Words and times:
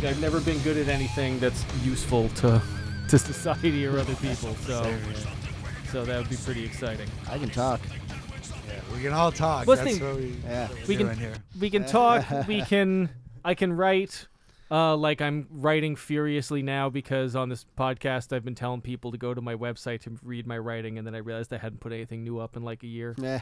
been 0.00 0.08
I've 0.08 0.20
never 0.20 0.40
been 0.40 0.58
good 0.60 0.76
at 0.76 0.88
anything 0.88 1.38
that's 1.38 1.64
useful 1.84 2.28
to 2.40 2.60
to 3.08 3.18
society 3.18 3.86
or 3.86 3.98
other 3.98 4.14
people. 4.16 4.54
So 4.56 4.96
so 5.90 6.04
that 6.04 6.18
would 6.18 6.28
be 6.30 6.36
pretty 6.36 6.64
exciting. 6.64 7.08
I 7.30 7.38
can 7.38 7.48
talk. 7.50 7.80
Yeah, 8.68 8.80
we 8.94 9.02
can 9.02 9.12
all 9.12 9.30
talk. 9.32 9.66
Let's 9.66 9.80
That's 9.82 9.98
think- 9.98 10.02
what 10.02 10.16
we, 10.16 10.36
Yeah. 10.44 10.68
what 10.68 10.78
we're 10.80 10.86
We 10.86 10.96
can- 10.96 11.06
doing 11.06 11.18
here. 11.18 11.34
We 11.60 11.70
can 11.70 11.84
talk. 11.86 12.24
we 12.48 12.62
can. 12.62 13.08
I 13.44 13.54
can 13.54 13.72
write. 13.72 14.26
Uh, 14.68 14.96
like 14.96 15.20
I'm 15.22 15.46
writing 15.48 15.94
furiously 15.94 16.60
now 16.60 16.90
because 16.90 17.36
on 17.36 17.48
this 17.48 17.64
podcast 17.78 18.32
I've 18.32 18.44
been 18.44 18.56
telling 18.56 18.80
people 18.80 19.12
to 19.12 19.16
go 19.16 19.32
to 19.32 19.40
my 19.40 19.54
website 19.54 20.00
to 20.02 20.18
read 20.24 20.44
my 20.44 20.58
writing, 20.58 20.98
and 20.98 21.06
then 21.06 21.14
I 21.14 21.18
realized 21.18 21.52
I 21.52 21.58
hadn't 21.58 21.78
put 21.78 21.92
anything 21.92 22.24
new 22.24 22.40
up 22.40 22.56
in 22.56 22.64
like 22.64 22.82
a 22.82 22.88
year. 22.88 23.14
Yeah. 23.16 23.40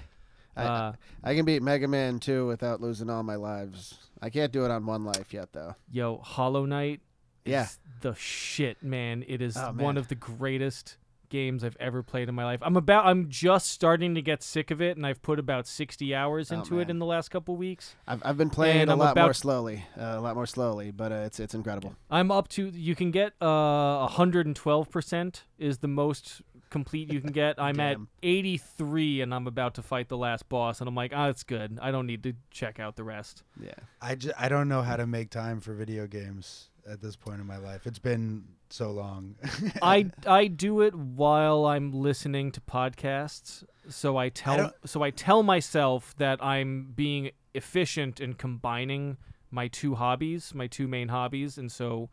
I, 0.57 0.65
Uh, 0.65 0.93
I 1.23 1.35
can 1.35 1.45
beat 1.45 1.63
Mega 1.63 1.89
Man 1.89 2.19
2 2.21 2.47
without 2.47 2.81
losing 2.81 3.11
all 3.11 3.23
my 3.23 3.37
lives. 3.37 3.99
I 4.23 4.31
can't 4.31 4.53
do 4.53 4.65
it 4.65 4.71
on 4.71 4.87
one 4.87 5.05
life 5.05 5.33
yet, 5.33 5.53
though. 5.53 5.75
yo, 5.91 6.19
Hollow 6.19 6.65
Knight 6.67 7.01
is 7.45 7.51
Yeah. 7.53 7.67
the 8.01 8.15
shit, 8.15 8.83
man. 8.83 9.25
It 9.27 9.43
is 9.43 9.57
Oh, 9.57 9.67
one 9.69 9.77
man. 9.77 9.97
of 9.99 10.09
the 10.09 10.15
greatest 10.15 10.97
games 11.31 11.65
I've 11.65 11.77
ever 11.81 12.01
played 12.05 12.29
in 12.29 12.35
my 12.37 12.45
life. 12.45 12.61
I'm 12.63 12.77
about 12.77 13.07
I'm 13.07 13.29
just 13.29 13.67
starting 13.69 14.15
to 14.15 14.23
get 14.23 14.41
sick 14.41 14.71
of 14.71 14.81
it 14.81 14.97
and 14.97 15.05
I've 15.05 15.21
put 15.21 15.41
about 15.41 15.67
60 15.67 16.15
hours 16.15 16.53
Oh, 16.53 16.57
into 16.57 16.79
it 16.79 16.89
in 16.89 17.01
the 17.01 17.07
last 17.07 17.31
couple 17.31 17.57
weeks. 17.57 17.97
I've, 18.07 18.23
I've 18.25 18.37
been 18.37 18.51
playing 18.51 18.83
And 18.83 18.91
a 18.91 18.93
I'm 18.93 18.99
lot 19.01 19.17
more 19.17 19.33
slowly, 19.35 19.85
uh, 19.99 20.15
a 20.17 20.21
lot 20.21 20.37
more 20.37 20.47
slowly, 20.47 20.93
but 20.93 21.11
uh, 21.11 21.17
it's 21.27 21.41
it's 21.41 21.55
incredible. 21.55 21.97
I'm 22.09 22.31
up 22.31 22.47
to 22.51 22.69
you 22.69 22.95
can 22.95 23.11
get 23.11 23.33
uh 23.41 24.07
112% 24.07 25.43
is 25.59 25.79
the 25.79 25.89
most 25.89 26.43
complete 26.79 27.13
you 27.13 27.21
can 27.21 27.33
get. 27.33 27.53
I'm 27.59 27.79
at 27.81 27.97
83 28.23 29.21
and 29.23 29.33
I'm 29.35 29.47
about 29.47 29.75
to 29.75 29.83
fight 29.83 30.09
the 30.09 30.17
last 30.17 30.49
boss 30.49 30.81
and 30.81 30.89
I'm 30.89 30.95
like, 30.95 31.13
"Ah, 31.15 31.29
it's 31.29 31.43
good. 31.45 31.79
I 31.81 31.91
don't 31.91 32.07
need 32.07 32.23
to 32.25 32.33
check 32.51 32.79
out 32.81 32.97
the 32.97 33.05
rest." 33.05 33.43
Yeah. 33.61 33.71
I, 34.03 34.15
ju- 34.17 34.33
I 34.39 34.49
don't 34.49 34.69
know 34.69 34.83
how 34.83 34.97
to 34.97 35.07
make 35.07 35.31
time 35.31 35.61
for 35.61 35.73
video 35.75 36.07
games 36.07 36.71
at 36.91 37.01
this 37.01 37.17
point 37.17 37.41
in 37.41 37.47
my 37.47 37.57
life. 37.59 37.87
It's 37.87 37.99
been 38.01 38.45
so 38.71 38.91
long. 38.91 39.37
I 39.83 40.11
I 40.27 40.49
do 40.49 40.81
it 40.83 40.95
while 40.95 41.65
I'm 41.67 41.93
listening 41.93 42.53
to 42.53 42.61
podcasts. 42.61 43.65
So 43.89 44.17
I 44.17 44.29
tell 44.31 44.57
don't- 44.57 44.75
so 44.85 45.03
I 45.03 45.11
tell 45.11 45.43
myself 45.43 46.15
that 46.19 46.43
I'm 46.45 46.93
being 46.95 47.31
efficient 47.55 48.21
in 48.21 48.35
combining 48.35 49.17
my 49.51 49.69
two 49.69 49.95
hobbies, 49.95 50.53
my 50.55 50.67
two 50.67 50.89
main 50.89 51.09
hobbies, 51.09 51.57
and 51.59 51.71
so 51.71 52.11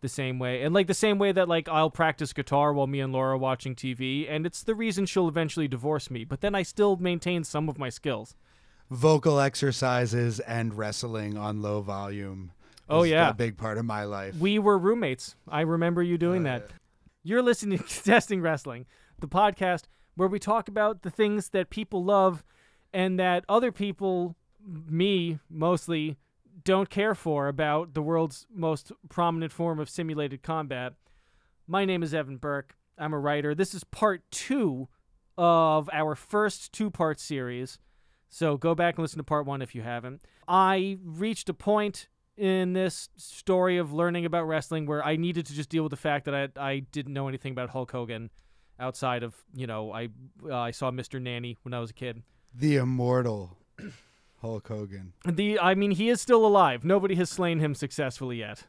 the 0.00 0.08
same 0.08 0.38
way 0.38 0.62
and 0.62 0.74
like 0.74 0.86
the 0.86 0.94
same 0.94 1.18
way 1.18 1.32
that 1.32 1.48
like 1.48 1.68
I'll 1.68 1.90
practice 1.90 2.32
guitar 2.32 2.72
while 2.72 2.86
me 2.86 3.00
and 3.00 3.12
Laura 3.12 3.34
are 3.34 3.38
watching 3.38 3.74
TV 3.74 4.26
and 4.30 4.46
it's 4.46 4.62
the 4.62 4.74
reason 4.74 5.06
she'll 5.06 5.28
eventually 5.28 5.68
divorce 5.68 6.10
me, 6.10 6.24
but 6.24 6.40
then 6.40 6.54
I 6.54 6.62
still 6.62 6.96
maintain 6.96 7.44
some 7.44 7.68
of 7.68 7.78
my 7.78 7.88
skills. 7.88 8.34
Vocal 8.90 9.38
exercises 9.38 10.40
and 10.40 10.74
wrestling 10.74 11.36
on 11.36 11.60
low 11.60 11.80
volume. 11.82 12.52
Oh, 12.88 13.02
yeah. 13.02 13.28
a 13.28 13.34
big 13.34 13.58
part 13.58 13.76
of 13.76 13.84
my 13.84 14.04
life. 14.04 14.34
We 14.36 14.58
were 14.58 14.78
roommates. 14.78 15.36
I 15.46 15.60
remember 15.60 16.02
you 16.02 16.16
doing 16.16 16.42
Oh, 16.46 16.50
that. 16.50 16.70
You're 17.22 17.42
listening 17.42 17.78
to 17.86 18.02
Testing 18.04 18.40
Wrestling, 18.40 18.86
the 19.20 19.28
podcast 19.28 19.82
where 20.14 20.28
we 20.28 20.38
talk 20.38 20.68
about 20.68 21.02
the 21.02 21.10
things 21.10 21.50
that 21.50 21.68
people 21.68 22.02
love 22.02 22.42
and 22.94 23.18
that 23.20 23.44
other 23.48 23.70
people, 23.70 24.36
me 24.66 25.38
mostly, 25.50 26.16
don't 26.64 26.90
care 26.90 27.14
for 27.14 27.48
about 27.48 27.94
the 27.94 28.02
world's 28.02 28.46
most 28.52 28.92
prominent 29.08 29.52
form 29.52 29.78
of 29.78 29.88
simulated 29.88 30.42
combat. 30.42 30.94
My 31.66 31.84
name 31.84 32.02
is 32.02 32.14
Evan 32.14 32.36
Burke. 32.36 32.76
I'm 32.96 33.12
a 33.12 33.18
writer. 33.18 33.54
This 33.54 33.74
is 33.74 33.84
part 33.84 34.22
two 34.30 34.88
of 35.36 35.88
our 35.92 36.14
first 36.14 36.72
two 36.72 36.90
part 36.90 37.20
series. 37.20 37.78
So 38.28 38.56
go 38.56 38.74
back 38.74 38.96
and 38.96 39.02
listen 39.02 39.18
to 39.18 39.24
part 39.24 39.46
one 39.46 39.62
if 39.62 39.74
you 39.74 39.82
haven't. 39.82 40.22
I 40.46 40.98
reached 41.02 41.48
a 41.48 41.54
point 41.54 42.08
in 42.36 42.72
this 42.72 43.08
story 43.16 43.78
of 43.78 43.92
learning 43.92 44.24
about 44.24 44.44
wrestling 44.44 44.86
where 44.86 45.04
I 45.04 45.16
needed 45.16 45.46
to 45.46 45.54
just 45.54 45.68
deal 45.68 45.82
with 45.82 45.90
the 45.90 45.96
fact 45.96 46.24
that 46.26 46.34
I, 46.34 46.48
I 46.70 46.78
didn't 46.80 47.12
know 47.12 47.28
anything 47.28 47.52
about 47.52 47.70
Hulk 47.70 47.90
Hogan 47.90 48.30
outside 48.78 49.22
of, 49.22 49.34
you 49.54 49.66
know, 49.66 49.92
I 49.92 50.08
uh, 50.44 50.56
I 50.56 50.70
saw 50.70 50.90
Mr. 50.90 51.20
Nanny 51.20 51.56
when 51.62 51.74
I 51.74 51.80
was 51.80 51.90
a 51.90 51.94
kid. 51.94 52.22
the 52.54 52.76
immortal 52.76 53.56
Hulk 54.40 54.68
Hogan. 54.68 55.12
The 55.24 55.58
I 55.58 55.74
mean 55.74 55.92
he 55.92 56.08
is 56.08 56.20
still 56.20 56.46
alive. 56.46 56.84
Nobody 56.84 57.14
has 57.16 57.30
slain 57.30 57.58
him 57.58 57.74
successfully 57.74 58.38
yet. 58.38 58.66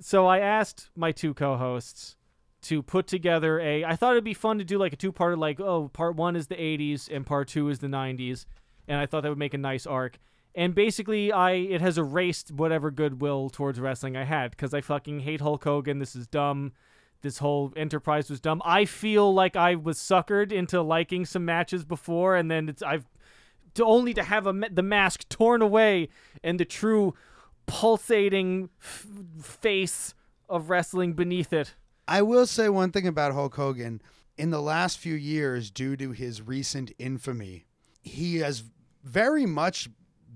So 0.00 0.26
I 0.26 0.40
asked 0.40 0.90
my 0.96 1.12
two 1.12 1.34
co-hosts 1.34 2.16
to 2.62 2.82
put 2.82 3.06
together 3.06 3.60
a 3.60 3.84
I 3.84 3.94
thought 3.94 4.12
it'd 4.12 4.24
be 4.24 4.34
fun 4.34 4.58
to 4.58 4.64
do 4.64 4.78
like 4.78 4.92
a 4.92 4.96
two-part 4.96 5.38
like 5.38 5.60
oh 5.60 5.88
part 5.88 6.16
1 6.16 6.34
is 6.34 6.46
the 6.48 6.56
80s 6.56 7.14
and 7.14 7.26
part 7.26 7.48
2 7.48 7.68
is 7.68 7.78
the 7.78 7.86
90s 7.86 8.46
and 8.88 8.98
I 8.98 9.06
thought 9.06 9.22
that 9.22 9.28
would 9.28 9.38
make 9.38 9.54
a 9.54 9.58
nice 9.58 9.86
arc. 9.86 10.18
And 10.54 10.74
basically 10.74 11.30
I 11.30 11.52
it 11.52 11.80
has 11.80 11.96
erased 11.98 12.50
whatever 12.50 12.90
goodwill 12.90 13.50
towards 13.50 13.78
wrestling 13.78 14.16
I 14.16 14.24
had 14.24 14.56
cuz 14.56 14.74
I 14.74 14.80
fucking 14.80 15.20
hate 15.20 15.40
Hulk 15.40 15.62
Hogan. 15.62 16.00
This 16.00 16.16
is 16.16 16.26
dumb. 16.26 16.72
This 17.22 17.38
whole 17.38 17.72
enterprise 17.76 18.28
was 18.28 18.40
dumb. 18.40 18.60
I 18.64 18.84
feel 18.84 19.32
like 19.32 19.56
I 19.56 19.76
was 19.76 19.98
suckered 19.98 20.50
into 20.50 20.82
liking 20.82 21.24
some 21.24 21.44
matches 21.44 21.84
before 21.84 22.34
and 22.36 22.50
then 22.50 22.68
it's 22.68 22.82
I've 22.82 23.06
to 23.74 23.84
only 23.84 24.14
to 24.14 24.22
have 24.22 24.46
a, 24.46 24.52
the 24.70 24.82
mask 24.82 25.28
torn 25.28 25.62
away 25.62 26.08
and 26.42 26.58
the 26.58 26.64
true 26.64 27.14
pulsating 27.66 28.70
f- 28.80 29.06
face 29.42 30.14
of 30.48 30.70
wrestling 30.70 31.14
beneath 31.14 31.52
it. 31.52 31.74
I 32.06 32.22
will 32.22 32.46
say 32.46 32.68
one 32.68 32.92
thing 32.92 33.06
about 33.06 33.32
Hulk 33.32 33.54
Hogan. 33.54 34.02
In 34.36 34.50
the 34.50 34.60
last 34.60 34.98
few 34.98 35.14
years, 35.14 35.70
due 35.70 35.96
to 35.96 36.12
his 36.12 36.42
recent 36.42 36.92
infamy, 36.98 37.64
he 38.02 38.38
has 38.38 38.64
very 39.02 39.46
much 39.46 39.88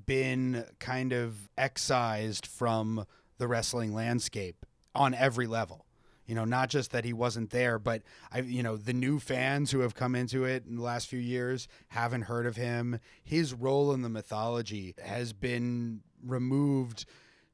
been 0.07 0.65
kind 0.79 1.13
of 1.13 1.51
excised 1.59 2.47
from 2.47 3.05
the 3.39 3.47
wrestling 3.47 3.93
landscape 3.93 4.65
on 4.95 5.15
every 5.15 5.47
level. 5.47 5.85
You 6.29 6.35
know, 6.35 6.45
not 6.45 6.69
just 6.69 6.93
that 6.93 7.05
he 7.05 7.13
wasn't 7.13 7.51
there, 7.51 7.79
but 7.79 8.03
I, 8.31 8.41
you 8.41 8.63
know, 8.63 8.77
the 8.77 8.93
new 8.93 9.19
fans 9.19 9.71
who 9.71 9.81
have 9.81 9.95
come 9.95 10.15
into 10.15 10.45
it 10.45 10.65
in 10.69 10.77
the 10.77 10.83
last 10.83 11.09
few 11.09 11.19
years 11.19 11.67
haven't 11.89 12.23
heard 12.23 12.45
of 12.47 12.55
him. 12.57 13.01
His 13.25 13.55
role 13.55 13.93
in 13.93 14.03
the 14.03 14.11
mythology 14.11 14.95
has 15.03 15.33
been 15.33 16.03
removed 16.23 17.07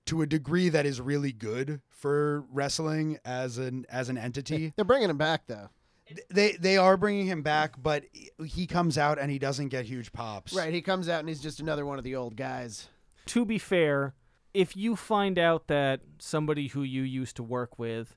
to 0.07 0.23
a 0.23 0.27
degree 0.27 0.69
that 0.69 0.85
is 0.87 1.01
really 1.01 1.33
good 1.33 1.81
for 1.89 2.45
wrestling 2.53 3.19
as 3.25 3.59
an 3.59 3.87
as 3.89 4.09
an 4.09 4.19
entity. 4.19 4.73
They're 4.77 4.85
bringing 4.85 5.09
him 5.09 5.19
back 5.19 5.47
though. 5.47 5.69
they 6.31 6.53
they 6.53 6.77
are 6.77 6.97
bringing 6.97 7.27
him 7.27 7.43
back, 7.43 7.81
but 7.81 8.05
he 8.45 8.67
comes 8.67 8.99
out 8.99 9.19
and 9.21 9.31
he 9.31 9.39
doesn't 9.39 9.69
get 9.69 9.85
huge 9.87 10.13
pops. 10.13 10.53
Right. 10.53 10.75
He 10.75 10.83
comes 10.83 11.09
out 11.09 11.21
and 11.21 11.29
he's 11.29 11.41
just 11.41 11.61
another 11.61 11.87
one 11.87 11.97
of 11.97 12.05
the 12.05 12.17
old 12.17 12.37
guys. 12.37 12.89
To 13.27 13.45
be 13.45 13.59
fair, 13.59 14.15
if 14.53 14.77
you 14.77 14.97
find 14.97 15.39
out 15.39 15.69
that 15.69 16.01
somebody 16.19 16.69
who 16.69 16.83
you 16.83 17.03
used 17.03 17.37
to 17.37 17.43
work 17.43 17.79
with 17.79 18.17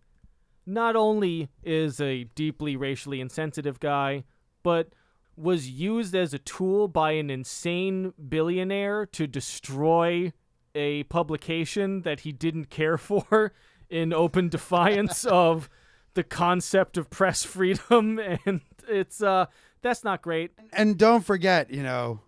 not 0.67 0.95
only 0.95 1.49
is 1.63 1.99
a 1.99 2.25
deeply 2.35 2.75
racially 2.75 3.19
insensitive 3.21 3.79
guy, 3.79 4.25
but 4.63 4.89
was 5.35 5.69
used 5.69 6.13
as 6.13 6.33
a 6.33 6.39
tool 6.39 6.87
by 6.87 7.11
an 7.11 7.29
insane 7.29 8.13
billionaire 8.29 9.05
to 9.05 9.25
destroy 9.27 10.33
a 10.75 11.03
publication 11.05 12.01
that 12.01 12.19
he 12.19 12.31
didn't 12.31 12.69
care 12.69 12.97
for 13.09 13.53
in 13.89 14.11
open 14.13 14.49
defiance 14.49 15.25
of 15.31 15.69
the 16.15 16.23
concept 16.23 16.97
of 16.97 17.09
press 17.09 17.43
freedom 17.43 18.19
and 18.45 18.61
it's 18.89 19.21
uh 19.21 19.45
that's 19.83 20.03
not 20.03 20.21
great. 20.23 20.51
And 20.73 20.97
don't 20.97 21.23
forget, 21.23 21.69
you 21.71 21.83
know, 21.83 22.19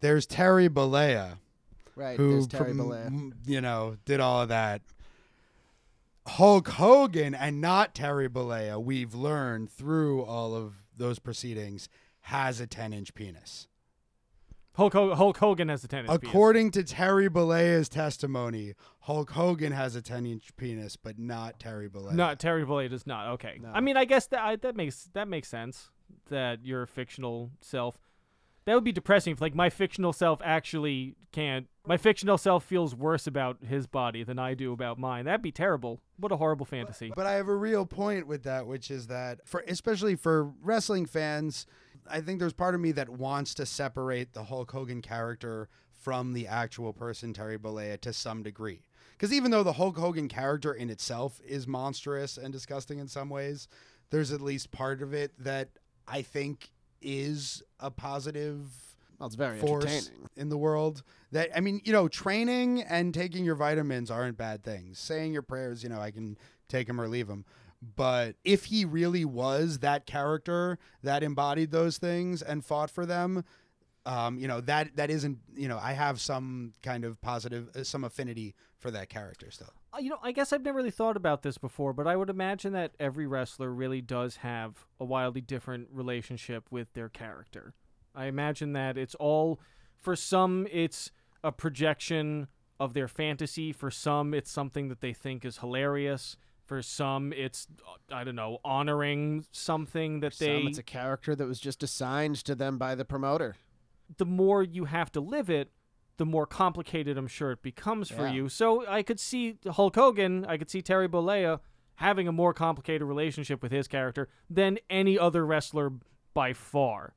there's 0.00 0.26
Terry 0.26 0.68
Bollea 0.68 1.38
Right. 1.96 2.16
who 2.18 2.32
There's 2.32 2.46
Terry 2.46 2.74
prom- 2.74 2.88
Bollea. 2.90 3.32
you 3.46 3.60
know, 3.60 3.96
did 4.04 4.20
all 4.20 4.42
of 4.42 4.48
that. 4.50 4.82
Hulk 6.26 6.68
Hogan 6.68 7.34
and 7.34 7.60
not 7.60 7.94
Terry 7.94 8.28
Bollea, 8.28 8.82
we've 8.82 9.14
learned 9.14 9.70
through 9.70 10.22
all 10.22 10.54
of 10.54 10.84
those 10.96 11.18
proceedings, 11.18 11.88
has 12.22 12.60
a 12.60 12.66
10 12.66 12.92
inch 12.92 13.14
penis. 13.14 13.66
Hulk, 14.74 14.94
Ho- 14.94 15.14
Hulk 15.14 15.36
Hogan 15.36 15.68
has 15.68 15.82
the 15.82 15.88
tennis. 15.88 16.10
According 16.10 16.70
to 16.72 16.82
Terry 16.82 17.28
Bollea's 17.28 17.90
testimony, 17.90 18.72
Hulk 19.00 19.32
Hogan 19.32 19.72
has 19.72 19.96
a 19.96 20.00
10 20.02 20.24
inch 20.24 20.56
penis, 20.56 20.96
but 20.96 21.18
not 21.18 21.58
Terry 21.58 21.90
Bollea. 21.90 22.12
Not 22.12 22.38
Terry 22.38 22.64
Bollea 22.64 22.88
does 22.88 23.06
not. 23.06 23.28
Okay. 23.32 23.58
No. 23.60 23.70
I 23.74 23.80
mean, 23.80 23.96
I 23.98 24.06
guess 24.06 24.26
that 24.28 24.40
I, 24.40 24.56
that 24.56 24.74
makes 24.74 25.10
that 25.12 25.28
makes 25.28 25.48
sense 25.48 25.90
that 26.30 26.64
your 26.64 26.86
fictional 26.86 27.50
self. 27.60 27.98
That 28.64 28.74
would 28.74 28.84
be 28.84 28.92
depressing 28.92 29.32
if 29.32 29.40
like 29.40 29.54
my 29.54 29.70
fictional 29.70 30.12
self 30.12 30.40
actually 30.44 31.16
can't. 31.32 31.66
My 31.86 31.96
fictional 31.96 32.38
self 32.38 32.64
feels 32.64 32.94
worse 32.94 33.26
about 33.26 33.64
his 33.64 33.86
body 33.86 34.22
than 34.22 34.38
I 34.38 34.54
do 34.54 34.72
about 34.72 34.98
mine. 34.98 35.24
That'd 35.24 35.42
be 35.42 35.52
terrible. 35.52 36.00
What 36.16 36.30
a 36.30 36.36
horrible 36.36 36.66
fantasy. 36.66 37.12
But 37.14 37.26
I 37.26 37.32
have 37.32 37.48
a 37.48 37.56
real 37.56 37.86
point 37.86 38.26
with 38.26 38.44
that, 38.44 38.66
which 38.66 38.90
is 38.90 39.08
that 39.08 39.46
for 39.46 39.64
especially 39.66 40.14
for 40.14 40.52
wrestling 40.62 41.06
fans, 41.06 41.66
I 42.08 42.20
think 42.20 42.38
there's 42.38 42.52
part 42.52 42.74
of 42.74 42.80
me 42.80 42.92
that 42.92 43.08
wants 43.08 43.54
to 43.54 43.66
separate 43.66 44.32
the 44.32 44.44
Hulk 44.44 44.70
Hogan 44.70 45.02
character 45.02 45.68
from 45.90 46.32
the 46.32 46.46
actual 46.46 46.92
person 46.92 47.32
Terry 47.32 47.58
Bollea 47.58 48.00
to 48.00 48.12
some 48.12 48.42
degree. 48.42 48.82
Because 49.12 49.32
even 49.32 49.50
though 49.50 49.62
the 49.62 49.74
Hulk 49.74 49.96
Hogan 49.96 50.28
character 50.28 50.72
in 50.72 50.90
itself 50.90 51.40
is 51.46 51.68
monstrous 51.68 52.36
and 52.36 52.52
disgusting 52.52 52.98
in 52.98 53.06
some 53.06 53.28
ways, 53.28 53.68
there's 54.10 54.32
at 54.32 54.40
least 54.40 54.72
part 54.72 55.00
of 55.00 55.14
it 55.14 55.32
that 55.38 55.70
I 56.08 56.22
think 56.22 56.70
is 57.02 57.62
a 57.80 57.90
positive 57.90 58.70
Well, 59.18 59.26
it's 59.26 59.36
very 59.36 59.58
force 59.58 59.84
entertaining. 59.84 60.28
in 60.36 60.48
the 60.48 60.56
world. 60.58 61.02
That 61.32 61.50
I 61.56 61.60
mean, 61.60 61.80
you 61.84 61.92
know, 61.92 62.08
training 62.08 62.82
and 62.82 63.12
taking 63.14 63.44
your 63.44 63.54
vitamins 63.54 64.10
aren't 64.10 64.36
bad 64.36 64.62
things. 64.62 64.98
Saying 64.98 65.32
your 65.32 65.42
prayers, 65.42 65.82
you 65.82 65.88
know, 65.88 66.00
I 66.00 66.10
can 66.10 66.36
take 66.68 66.86
them 66.86 67.00
or 67.00 67.08
leave 67.08 67.26
them. 67.28 67.44
But 67.96 68.36
if 68.44 68.66
he 68.66 68.84
really 68.84 69.24
was 69.24 69.80
that 69.80 70.06
character 70.06 70.78
that 71.02 71.22
embodied 71.24 71.72
those 71.72 71.98
things 71.98 72.40
and 72.40 72.64
fought 72.64 72.90
for 72.90 73.04
them, 73.06 73.44
um, 74.06 74.38
you 74.38 74.46
know 74.48 74.60
that 74.62 74.96
that 74.96 75.10
isn't. 75.10 75.38
You 75.54 75.68
know, 75.68 75.78
I 75.82 75.92
have 75.92 76.20
some 76.20 76.74
kind 76.82 77.04
of 77.04 77.20
positive, 77.20 77.70
uh, 77.74 77.82
some 77.84 78.04
affinity 78.04 78.54
for 78.78 78.90
that 78.92 79.08
character 79.08 79.50
still. 79.50 79.72
Uh, 79.94 79.98
You 80.00 80.10
know, 80.10 80.18
I 80.22 80.32
guess 80.32 80.52
I've 80.52 80.62
never 80.62 80.76
really 80.78 80.90
thought 80.90 81.16
about 81.16 81.42
this 81.42 81.58
before, 81.58 81.92
but 81.92 82.06
I 82.06 82.16
would 82.16 82.30
imagine 82.30 82.72
that 82.72 82.92
every 82.98 83.26
wrestler 83.26 83.72
really 83.72 84.00
does 84.00 84.36
have 84.36 84.86
a 84.98 85.04
wildly 85.04 85.40
different 85.40 85.88
relationship 85.92 86.64
with 86.70 86.92
their 86.94 87.08
character. 87.08 87.74
I 88.14 88.26
imagine 88.26 88.72
that 88.74 88.96
it's 88.98 89.14
all, 89.16 89.60
for 89.98 90.16
some, 90.16 90.66
it's 90.70 91.10
a 91.44 91.52
projection 91.52 92.48
of 92.78 92.94
their 92.94 93.08
fantasy. 93.08 93.72
For 93.72 93.90
some, 93.90 94.34
it's 94.34 94.50
something 94.50 94.88
that 94.88 95.00
they 95.00 95.12
think 95.12 95.44
is 95.44 95.58
hilarious. 95.58 96.36
For 96.64 96.80
some, 96.82 97.32
it's, 97.32 97.66
uh, 97.86 98.14
I 98.14 98.24
don't 98.24 98.34
know, 98.36 98.58
honoring 98.64 99.44
something 99.50 100.20
that 100.20 100.34
they. 100.38 100.58
Some, 100.60 100.68
it's 100.68 100.78
a 100.78 100.82
character 100.82 101.34
that 101.34 101.46
was 101.46 101.60
just 101.60 101.82
assigned 101.82 102.36
to 102.44 102.54
them 102.54 102.78
by 102.78 102.94
the 102.94 103.04
promoter. 103.04 103.56
the 104.18 104.26
more 104.26 104.62
you 104.62 104.84
have 104.84 105.10
to 105.12 105.20
live 105.20 105.48
it, 105.48 105.70
the 106.18 106.26
more 106.26 106.46
complicated 106.46 107.16
I'm 107.16 107.26
sure 107.26 107.52
it 107.52 107.62
becomes 107.62 108.10
for 108.10 108.26
Yeah. 108.26 108.32
you. 108.32 108.48
So 108.48 108.86
I 108.86 109.02
could 109.02 109.18
see 109.20 109.58
Hulk 109.66 109.94
Hogan, 109.94 110.44
I 110.46 110.56
could 110.56 110.70
see 110.70 110.82
Terry 110.82 111.08
Bollea 111.08 111.60
having 111.96 112.26
a 112.28 112.32
more 112.32 112.52
complicated 112.54 113.06
relationship 113.06 113.62
with 113.62 113.72
his 113.72 113.88
character 113.88 114.28
than 114.48 114.78
any 114.90 115.18
other 115.18 115.44
wrestler 115.46 115.92
by 116.34 116.52
far. 116.52 117.14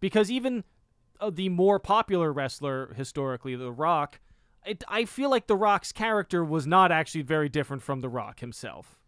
Because 0.00 0.30
even 0.30 0.64
uh, 1.20 1.30
the 1.30 1.48
more 1.48 1.78
popular 1.78 2.32
wrestler 2.32 2.92
historically, 2.94 3.56
The 3.56 3.72
Rock, 3.72 4.20
it, 4.66 4.84
I 4.88 5.04
feel 5.04 5.30
like 5.30 5.46
The 5.46 5.56
Rock's 5.56 5.92
character 5.92 6.44
was 6.44 6.66
not 6.66 6.92
actually 6.92 7.22
very 7.22 7.48
different 7.48 7.82
from 7.82 8.00
The 8.00 8.08
Rock 8.08 8.40
himself. 8.40 8.98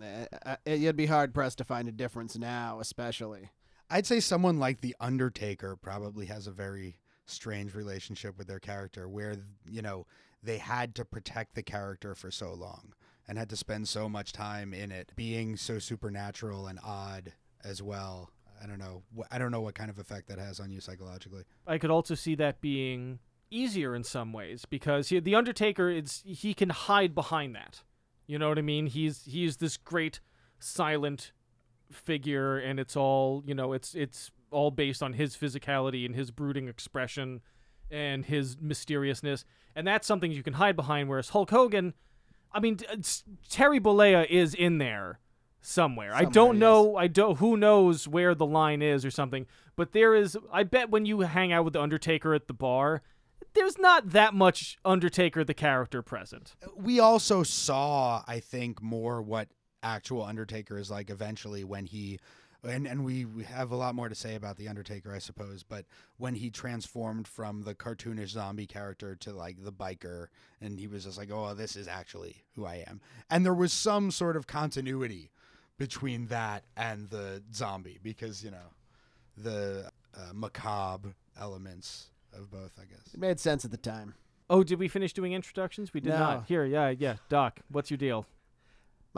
Uh, 0.00 0.26
uh, 0.46 0.56
you'd 0.66 0.96
be 0.96 1.06
hard 1.06 1.34
pressed 1.34 1.58
to 1.58 1.64
find 1.64 1.88
a 1.88 1.92
difference 1.92 2.38
now, 2.38 2.78
especially. 2.80 3.50
I'd 3.90 4.06
say 4.06 4.20
someone 4.20 4.58
like 4.58 4.80
The 4.80 4.94
Undertaker 5.00 5.76
probably 5.76 6.26
has 6.26 6.46
a 6.46 6.52
very 6.52 6.98
strange 7.30 7.74
relationship 7.74 8.38
with 8.38 8.46
their 8.46 8.60
character 8.60 9.08
where, 9.08 9.36
you 9.68 9.82
know, 9.82 10.06
they 10.42 10.58
had 10.58 10.94
to 10.94 11.04
protect 11.04 11.54
the 11.54 11.62
character 11.62 12.14
for 12.14 12.30
so 12.30 12.52
long 12.54 12.94
and 13.26 13.38
had 13.38 13.50
to 13.50 13.56
spend 13.56 13.88
so 13.88 14.08
much 14.08 14.32
time 14.32 14.72
in 14.72 14.90
it 14.90 15.12
being 15.16 15.56
so 15.56 15.78
supernatural 15.78 16.66
and 16.66 16.78
odd 16.84 17.32
as 17.64 17.82
well. 17.82 18.30
I 18.62 18.66
don't 18.66 18.78
know. 18.78 19.02
I 19.30 19.38
don't 19.38 19.52
know 19.52 19.60
what 19.60 19.74
kind 19.74 19.90
of 19.90 19.98
effect 19.98 20.28
that 20.28 20.38
has 20.38 20.58
on 20.58 20.70
you 20.70 20.80
psychologically. 20.80 21.44
I 21.66 21.78
could 21.78 21.90
also 21.90 22.14
see 22.14 22.34
that 22.36 22.60
being 22.60 23.20
easier 23.50 23.94
in 23.94 24.04
some 24.04 24.32
ways 24.32 24.64
because 24.64 25.08
he, 25.08 25.20
the 25.20 25.34
Undertaker 25.34 25.88
is 25.90 26.22
he 26.24 26.54
can 26.54 26.70
hide 26.70 27.14
behind 27.14 27.54
that. 27.54 27.82
You 28.26 28.38
know 28.38 28.48
what 28.48 28.58
I 28.58 28.62
mean? 28.62 28.86
He's 28.86 29.24
he's 29.24 29.58
this 29.58 29.76
great 29.76 30.20
silent 30.58 31.32
figure 31.90 32.58
and 32.58 32.80
it's 32.80 32.96
all, 32.96 33.42
you 33.46 33.54
know, 33.54 33.72
it's 33.72 33.94
it's 33.94 34.30
all 34.50 34.70
based 34.70 35.02
on 35.02 35.14
his 35.14 35.36
physicality 35.36 36.04
and 36.06 36.14
his 36.14 36.30
brooding 36.30 36.68
expression 36.68 37.40
and 37.90 38.26
his 38.26 38.56
mysteriousness. 38.60 39.44
And 39.74 39.86
that's 39.86 40.06
something 40.06 40.32
you 40.32 40.42
can 40.42 40.54
hide 40.54 40.76
behind 40.76 41.08
whereas 41.08 41.30
Hulk 41.30 41.50
Hogan, 41.50 41.94
I 42.52 42.60
mean, 42.60 42.78
uh, 42.90 42.96
Terry 43.48 43.80
Bollea 43.80 44.26
is 44.28 44.54
in 44.54 44.78
there 44.78 45.20
somewhere. 45.60 46.14
I 46.14 46.24
don't 46.24 46.58
know. 46.58 46.96
I 46.96 47.06
don't. 47.06 47.38
Who 47.38 47.56
knows 47.56 48.08
where 48.08 48.34
the 48.34 48.46
line 48.46 48.82
is 48.82 49.04
or 49.04 49.10
something. 49.10 49.46
But 49.76 49.92
there 49.92 50.14
is. 50.14 50.36
I 50.52 50.62
bet 50.62 50.90
when 50.90 51.06
you 51.06 51.20
hang 51.20 51.52
out 51.52 51.64
with 51.64 51.74
the 51.74 51.82
Undertaker 51.82 52.34
at 52.34 52.46
the 52.46 52.54
bar, 52.54 53.02
there's 53.54 53.78
not 53.78 54.10
that 54.10 54.34
much 54.34 54.78
Undertaker 54.84 55.44
the 55.44 55.54
character 55.54 56.02
present. 56.02 56.54
We 56.76 57.00
also 57.00 57.42
saw, 57.42 58.22
I 58.26 58.40
think, 58.40 58.82
more 58.82 59.22
what 59.22 59.48
actual 59.82 60.22
Undertaker 60.22 60.78
is 60.78 60.90
like 60.90 61.10
eventually 61.10 61.64
when 61.64 61.86
he. 61.86 62.18
And, 62.64 62.86
and 62.88 63.04
we, 63.04 63.24
we 63.24 63.44
have 63.44 63.70
a 63.70 63.76
lot 63.76 63.94
more 63.94 64.08
to 64.08 64.14
say 64.16 64.34
about 64.34 64.56
the 64.56 64.66
Undertaker, 64.68 65.14
I 65.14 65.18
suppose. 65.20 65.62
But 65.62 65.84
when 66.16 66.34
he 66.34 66.50
transformed 66.50 67.28
from 67.28 67.62
the 67.62 67.74
cartoonish 67.74 68.30
zombie 68.30 68.66
character 68.66 69.14
to 69.16 69.32
like 69.32 69.62
the 69.64 69.72
biker, 69.72 70.26
and 70.60 70.78
he 70.78 70.88
was 70.88 71.04
just 71.04 71.16
like, 71.18 71.30
"Oh, 71.30 71.54
this 71.54 71.76
is 71.76 71.86
actually 71.86 72.42
who 72.56 72.66
I 72.66 72.84
am," 72.86 73.00
and 73.30 73.44
there 73.44 73.54
was 73.54 73.72
some 73.72 74.10
sort 74.10 74.36
of 74.36 74.46
continuity 74.48 75.30
between 75.78 76.26
that 76.26 76.64
and 76.76 77.08
the 77.10 77.42
zombie 77.54 78.00
because 78.02 78.42
you 78.42 78.50
know 78.50 78.72
the 79.36 79.90
uh, 80.16 80.32
macabre 80.34 81.14
elements 81.40 82.08
of 82.32 82.50
both, 82.50 82.72
I 82.80 82.84
guess. 82.84 83.14
It 83.14 83.20
made 83.20 83.38
sense 83.38 83.64
at 83.64 83.70
the 83.70 83.76
time. 83.76 84.14
Oh, 84.50 84.64
did 84.64 84.78
we 84.78 84.88
finish 84.88 85.12
doing 85.12 85.32
introductions? 85.32 85.92
We 85.94 86.00
did 86.00 86.10
No. 86.10 86.18
not. 86.18 86.46
Here, 86.46 86.64
yeah, 86.64 86.88
yeah. 86.98 87.16
Doc, 87.28 87.60
what's 87.70 87.90
your 87.90 87.98
deal? 87.98 88.26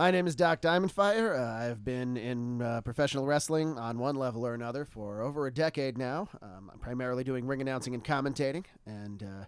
My 0.00 0.10
name 0.10 0.26
is 0.26 0.34
Doc 0.34 0.62
Diamondfire. 0.62 1.38
Uh, 1.38 1.62
I've 1.62 1.84
been 1.84 2.16
in 2.16 2.62
uh, 2.62 2.80
professional 2.80 3.26
wrestling 3.26 3.76
on 3.76 3.98
one 3.98 4.16
level 4.16 4.46
or 4.46 4.54
another 4.54 4.86
for 4.86 5.20
over 5.20 5.46
a 5.46 5.52
decade 5.52 5.98
now. 5.98 6.26
Um, 6.40 6.70
I'm 6.72 6.78
primarily 6.78 7.22
doing 7.22 7.46
ring 7.46 7.60
announcing 7.60 7.92
and 7.92 8.02
commentating, 8.02 8.64
and 8.86 9.22
uh, 9.22 9.44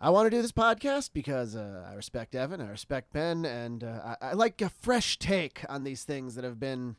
I 0.00 0.08
want 0.08 0.24
to 0.24 0.30
do 0.30 0.40
this 0.40 0.50
podcast 0.50 1.10
because 1.12 1.54
uh, 1.54 1.86
I 1.90 1.92
respect 1.92 2.34
Evan, 2.34 2.62
I 2.62 2.70
respect 2.70 3.12
Ben, 3.12 3.44
and 3.44 3.84
uh, 3.84 4.16
I, 4.22 4.28
I 4.28 4.32
like 4.32 4.62
a 4.62 4.70
fresh 4.70 5.18
take 5.18 5.62
on 5.68 5.84
these 5.84 6.04
things 6.04 6.34
that 6.36 6.44
have 6.44 6.58
been 6.58 6.96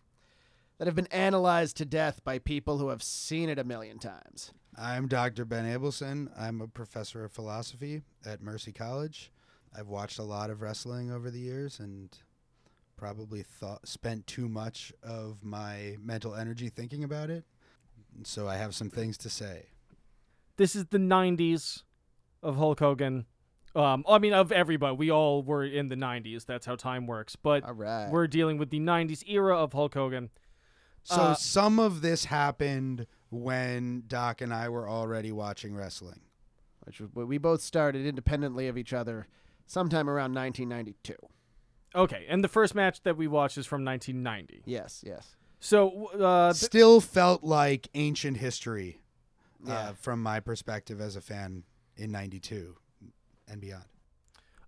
that 0.78 0.86
have 0.86 0.96
been 0.96 1.08
analyzed 1.08 1.78
to 1.78 1.86
death 1.86 2.24
by 2.24 2.38
people 2.38 2.78
who 2.78 2.90
have 2.90 3.02
seen 3.02 3.50
it 3.50 3.58
a 3.58 3.64
million 3.64 3.98
times. 3.98 4.54
I'm 4.78 5.08
Dr. 5.08 5.46
Ben 5.46 5.66
Abelson. 5.66 6.30
I'm 6.40 6.62
a 6.62 6.68
professor 6.68 7.26
of 7.26 7.32
philosophy 7.32 8.04
at 8.24 8.40
Mercy 8.40 8.72
College. 8.72 9.32
I've 9.76 9.88
watched 9.88 10.20
a 10.20 10.24
lot 10.24 10.50
of 10.50 10.62
wrestling 10.62 11.12
over 11.12 11.32
the 11.32 11.40
years 11.40 11.80
and 11.80 12.16
probably 12.98 13.42
thought 13.44 13.88
spent 13.88 14.28
too 14.28 14.48
much 14.48 14.94
of 15.02 15.44
my 15.44 15.98
mental 16.02 16.36
energy 16.36 16.70
thinking 16.70 17.04
about 17.04 17.30
it. 17.30 17.44
So 18.24 18.48
I 18.48 18.58
have 18.58 18.76
some 18.76 18.90
things 18.90 19.18
to 19.20 19.30
say. 19.30 19.68
This 20.58 20.76
is 20.76 20.86
the 20.86 21.00
'90s 21.00 21.84
of 22.44 22.58
Hulk 22.58 22.80
Hogan. 22.80 23.26
Um, 23.76 24.06
I 24.08 24.20
mean, 24.20 24.34
of 24.34 24.52
everybody. 24.52 24.96
We 24.96 25.10
all 25.10 25.42
were 25.42 25.66
in 25.66 25.90
the 25.90 25.96
'90s. 25.96 26.46
That's 26.46 26.68
how 26.68 26.76
time 26.76 27.08
works. 27.08 27.36
But 27.36 27.64
All 27.64 27.74
right. 27.74 28.10
we're 28.12 28.28
dealing 28.28 28.60
with 28.60 28.70
the 28.70 28.80
'90s 28.80 29.24
era 29.28 29.58
of 29.58 29.74
Hulk 29.74 29.96
Hogan. 29.96 30.30
So 31.04 31.16
Uh, 31.16 31.34
some 31.34 31.80
of 31.80 32.02
this 32.02 32.26
happened 32.26 33.08
when 33.32 34.04
Doc 34.06 34.42
and 34.42 34.54
I 34.54 34.70
were 34.70 34.88
already 34.88 35.32
watching 35.32 35.76
wrestling. 35.76 36.22
which 36.86 37.02
we 37.16 37.38
both 37.38 37.62
started 37.62 38.06
independently 38.06 38.68
of 38.68 38.78
each 38.78 38.92
other 38.94 39.26
sometime 39.74 40.08
around 40.10 40.34
1992. 40.36 41.16
Okay, 41.96 42.26
and 42.30 42.44
the 42.44 42.48
first 42.48 42.76
match 42.76 43.02
that 43.04 43.18
we 43.18 43.28
watched 43.28 43.58
is 43.58 43.66
from 43.66 43.84
1990. 43.84 44.62
Yes, 44.66 45.04
yes. 45.06 45.36
So, 45.60 46.08
uh, 46.20 46.54
th- 46.54 46.64
Still 46.64 47.02
felt 47.02 47.44
like 47.44 47.88
ancient 47.96 48.38
history 48.38 49.02
Yeah. 49.66 49.74
uh, 49.90 49.94
from 49.94 50.22
my 50.22 50.40
perspective 50.40 51.02
as 51.02 51.16
a 51.16 51.22
fan 51.22 51.64
in 51.98 52.12
92 52.12 52.76
and 53.48 53.60
beyond. 53.62 53.86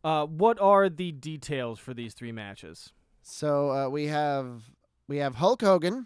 uh, 0.03 0.25
what 0.25 0.59
are 0.59 0.88
the 0.89 1.12
details 1.12 1.79
for 1.79 1.93
these 1.93 2.13
three 2.13 2.31
matches? 2.31 2.93
So 3.24 3.71
uh, 3.71 3.89
we 3.89 4.05
have 4.07 4.63
we 5.07 5.17
have 5.17 5.35
Hulk 5.35 5.62
Hogan 5.62 6.05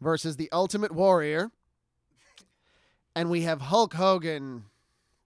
versus 0.00 0.36
the 0.36 0.48
Ultimate 0.52 0.92
Warrior, 0.92 1.50
and 3.16 3.30
we 3.30 3.42
have 3.42 3.60
Hulk 3.62 3.94
Hogan 3.94 4.64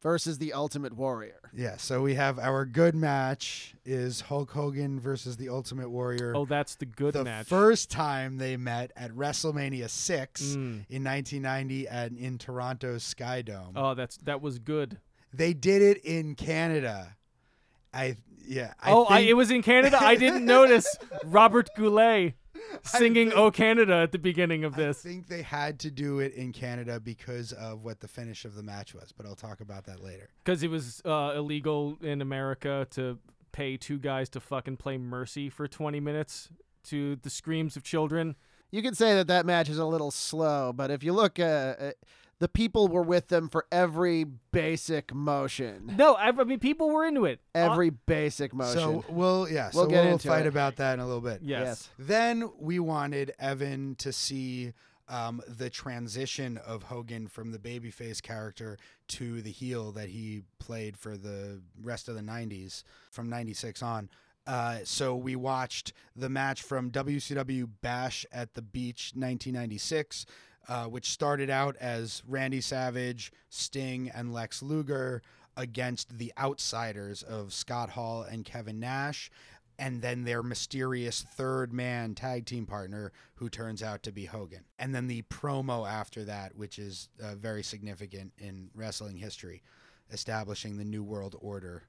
versus 0.03 0.39
the 0.39 0.53
Ultimate 0.55 0.95
Warrior. 0.95 1.46
Yeah, 1.59 1.79
so 1.79 2.03
we 2.03 2.15
have 2.17 2.39
our 2.39 2.67
good 2.67 2.95
match 2.95 3.75
is 3.87 4.21
Hulk 4.21 4.51
Hogan 4.51 5.01
versus 5.01 5.39
the 5.39 5.49
Ultimate 5.49 5.89
Warrior. 5.89 6.35
Oh, 6.37 6.45
that's 6.45 6.75
the 6.75 6.85
good 6.85 7.15
the 7.15 7.25
match. 7.25 7.47
first 7.47 7.91
time 7.91 8.37
they 8.37 8.59
met 8.59 8.93
at 8.95 9.11
WrestleMania 9.13 9.89
6 9.89 10.43
Mm. 10.43 10.85
in 10.91 11.03
1990 11.03 11.89
and 11.89 12.19
in 12.19 12.37
Toronto's 12.37 13.05
Sky 13.05 13.41
Dome. 13.41 13.73
Oh, 13.75 13.95
that's 13.95 14.19
that 14.19 14.43
was 14.43 14.59
good. 14.59 14.99
They 15.33 15.55
did 15.55 15.81
it 15.81 16.05
in 16.05 16.35
Canada. 16.35 17.17
I 17.95 18.17
yeah, 18.47 18.75
I 18.81 18.93
oh, 18.93 19.05
I, 19.05 19.21
it 19.21 19.35
was 19.35 19.51
in 19.51 19.63
Canada. 19.63 19.99
I 20.01 20.15
didn't 20.17 20.45
notice 20.57 20.95
Robert 21.25 21.71
Goulet 21.75 22.35
singing 22.83 23.33
"Oh 23.33 23.51
Canada" 23.51 23.95
at 23.95 24.13
the 24.13 24.19
beginning 24.19 24.65
of 24.65 24.75
this. 24.77 25.05
I 25.05 25.09
think 25.09 25.29
they 25.29 25.43
had 25.43 25.79
to 25.81 25.91
do 25.91 26.21
it 26.21 26.35
in 26.35 26.53
Canada 26.53 27.01
because 27.01 27.53
of 27.53 27.83
what 27.83 28.01
the 28.01 28.09
finish 28.09 28.45
of 28.45 28.55
the 28.55 28.63
match 28.63 28.95
was, 28.95 29.13
but 29.13 29.27
I'll 29.27 29.35
talk 29.35 29.61
about 29.61 29.85
that 29.87 30.03
later. 30.03 30.29
because 30.45 30.63
it 30.63 30.71
was 30.71 31.03
uh, 31.05 31.33
illegal 31.37 31.99
in 32.03 32.21
America 32.21 32.87
to 32.91 33.19
pay 33.53 33.77
two 33.77 33.99
guys 33.99 34.29
to 34.31 34.41
fucking 34.41 34.77
play 34.77 34.99
Mercy 34.99 35.49
for 35.49 35.67
20 35.67 35.99
minutes 36.01 36.51
to 36.85 37.17
the 37.17 37.31
screams 37.31 37.77
of 37.77 37.83
children. 37.83 38.37
You 38.71 38.83
could 38.83 38.97
say 38.97 39.15
that 39.15 39.29
that 39.29 39.47
match 39.47 39.69
is 39.69 39.79
a 39.79 39.85
little 39.87 40.11
slow, 40.11 40.73
but 40.75 40.91
if 40.91 41.03
you 41.03 41.13
look, 41.13 41.39
uh, 41.39 41.43
uh, 41.43 41.91
the 42.39 42.49
people 42.49 42.89
were 42.89 43.03
with 43.03 43.29
them 43.29 43.49
for 43.49 43.67
every 43.73 44.25
basic 44.25 45.15
motion. 45.15 45.95
No, 45.97 46.15
I, 46.15 46.29
I 46.29 46.45
mean 46.45 46.59
people 46.59 46.91
were 46.91 47.05
into 47.05 47.25
it. 47.25 47.41
Uh, 47.55 47.71
Every 47.71 47.91
basic 47.91 48.53
motion. 48.53 48.79
So 48.79 49.05
we'll 49.09 49.49
yeah, 49.49 49.71
We'll 49.73 49.85
we'll, 49.85 49.91
get 49.91 50.07
into 50.07 50.29
fight 50.29 50.45
it. 50.45 50.49
about 50.49 50.77
that 50.77 50.95
in 50.95 51.01
a 51.01 51.07
little 51.07 51.23
bit. 51.23 51.41
yes. 51.43 51.89
Then 51.99 52.51
we 52.59 52.79
wanted 52.79 53.33
Evan 53.39 53.95
to 53.97 54.13
see 54.13 54.73
um, 55.09 55.41
the 55.49 55.71
transition 55.71 56.59
of 56.59 56.85
Hogan 56.85 57.29
from 57.29 57.53
the 57.53 57.59
babyface 57.59 58.21
character 58.21 58.77
to 59.09 59.41
the 59.41 59.53
heel 59.53 59.93
that 59.93 60.09
he 60.11 60.43
played 60.59 60.97
for 60.97 61.17
the 61.17 61.63
rest 61.81 62.09
of 62.09 62.17
the 62.17 62.21
90s 62.23 62.83
from 63.11 63.31
96 63.31 63.83
on. 63.83 64.11
Uh, 64.47 64.79
so 64.85 65.17
we 65.17 65.35
watched 65.37 65.93
the 66.15 66.29
match 66.29 66.61
from 66.63 66.91
WCW 66.91 67.69
Bash 67.83 68.25
at 68.31 68.55
the 68.55 68.63
Beach 68.63 69.13
1996, 69.15 70.27
uh, 70.69 70.85
which 70.85 71.11
started 71.11 71.51
out 71.51 71.77
as 71.77 72.23
Randy 72.27 72.61
Savage, 72.61 73.33
Sting, 73.49 74.11
and 74.15 74.33
Lex 74.33 74.63
Luger 74.63 75.23
against 75.57 76.19
the 76.19 76.33
outsiders 76.39 77.23
of 77.23 77.53
Scott 77.53 77.91
Hall 77.91 78.23
and 78.23 78.45
Kevin 78.45 78.79
Nash 78.79 79.31
and 79.79 80.01
then 80.01 80.25
their 80.25 80.43
mysterious 80.43 81.23
third 81.35 81.73
man 81.73 82.15
tag 82.15 82.47
team 82.47 82.67
partner 82.67 83.13
who 83.35 83.49
turns 83.49 83.83
out 83.83 84.03
to 84.03 84.13
be 84.13 84.25
Hogan. 84.25 84.65
And 84.79 84.95
then 84.95 85.07
the 85.07 85.23
promo 85.23 85.89
after 85.89 86.25
that, 86.25 86.57
which 86.57 86.79
is 86.79 87.09
uh, 87.23 87.35
very 87.35 87.63
significant 87.63 88.33
in 88.39 88.71
wrestling 88.75 89.17
history, 89.17 89.63
establishing 90.11 90.77
the 90.77 90.85
New 90.85 91.05
World 91.05 91.37
Order 91.41 91.85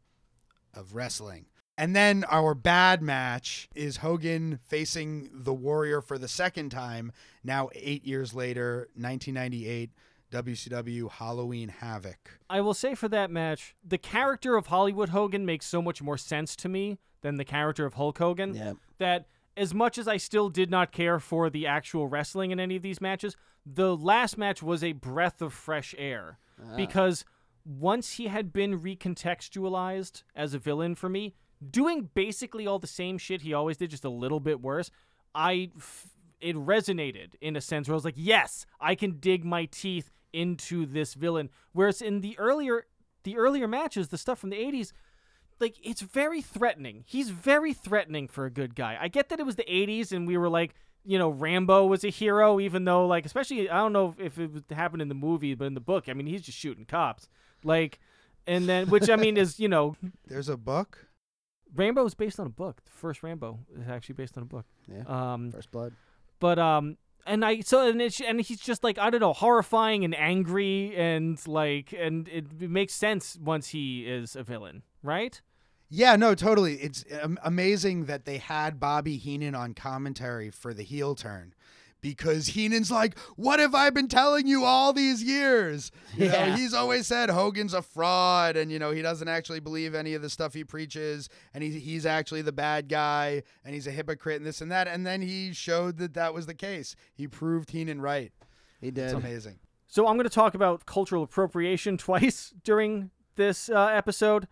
of 0.73 0.95
wrestling. 0.95 1.45
And 1.77 1.95
then 1.95 2.25
our 2.29 2.55
bad 2.55 3.01
match 3.01 3.69
is 3.75 3.97
Hogan 3.97 4.59
facing 4.63 5.29
the 5.31 5.53
Warrior 5.53 6.01
for 6.01 6.17
the 6.17 6.27
second 6.27 6.69
time, 6.69 7.11
now 7.43 7.69
eight 7.75 8.05
years 8.05 8.33
later, 8.33 8.89
1998. 8.95 9.91
WCW 10.29 11.09
Halloween 11.09 11.69
Havoc. 11.69 12.39
I 12.49 12.59
will 12.59 12.73
say 12.73 12.95
for 12.95 13.07
that 13.07 13.31
match, 13.31 13.77
the 13.81 13.97
character 13.97 14.57
of 14.57 14.67
Hollywood 14.67 15.07
Hogan 15.07 15.45
makes 15.45 15.65
so 15.65 15.81
much 15.81 16.01
more 16.01 16.17
sense 16.17 16.53
to 16.57 16.67
me 16.67 16.99
than 17.21 17.37
the 17.37 17.45
character 17.45 17.85
of 17.85 17.93
Hulk 17.93 18.17
Hogan. 18.17 18.53
Yeah. 18.53 18.73
That 18.97 19.27
as 19.55 19.73
much 19.73 19.97
as 19.97 20.07
I 20.07 20.17
still 20.17 20.49
did 20.49 20.69
not 20.69 20.91
care 20.91 21.19
for 21.19 21.49
the 21.49 21.65
actual 21.65 22.07
wrestling 22.07 22.51
in 22.51 22.59
any 22.59 22.75
of 22.75 22.83
these 22.83 22.99
matches, 22.99 23.37
the 23.65 23.95
last 23.95 24.37
match 24.37 24.61
was 24.61 24.83
a 24.83 24.91
breath 24.93 25.41
of 25.41 25.53
fresh 25.53 25.95
air 25.97 26.39
ah. 26.61 26.75
because 26.75 27.25
once 27.65 28.13
he 28.13 28.27
had 28.27 28.53
been 28.53 28.79
recontextualized 28.79 30.23
as 30.35 30.53
a 30.53 30.59
villain 30.59 30.95
for 30.95 31.09
me, 31.09 31.35
doing 31.71 32.09
basically 32.13 32.67
all 32.67 32.79
the 32.79 32.87
same 32.87 33.17
shit 33.17 33.41
he 33.41 33.53
always 33.53 33.77
did, 33.77 33.89
just 33.89 34.05
a 34.05 34.09
little 34.09 34.39
bit 34.39 34.61
worse, 34.61 34.91
I 35.33 35.71
f- 35.77 36.07
it 36.39 36.55
resonated 36.55 37.33
in 37.41 37.55
a 37.55 37.61
sense 37.61 37.87
where 37.87 37.93
I 37.93 37.97
was 37.97 38.05
like, 38.05 38.15
yes, 38.17 38.65
I 38.79 38.95
can 38.95 39.19
dig 39.19 39.43
my 39.43 39.65
teeth 39.65 40.11
into 40.33 40.85
this 40.85 41.13
villain. 41.13 41.49
Whereas 41.73 42.01
in 42.01 42.21
the 42.21 42.37
earlier 42.37 42.85
the 43.23 43.37
earlier 43.37 43.67
matches, 43.67 44.07
the 44.07 44.17
stuff 44.17 44.39
from 44.39 44.51
the 44.51 44.57
80s, 44.57 44.93
like 45.59 45.75
it's 45.83 46.01
very 46.01 46.41
threatening. 46.41 47.03
He's 47.07 47.29
very 47.29 47.73
threatening 47.73 48.27
for 48.27 48.45
a 48.45 48.51
good 48.51 48.75
guy. 48.75 48.97
I 48.99 49.07
get 49.07 49.29
that 49.29 49.39
it 49.39 49.45
was 49.45 49.55
the 49.55 49.65
80s 49.69 50.11
and 50.11 50.27
we 50.27 50.37
were 50.37 50.49
like, 50.49 50.75
you 51.03 51.17
know, 51.17 51.29
Rambo 51.29 51.85
was 51.85 52.03
a 52.03 52.09
hero, 52.09 52.59
even 52.59 52.85
though 52.85 53.07
like 53.07 53.25
especially 53.25 53.69
I 53.69 53.77
don't 53.77 53.93
know 53.93 54.15
if 54.17 54.37
it 54.37 54.51
happened 54.71 55.01
in 55.01 55.09
the 55.09 55.15
movie, 55.15 55.55
but 55.55 55.65
in 55.65 55.73
the 55.73 55.81
book, 55.81 56.07
I 56.07 56.13
mean, 56.13 56.27
he's 56.27 56.41
just 56.41 56.57
shooting 56.57 56.85
cops. 56.85 57.27
Like 57.63 57.99
and 58.45 58.69
then 58.69 58.89
which 58.89 59.09
I 59.09 59.15
mean 59.15 59.37
is, 59.37 59.59
you 59.59 59.67
know, 59.67 59.95
There's 60.27 60.49
a 60.49 60.57
book. 60.57 61.07
Rambo 61.75 62.05
is 62.05 62.13
based 62.15 62.39
on 62.39 62.47
a 62.47 62.49
book. 62.51 62.81
The 62.83 62.91
first 62.91 63.23
Rambo 63.23 63.59
is 63.79 63.87
actually 63.87 64.13
based 64.15 64.37
on 64.37 64.43
a 64.43 64.45
book. 64.45 64.65
Yeah. 64.87 65.03
Um 65.07 65.51
First 65.51 65.71
blood. 65.71 65.93
but 66.39 66.57
um 66.59 66.97
and 67.25 67.43
I 67.43 67.59
so 67.61 67.87
and 67.87 68.01
it's 68.01 68.21
and 68.21 68.39
he's 68.41 68.59
just 68.59 68.83
like 68.83 68.97
I 68.97 69.09
don't 69.09 69.21
know 69.21 69.33
horrifying 69.33 70.03
and 70.05 70.15
angry 70.15 70.95
and 70.95 71.39
like 71.47 71.93
and 71.93 72.27
it, 72.29 72.45
it 72.59 72.69
makes 72.69 72.93
sense 72.93 73.37
once 73.41 73.69
he 73.69 74.05
is 74.07 74.35
a 74.35 74.43
villain, 74.43 74.83
right? 75.03 75.41
Yeah, 75.89 76.17
no, 76.17 76.35
totally. 76.35 76.75
It's 76.75 77.05
um, 77.21 77.39
amazing 77.43 78.05
that 78.05 78.25
they 78.25 78.39
had 78.39 78.77
Bobby 78.77 79.15
Heenan 79.15 79.55
on 79.55 79.73
commentary 79.73 80.49
for 80.49 80.73
the 80.73 80.83
heel 80.83 81.15
turn 81.15 81.53
because 82.01 82.47
Heenan's 82.47 82.91
like, 82.91 83.17
"What 83.35 83.59
have 83.59 83.75
I 83.75 83.89
been 83.89 84.07
telling 84.07 84.47
you 84.47 84.63
all 84.63 84.93
these 84.93 85.23
years?" 85.23 85.91
You 86.15 86.29
know, 86.29 86.55
he's 86.55 86.73
always 86.73 87.07
said 87.07 87.29
Hogan's 87.29 87.73
a 87.73 87.81
fraud 87.81 88.57
and 88.57 88.71
you 88.71 88.79
know, 88.79 88.91
he 88.91 89.01
doesn't 89.01 89.27
actually 89.27 89.59
believe 89.59 89.95
any 89.95 90.13
of 90.13 90.21
the 90.21 90.29
stuff 90.29 90.53
he 90.53 90.63
preaches 90.63 91.29
and 91.53 91.63
he, 91.63 91.71
he's 91.79 92.05
actually 92.05 92.41
the 92.41 92.51
bad 92.51 92.87
guy 92.89 93.43
and 93.63 93.73
he's 93.73 93.87
a 93.87 93.91
hypocrite 93.91 94.37
and 94.37 94.45
this 94.45 94.61
and 94.61 94.71
that 94.71 94.87
and 94.87 95.05
then 95.05 95.21
he 95.21 95.53
showed 95.53 95.97
that 95.97 96.13
that 96.13 96.33
was 96.33 96.45
the 96.45 96.53
case. 96.53 96.95
He 97.13 97.27
proved 97.27 97.71
Heenan 97.71 98.01
right. 98.01 98.31
He 98.81 98.91
did. 98.91 99.05
It's 99.05 99.13
did. 99.13 99.23
amazing. 99.23 99.59
So 99.87 100.07
I'm 100.07 100.15
going 100.15 100.25
to 100.25 100.29
talk 100.29 100.53
about 100.53 100.85
cultural 100.85 101.23
appropriation 101.23 101.97
twice 101.97 102.53
during 102.63 103.11
this 103.35 103.69
uh, 103.69 103.87
episode. 103.87 104.47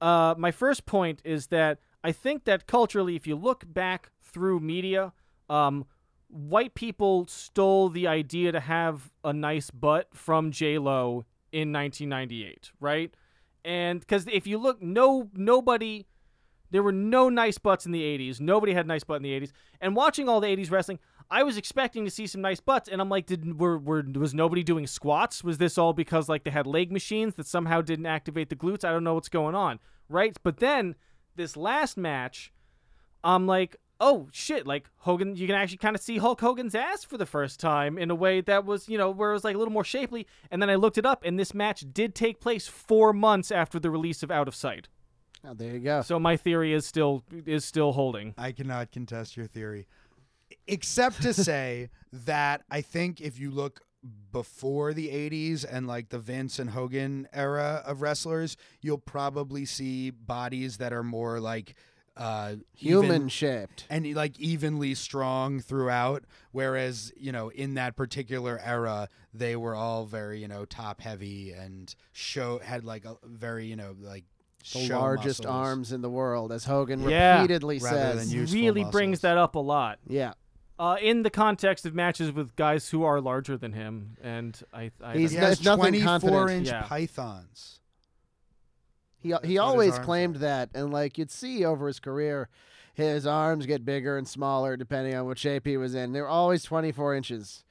Uh, 0.00 0.34
my 0.36 0.50
first 0.50 0.86
point 0.86 1.20
is 1.24 1.46
that 1.48 1.78
I 2.02 2.12
think 2.12 2.44
that 2.44 2.66
culturally, 2.66 3.16
if 3.16 3.26
you 3.26 3.36
look 3.36 3.64
back 3.66 4.10
through 4.20 4.60
media, 4.60 5.12
um, 5.48 5.86
white 6.34 6.74
people 6.74 7.26
stole 7.28 7.88
the 7.88 8.08
idea 8.08 8.50
to 8.50 8.58
have 8.58 9.12
a 9.22 9.32
nice 9.32 9.70
butt 9.70 10.08
from 10.12 10.50
J 10.50 10.78
Lo 10.78 11.24
in 11.52 11.72
1998, 11.72 12.72
right? 12.80 13.14
And 13.64 14.00
because 14.00 14.26
if 14.26 14.46
you 14.46 14.58
look, 14.58 14.82
no 14.82 15.30
nobody, 15.34 16.06
there 16.72 16.82
were 16.82 16.92
no 16.92 17.28
nice 17.28 17.56
butts 17.56 17.86
in 17.86 17.92
the 17.92 18.02
80s. 18.02 18.40
Nobody 18.40 18.74
had 18.74 18.84
a 18.84 18.88
nice 18.88 19.04
butt 19.04 19.18
in 19.18 19.22
the 19.22 19.40
80s. 19.40 19.52
And 19.80 19.94
watching 19.94 20.28
all 20.28 20.40
the 20.40 20.48
80s 20.48 20.72
wrestling, 20.72 20.98
I 21.30 21.44
was 21.44 21.56
expecting 21.56 22.04
to 22.04 22.10
see 22.10 22.26
some 22.26 22.40
nice 22.40 22.60
butts, 22.60 22.88
and 22.88 23.00
I'm 23.00 23.08
like, 23.08 23.26
did 23.26 23.58
were, 23.60 23.78
were 23.78 24.04
was 24.14 24.34
nobody 24.34 24.64
doing 24.64 24.88
squats? 24.88 25.44
Was 25.44 25.58
this 25.58 25.78
all 25.78 25.92
because 25.92 26.28
like 26.28 26.42
they 26.42 26.50
had 26.50 26.66
leg 26.66 26.90
machines 26.90 27.36
that 27.36 27.46
somehow 27.46 27.80
didn't 27.80 28.06
activate 28.06 28.50
the 28.50 28.56
glutes? 28.56 28.84
I 28.84 28.90
don't 28.90 29.04
know 29.04 29.14
what's 29.14 29.28
going 29.28 29.54
on, 29.54 29.78
right? 30.08 30.36
But 30.42 30.56
then 30.56 30.96
this 31.36 31.56
last 31.56 31.96
match, 31.96 32.52
I'm 33.22 33.46
like, 33.46 33.76
oh 34.00 34.28
shit, 34.32 34.66
like 34.66 34.88
Hogan, 34.98 35.36
you 35.36 35.46
can 35.46 35.56
actually 35.56 35.78
kind 35.78 35.96
of 35.96 36.02
see 36.02 36.18
Hulk 36.18 36.40
Hogan's 36.40 36.74
ass 36.74 37.04
for 37.04 37.16
the 37.16 37.26
first 37.26 37.60
time 37.60 37.98
in 37.98 38.10
a 38.10 38.14
way 38.14 38.40
that 38.42 38.64
was, 38.64 38.88
you 38.88 38.98
know, 38.98 39.10
where 39.10 39.30
it 39.30 39.34
was 39.34 39.44
like 39.44 39.54
a 39.54 39.58
little 39.58 39.72
more 39.72 39.84
shapely. 39.84 40.26
And 40.50 40.60
then 40.60 40.70
I 40.70 40.74
looked 40.74 40.98
it 40.98 41.06
up, 41.06 41.22
and 41.24 41.38
this 41.38 41.54
match 41.54 41.84
did 41.92 42.14
take 42.14 42.40
place 42.40 42.66
four 42.66 43.12
months 43.12 43.50
after 43.50 43.78
the 43.78 43.90
release 43.90 44.22
of 44.22 44.30
Out 44.30 44.48
of 44.48 44.54
Sight. 44.54 44.88
Oh, 45.46 45.54
there 45.54 45.72
you 45.72 45.80
go. 45.80 46.02
So 46.02 46.18
my 46.18 46.36
theory 46.36 46.72
is 46.72 46.86
still 46.86 47.22
is 47.44 47.64
still 47.64 47.92
holding. 47.92 48.34
I 48.38 48.52
cannot 48.52 48.92
contest 48.92 49.36
your 49.36 49.46
theory, 49.46 49.86
except 50.66 51.22
to 51.22 51.34
say 51.34 51.90
that 52.12 52.62
I 52.70 52.80
think 52.80 53.20
if 53.20 53.38
you 53.38 53.50
look 53.50 53.82
before 54.32 54.92
the 54.92 55.08
80s 55.08 55.64
and 55.68 55.86
like 55.86 56.10
the 56.10 56.18
Vince 56.18 56.58
and 56.58 56.70
Hogan 56.70 57.28
era 57.32 57.82
of 57.86 58.02
wrestlers, 58.02 58.56
you'll 58.80 58.98
probably 58.98 59.64
see 59.64 60.10
bodies 60.10 60.76
that 60.78 60.92
are 60.92 61.02
more 61.02 61.40
like 61.40 61.74
uh, 62.16 62.54
Human 62.76 63.04
even- 63.16 63.28
shaped. 63.28 63.86
and 63.90 64.12
like 64.14 64.38
evenly 64.38 64.94
strong 64.94 65.60
throughout. 65.60 66.24
Whereas 66.52 67.12
you 67.16 67.32
know 67.32 67.48
in 67.50 67.74
that 67.74 67.96
particular 67.96 68.60
era, 68.64 69.08
they 69.32 69.56
were 69.56 69.74
all 69.74 70.04
very 70.06 70.40
you 70.40 70.48
know 70.48 70.64
top 70.64 71.00
heavy 71.00 71.52
and 71.52 71.94
show 72.12 72.58
had 72.60 72.84
like 72.84 73.04
a 73.04 73.16
very 73.24 73.66
you 73.66 73.76
know 73.76 73.96
like 74.00 74.24
The 74.72 74.78
show 74.86 74.98
largest 75.00 75.40
muscles 75.44 75.66
arms 75.66 75.92
in 75.92 76.02
the 76.02 76.10
world, 76.10 76.52
as 76.52 76.64
Hogan 76.64 77.02
Yeah. 77.08 77.36
repeatedly 77.40 77.78
Rather 77.78 77.96
says. 78.18 78.28
than 78.30 78.38
useful 78.40 78.60
Really 78.60 78.84
brings 78.84 79.16
muscles. 79.16 79.20
that 79.22 79.38
up 79.38 79.54
a 79.56 79.58
lot. 79.60 79.98
yeah. 80.06 80.34
Uh, 80.76 80.96
in 81.00 81.22
the 81.22 81.30
context 81.30 81.86
of 81.86 81.94
matches 81.94 82.32
with 82.32 82.56
guys 82.56 82.88
who 82.90 83.04
are 83.04 83.20
larger 83.20 83.56
than 83.56 83.72
him, 83.72 84.16
and 84.20 84.60
I, 84.72 84.90
I 85.00 85.16
He's 85.16 85.30
He 85.30 85.36
no- 85.38 85.44
has 85.44 85.52
it's 85.58 85.64
nothing 85.64 85.92
24 86.02 86.04
confident. 86.30 86.50
inch 86.50 86.66
Yeah. 86.66 86.82
pythons. 86.82 87.78
He 89.24 89.34
he 89.42 89.56
always 89.58 89.98
claimed 89.98 90.36
that, 90.36 90.68
and 90.74 90.92
like 90.92 91.16
you'd 91.18 91.30
see 91.30 91.64
over 91.64 91.86
his 91.86 91.98
career, 91.98 92.48
his 92.92 93.26
arms 93.26 93.64
get 93.66 93.84
bigger 93.84 94.18
and 94.18 94.28
smaller 94.28 94.76
depending 94.76 95.14
on 95.14 95.24
what 95.24 95.38
shape 95.38 95.66
he 95.66 95.76
was 95.78 95.94
in. 95.94 96.12
They 96.12 96.20
were 96.20 96.28
always 96.28 96.62
24 96.62 97.14
inches. 97.16 97.64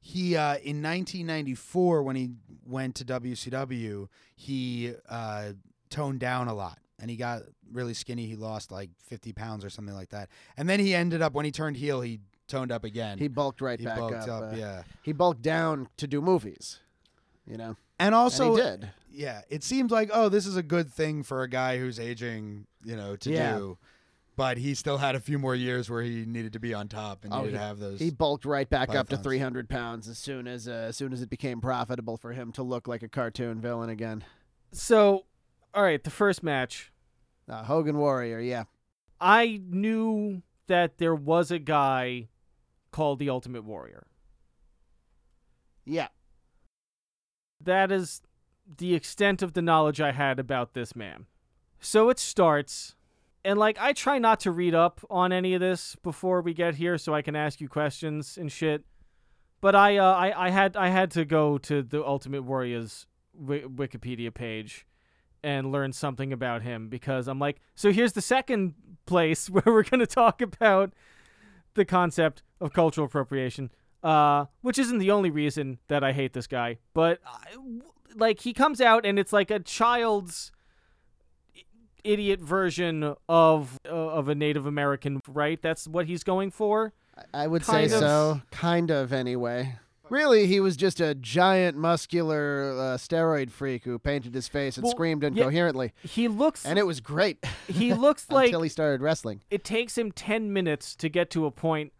He 0.00 0.36
uh, 0.36 0.56
in 0.56 0.82
1994 0.82 2.02
when 2.02 2.16
he 2.16 2.30
went 2.66 2.96
to 2.96 3.04
WCW, 3.04 4.08
he 4.34 4.94
uh, 5.08 5.52
toned 5.90 6.18
down 6.20 6.48
a 6.48 6.54
lot 6.54 6.78
and 6.98 7.08
he 7.10 7.16
got 7.16 7.42
really 7.72 7.94
skinny. 7.94 8.26
He 8.26 8.34
lost 8.36 8.72
like 8.72 8.90
50 9.04 9.32
pounds 9.32 9.64
or 9.64 9.70
something 9.70 9.94
like 9.94 10.08
that. 10.10 10.28
And 10.56 10.68
then 10.68 10.80
he 10.80 10.94
ended 10.94 11.22
up 11.22 11.34
when 11.34 11.44
he 11.44 11.50
turned 11.52 11.76
heel, 11.76 12.00
he 12.00 12.20
toned 12.48 12.72
up 12.72 12.82
again. 12.84 13.18
He 13.18 13.28
bulked 13.28 13.60
right 13.60 13.78
He 13.78 13.86
back 13.86 13.98
bulked 13.98 14.14
up. 14.16 14.42
up, 14.42 14.52
uh, 14.52 14.56
yeah. 14.56 14.82
He 15.02 15.12
bulked 15.12 15.42
down 15.42 15.88
to 15.98 16.06
do 16.06 16.20
movies. 16.20 16.80
You 17.46 17.56
know, 17.56 17.76
And 17.98 18.14
also, 18.14 18.54
and 18.56 18.56
he 18.56 18.62
did. 18.62 18.90
Yeah, 19.10 19.42
it 19.48 19.62
seems 19.64 19.90
like 19.90 20.10
oh, 20.12 20.28
this 20.28 20.46
is 20.46 20.56
a 20.56 20.62
good 20.62 20.90
thing 20.92 21.22
for 21.22 21.42
a 21.42 21.48
guy 21.48 21.78
who's 21.78 21.98
aging, 22.00 22.66
you 22.84 22.96
know, 22.96 23.16
to 23.16 23.30
Yeah. 23.30 23.56
do. 23.58 23.78
But 24.36 24.56
he 24.58 24.74
still 24.76 24.98
had 24.98 25.16
a 25.16 25.20
few 25.20 25.36
more 25.36 25.56
years 25.56 25.90
where 25.90 26.00
he 26.00 26.24
needed 26.24 26.52
to 26.52 26.60
be 26.60 26.72
on 26.72 26.86
top 26.86 27.24
and 27.24 27.32
Oh, 27.34 27.38
needed 27.38 27.50
he- 27.50 27.56
to 27.56 27.62
have 27.64 27.78
those. 27.80 27.98
He 27.98 28.10
bulked 28.10 28.44
right 28.44 28.70
back 28.70 28.90
up 28.90 29.08
to 29.08 29.16
pythons. 29.16 29.24
300 29.24 29.68
pounds 29.68 30.06
as 30.08 30.16
soon 30.16 30.46
as 30.46 30.68
uh, 30.68 30.72
as 30.88 30.96
soon 30.96 31.12
as 31.12 31.22
it 31.22 31.28
became 31.28 31.60
profitable 31.60 32.16
for 32.16 32.32
him 32.32 32.52
to 32.52 32.62
look 32.62 32.86
like 32.86 33.02
a 33.02 33.08
cartoon 33.08 33.60
villain 33.60 33.90
again. 33.90 34.24
so 34.70 35.24
all 35.74 35.82
right. 35.82 36.02
The 36.04 36.10
first 36.10 36.42
match, 36.42 36.92
Uh, 37.48 37.64
Hogan 37.64 37.98
Warrior, 37.98 38.38
yeah. 38.40 38.64
I 39.20 39.60
knew 39.68 40.42
that 40.68 40.98
there 40.98 41.14
was 41.14 41.50
a 41.50 41.58
guy 41.58 42.28
called 42.92 43.18
the 43.18 43.28
Ultimate 43.30 43.64
Warrior. 43.64 44.06
Yeah. 45.84 46.08
That 47.60 47.90
is 47.90 48.22
the 48.76 48.94
extent 48.94 49.42
of 49.42 49.54
the 49.54 49.62
knowledge 49.62 50.00
I 50.00 50.12
had 50.12 50.38
about 50.38 50.74
this 50.74 50.94
man. 50.94 51.26
So 51.80 52.10
it 52.10 52.18
starts, 52.18 52.96
and 53.44 53.58
like 53.58 53.78
I 53.80 53.92
try 53.92 54.18
not 54.18 54.40
to 54.40 54.50
read 54.50 54.74
up 54.74 55.00
on 55.08 55.32
any 55.32 55.54
of 55.54 55.60
this 55.60 55.96
before 56.02 56.42
we 56.42 56.52
get 56.52 56.74
here 56.74 56.98
so 56.98 57.14
I 57.14 57.22
can 57.22 57.36
ask 57.36 57.60
you 57.60 57.68
questions 57.68 58.36
and 58.36 58.50
shit. 58.50 58.84
But 59.60 59.74
I, 59.74 59.96
uh, 59.96 60.12
I, 60.12 60.46
I 60.46 60.50
had, 60.50 60.76
I 60.76 60.88
had 60.88 61.10
to 61.12 61.24
go 61.24 61.58
to 61.58 61.82
the 61.82 62.04
Ultimate 62.04 62.42
Warrior's 62.42 63.06
wi- 63.36 63.66
Wikipedia 63.66 64.32
page 64.32 64.86
and 65.42 65.72
learn 65.72 65.92
something 65.92 66.32
about 66.32 66.62
him 66.62 66.88
because 66.88 67.26
I'm 67.26 67.38
like, 67.38 67.60
so 67.74 67.90
here's 67.90 68.12
the 68.12 68.22
second 68.22 68.74
place 69.06 69.48
where 69.50 69.64
we're 69.66 69.82
to 69.82 70.06
talk 70.06 70.40
about 70.40 70.92
the 71.74 71.84
concept 71.84 72.42
of 72.60 72.72
cultural 72.72 73.06
appropriation, 73.06 73.70
uh, 74.02 74.46
which 74.62 74.78
isn't 74.78 74.98
the 74.98 75.10
only 75.10 75.30
reason 75.30 75.78
that 75.88 76.04
I 76.04 76.12
hate 76.12 76.32
this 76.32 76.46
guy, 76.46 76.78
but 76.92 77.20
I, 77.26 77.56
like 78.16 78.40
he 78.40 78.52
comes 78.52 78.80
out 78.80 79.04
and 79.06 79.18
it's 79.18 79.32
like 79.32 79.50
a 79.50 79.58
child's 79.60 80.52
idiot 82.04 82.40
version 82.40 83.14
of 83.28 83.78
uh, 83.86 83.90
of 83.92 84.28
a 84.28 84.34
Native 84.34 84.66
American, 84.66 85.20
right? 85.28 85.60
That's 85.60 85.86
what 85.86 86.06
he's 86.06 86.22
going 86.24 86.50
for. 86.50 86.92
I- 87.34 87.46
would 87.48 87.62
Kind 87.62 87.90
say 87.90 87.96
of. 87.96 88.00
so. 88.00 88.42
Kind 88.50 88.90
of, 88.90 89.12
anyway. 89.12 89.76
Really, 90.08 90.46
he 90.46 90.58
was 90.60 90.74
just 90.76 91.00
a 91.00 91.14
giant, 91.14 91.76
muscular 91.76 92.70
uh, 92.72 92.82
steroid 92.96 93.50
freak 93.50 93.84
who 93.84 93.98
painted 93.98 94.34
his 94.34 94.48
face 94.48 94.78
and 94.78 94.84
Well, 94.84 94.92
screamed 94.92 95.22
yeah. 95.22 95.28
incoherently, 95.28 95.92
He 96.02 96.28
looks 96.28 96.64
and 96.64 96.78
it 96.78 96.86
was 96.86 97.00
great 97.00 97.44
he 97.68 97.92
looks 98.06 98.30
like 98.30 98.46
until 98.46 98.62
he 98.62 98.70
started 98.70 99.02
wrestling. 99.02 99.42
it 99.50 99.64
takes 99.64 99.98
him 99.98 100.10
10 100.12 100.50
minutes 100.50 100.96
to 100.96 101.10
get 101.10 101.28
to 101.32 101.44
a 101.44 101.50
point 101.50 101.92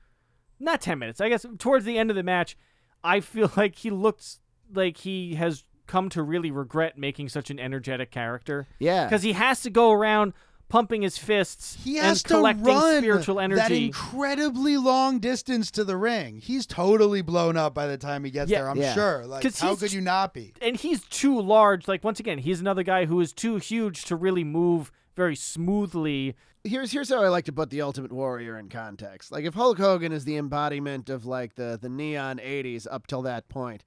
not 0.59 0.81
10 0.81 0.99
minutes 0.99 1.21
i 1.21 1.29
guess 1.29 1.45
towards 1.59 1.85
the 1.85 1.99
end 1.99 2.09
of 2.09 2.17
the 2.17 2.23
match 2.23 2.57
i 3.05 3.21
feel 3.21 3.51
like 3.59 3.75
he 3.77 3.91
looks 3.91 4.41
like 4.73 4.97
he 4.99 5.35
has 5.35 5.65
come 5.89 6.09
to 6.11 6.23
really 6.23 6.53
regret 6.53 6.97
making 6.97 7.29
such 7.29 7.51
an 7.51 7.59
energetic 7.59 8.13
character 8.13 8.69
Yeah, 8.79 9.07
because 9.07 9.23
he 9.25 9.33
has 9.33 9.61
to 9.63 9.71
go 9.71 9.91
around 9.91 10.33
pumping 10.69 11.01
his 11.01 11.17
fists 11.17 11.79
He 11.83 11.97
has 11.97 12.19
and 12.19 12.27
to 12.27 12.35
collecting 12.35 12.65
run 12.67 12.99
spiritual 12.99 13.37
that 13.37 13.45
energy 13.45 13.87
incredibly 13.87 14.77
long 14.77 15.19
distance 15.19 15.71
to 15.71 15.83
the 15.83 15.97
ring. 15.97 16.37
He's 16.39 16.67
totally 16.67 17.23
blown 17.23 17.57
up 17.57 17.73
by 17.75 17.87
the 17.87 17.97
time 17.97 18.23
he 18.23 18.31
gets 18.31 18.51
Yeah. 18.51 18.59
there. 18.61 18.71
I'm 18.71 18.77
Yeah. 18.79 18.93
sure. 18.93 19.27
Like, 19.27 19.45
how 19.57 19.75
could 19.77 19.93
you 19.95 20.03
not 20.03 20.35
be? 20.35 20.53
and 20.61 20.77
he's 20.77 21.03
too 21.05 21.41
large 21.41 21.89
like 21.89 22.05
once 22.05 22.21
again 22.21 22.37
he's 22.39 22.61
another 22.61 22.83
guy 22.83 23.07
who 23.07 23.19
is 23.21 23.33
too 23.33 23.57
huge 23.57 24.05
to 24.05 24.15
really 24.17 24.45
move 24.45 24.93
very 25.17 25.35
smoothly 25.35 26.37
here's 26.65 26.93
here's 26.93 27.09
how 27.09 27.23
I 27.23 27.29
like 27.29 27.45
to 27.47 27.53
put 27.53 27.71
the 27.71 27.81
Ultimate 27.81 28.13
Warrior 28.13 28.59
in 28.59 28.69
context. 28.69 29.33
Like 29.33 29.45
if 29.45 29.55
Hulk 29.55 29.79
Hogan 29.79 30.13
is 30.13 30.25
the 30.27 30.37
embodiment 30.37 31.09
of 31.09 31.25
like 31.25 31.55
the 31.55 31.79
the 31.81 31.89
neon 31.89 32.39
'80s 32.39 32.87
up 32.91 33.07
till 33.07 33.23
that 33.23 33.49
point, 33.49 33.85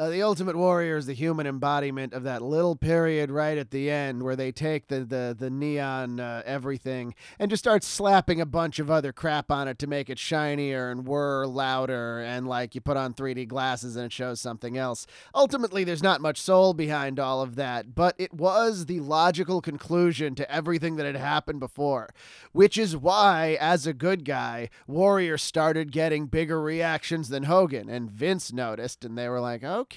uh, 0.00 0.08
the 0.08 0.22
Ultimate 0.22 0.56
Warrior 0.56 0.96
is 0.96 1.04
the 1.04 1.12
human 1.12 1.46
embodiment 1.46 2.14
of 2.14 2.22
that 2.22 2.40
little 2.40 2.74
period 2.74 3.30
right 3.30 3.58
at 3.58 3.70
the 3.70 3.90
end 3.90 4.22
where 4.22 4.34
they 4.34 4.50
take 4.50 4.88
the 4.88 5.00
the 5.00 5.36
the 5.38 5.50
neon 5.50 6.18
uh, 6.18 6.42
everything 6.46 7.14
and 7.38 7.50
just 7.50 7.62
start 7.62 7.84
slapping 7.84 8.40
a 8.40 8.46
bunch 8.46 8.78
of 8.78 8.90
other 8.90 9.12
crap 9.12 9.50
on 9.50 9.68
it 9.68 9.78
to 9.78 9.86
make 9.86 10.08
it 10.08 10.18
shinier 10.18 10.90
and 10.90 11.06
whir 11.06 11.44
louder 11.44 12.20
and 12.20 12.48
like 12.48 12.74
you 12.74 12.80
put 12.80 12.96
on 12.96 13.12
3D 13.12 13.46
glasses 13.46 13.94
and 13.94 14.06
it 14.06 14.12
shows 14.12 14.40
something 14.40 14.78
else. 14.78 15.06
Ultimately, 15.34 15.84
there's 15.84 16.02
not 16.02 16.22
much 16.22 16.40
soul 16.40 16.72
behind 16.72 17.20
all 17.20 17.42
of 17.42 17.56
that, 17.56 17.94
but 17.94 18.14
it 18.16 18.32
was 18.32 18.86
the 18.86 19.00
logical 19.00 19.60
conclusion 19.60 20.34
to 20.34 20.50
everything 20.50 20.96
that 20.96 21.04
had 21.04 21.16
happened 21.16 21.60
before, 21.60 22.08
which 22.52 22.78
is 22.78 22.96
why, 22.96 23.58
as 23.60 23.86
a 23.86 23.92
good 23.92 24.24
guy, 24.24 24.70
Warrior 24.86 25.36
started 25.36 25.92
getting 25.92 26.24
bigger 26.24 26.58
reactions 26.58 27.28
than 27.28 27.42
Hogan, 27.42 27.90
and 27.90 28.10
Vince 28.10 28.50
noticed, 28.50 29.04
and 29.04 29.18
they 29.18 29.28
were 29.28 29.40
like, 29.40 29.62
okay, 29.62 29.89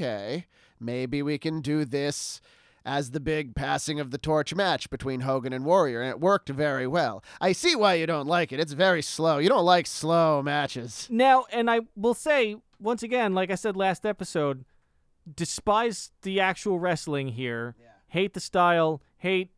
maybe 0.79 1.21
we 1.21 1.37
can 1.37 1.61
do 1.61 1.85
this 1.85 2.41
as 2.85 3.11
the 3.11 3.19
big 3.19 3.55
passing 3.55 3.99
of 3.99 4.11
the 4.11 4.17
torch 4.17 4.53
match 4.53 4.89
between 4.89 5.21
Hogan 5.21 5.53
and 5.53 5.63
Warrior, 5.63 6.01
and 6.01 6.09
it 6.09 6.19
worked 6.19 6.49
very 6.49 6.85
well. 6.85 7.23
I 7.39 7.53
see 7.53 7.75
why 7.75 7.93
you 7.93 8.05
don't 8.05 8.27
like 8.27 8.51
it. 8.51 8.59
It's 8.59 8.73
very 8.73 9.01
slow. 9.01 9.37
You 9.37 9.49
don't 9.49 9.65
like 9.65 9.87
slow 9.87 10.41
matches. 10.41 11.07
Now, 11.09 11.45
and 11.51 11.71
I 11.71 11.81
will 11.95 12.13
say 12.13 12.57
once 12.79 13.01
again, 13.01 13.33
like 13.33 13.49
I 13.49 13.55
said 13.55 13.77
last 13.77 14.05
episode, 14.05 14.65
despise 15.33 16.11
the 16.21 16.39
actual 16.39 16.79
wrestling 16.79 17.29
here. 17.29 17.75
Hate 18.07 18.33
the 18.33 18.39
style. 18.39 19.01
Hate. 19.17 19.49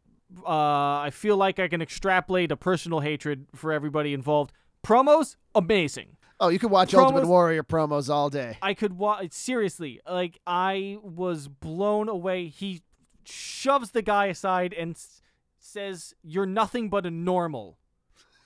Uh, 0.46 1.00
I 1.00 1.10
feel 1.12 1.36
like 1.36 1.60
I 1.60 1.68
can 1.68 1.82
extrapolate 1.82 2.52
a 2.52 2.58
personal 2.58 3.00
hatred 3.02 3.48
for 3.54 3.72
everybody 3.72 4.14
involved. 4.14 4.52
Promos, 4.84 5.36
amazing. 5.54 6.15
Oh, 6.40 6.50
you 6.50 6.60
could 6.60 6.72
watch 6.72 6.92
Promos- 6.92 7.04
Ultimate 7.04 7.28
Warrior 7.28 7.64
promos 7.64 8.10
all 8.10 8.30
day. 8.30 8.58
I 8.62 8.74
could 8.74 8.94
watch. 8.98 9.32
Seriously, 9.32 10.02
like 10.10 10.40
I 10.46 10.98
was 11.02 11.48
blown 11.48 12.10
away. 12.10 12.48
He 12.48 12.82
shoves 13.24 13.92
the 13.92 14.02
guy 14.02 14.26
aside 14.28 14.74
and 14.74 14.96
s- 14.96 15.22
says, 15.60 16.14
"You're 16.24 16.46
nothing 16.46 16.90
but 16.90 17.06
a 17.06 17.12
normal." 17.12 17.78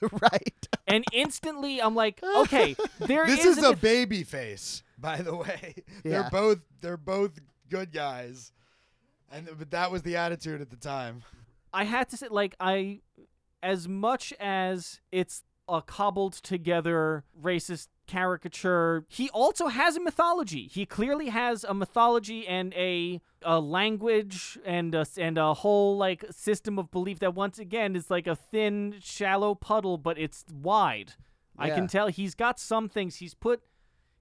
right. 0.00 0.68
And 0.86 1.04
instantly, 1.12 1.80
I'm 1.82 1.94
like, 1.94 2.20
okay, 2.36 2.74
there 3.00 3.26
This 3.26 3.44
is 3.44 3.58
is 3.58 3.64
a 3.64 3.76
baby 3.76 4.22
face, 4.24 4.82
by 4.98 5.16
the 5.22 5.34
way. 5.36 5.74
Yeah. 6.04 6.22
They're 6.22 6.30
both 6.30 6.58
they're 6.80 6.96
both 6.96 7.38
good 7.68 7.92
guys. 7.92 8.52
And 9.32 9.48
but 9.58 9.70
that 9.72 9.90
was 9.90 10.02
the 10.02 10.16
attitude 10.16 10.60
at 10.60 10.70
the 10.70 10.76
time. 10.76 11.22
I 11.72 11.84
had 11.84 12.08
to 12.10 12.16
say, 12.16 12.26
like, 12.30 12.56
I, 12.58 13.00
as 13.62 13.86
much 13.86 14.32
as 14.40 15.00
it's 15.12 15.42
a 15.70 15.82
cobbled 15.82 16.34
together 16.34 17.24
racist 17.40 17.88
caricature, 18.06 19.04
he 19.08 19.30
also 19.30 19.68
has 19.68 19.96
a 19.96 20.00
mythology. 20.00 20.68
He 20.70 20.84
clearly 20.84 21.28
has 21.28 21.64
a 21.64 21.74
mythology 21.74 22.46
and 22.46 22.74
a 22.74 23.20
a 23.42 23.58
language 23.58 24.58
and 24.66 24.94
a, 24.94 25.06
and 25.16 25.38
a 25.38 25.54
whole 25.54 25.96
like 25.96 26.24
system 26.30 26.78
of 26.78 26.90
belief 26.90 27.20
that 27.20 27.34
once 27.34 27.58
again 27.58 27.96
is 27.96 28.10
like 28.10 28.26
a 28.26 28.36
thin, 28.36 28.96
shallow 29.00 29.54
puddle, 29.54 29.96
but 29.96 30.18
it's 30.18 30.44
wide. 30.52 31.14
I 31.56 31.70
can 31.70 31.86
tell 31.88 32.08
he's 32.08 32.34
got 32.34 32.58
some 32.58 32.88
things 32.88 33.16
he's 33.16 33.34
put. 33.34 33.60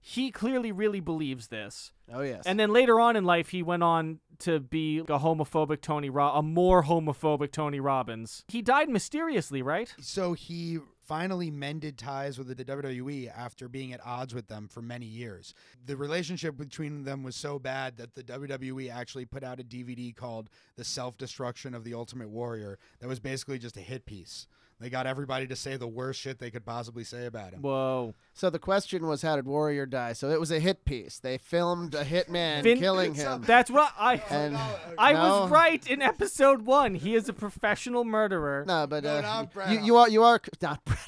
He 0.02 0.32
clearly 0.32 0.72
really 0.72 1.00
believes 1.00 1.48
this. 1.48 1.92
Oh 2.12 2.22
yes. 2.22 2.44
And 2.46 2.60
then 2.60 2.72
later 2.72 3.00
on 3.00 3.16
in 3.16 3.26
life, 3.26 3.50
he 3.50 3.62
went 3.64 3.84
on 3.84 4.20
to 4.40 4.60
be 4.60 5.00
a 5.00 5.20
homophobic 5.20 5.82
Tony, 5.82 6.10
Ro- 6.10 6.32
a 6.34 6.42
more 6.42 6.84
homophobic 6.84 7.52
Tony 7.52 7.80
Robbins. 7.80 8.44
He 8.48 8.62
died 8.62 8.90
mysteriously, 8.90 9.62
right? 9.62 9.94
So 10.00 10.34
he 10.34 10.80
finally 11.10 11.50
mended 11.50 11.98
ties 11.98 12.38
with 12.38 12.56
the 12.56 12.64
WWE 12.64 13.36
after 13.36 13.68
being 13.68 13.94
at 13.94 14.06
odds 14.06 14.36
with 14.36 14.48
them 14.48 14.68
for 14.68 14.84
many 14.84 15.08
years. 15.08 15.56
The 15.88 15.98
relationship 15.98 16.56
between 16.56 17.04
them 17.04 17.24
was 17.24 17.36
so 17.36 17.58
bad 17.58 17.98
that 17.98 18.14
the 18.14 18.22
WWE 18.22 18.94
actually 18.94 19.26
put 19.26 19.44
out 19.44 19.60
a 19.60 19.64
DVD 19.64 20.16
called 20.16 20.52
The 20.76 20.84
Self 20.84 21.18
Destruction 21.18 21.74
of 21.74 21.84
the 21.84 21.96
Ultimate 21.96 22.30
Warrior 22.30 22.78
that 23.00 23.08
was 23.08 23.20
basically 23.20 23.58
just 23.58 23.76
a 23.76 23.82
hit 23.82 24.06
piece. 24.06 24.48
They 24.80 24.90
got 24.90 25.06
everybody 25.08 25.46
to 25.48 25.58
say 25.58 25.76
the 25.76 25.88
worst 25.88 26.22
shit 26.22 26.40
they 26.40 26.52
could 26.52 26.66
possibly 26.66 27.04
say 27.04 27.26
about 27.26 27.52
him. 27.52 27.62
Whoa. 27.62 28.16
so 28.34 28.50
the 28.50 28.60
question 28.60 29.08
was, 29.08 29.22
how 29.22 29.36
did 29.36 29.46
Warrior 29.46 29.86
die? 29.86 30.14
So 30.14 30.30
it 30.30 30.40
was 30.40 30.52
a 30.52 30.60
hit 30.60 30.86
piece. 30.86 31.20
They 31.20 31.38
filmed 31.38 31.94
a 31.96 32.06
hitman 32.06 32.64
Vin- 32.64 32.80
killing 32.80 33.14
him. 33.14 33.42
That's 33.42 33.70
what 33.70 33.94
I. 34.00 34.22
And 34.30 34.58
I 34.98 35.14
no. 35.14 35.20
was 35.20 35.50
right 35.52 35.86
in 35.86 36.02
episode 36.02 36.62
one. 36.62 36.96
He 36.96 37.14
is 37.16 37.28
a 37.28 37.34
professional 37.34 38.06
murderer. 38.06 38.64
no, 38.66 38.88
but 38.88 39.04
No, 39.04 39.10
uh, 39.10 39.46
you, 39.70 39.80
you 39.82 39.98
are 39.98 40.08
you 40.10 40.24
are 40.24 40.40
not 40.62 40.84
Bret. 40.86 41.00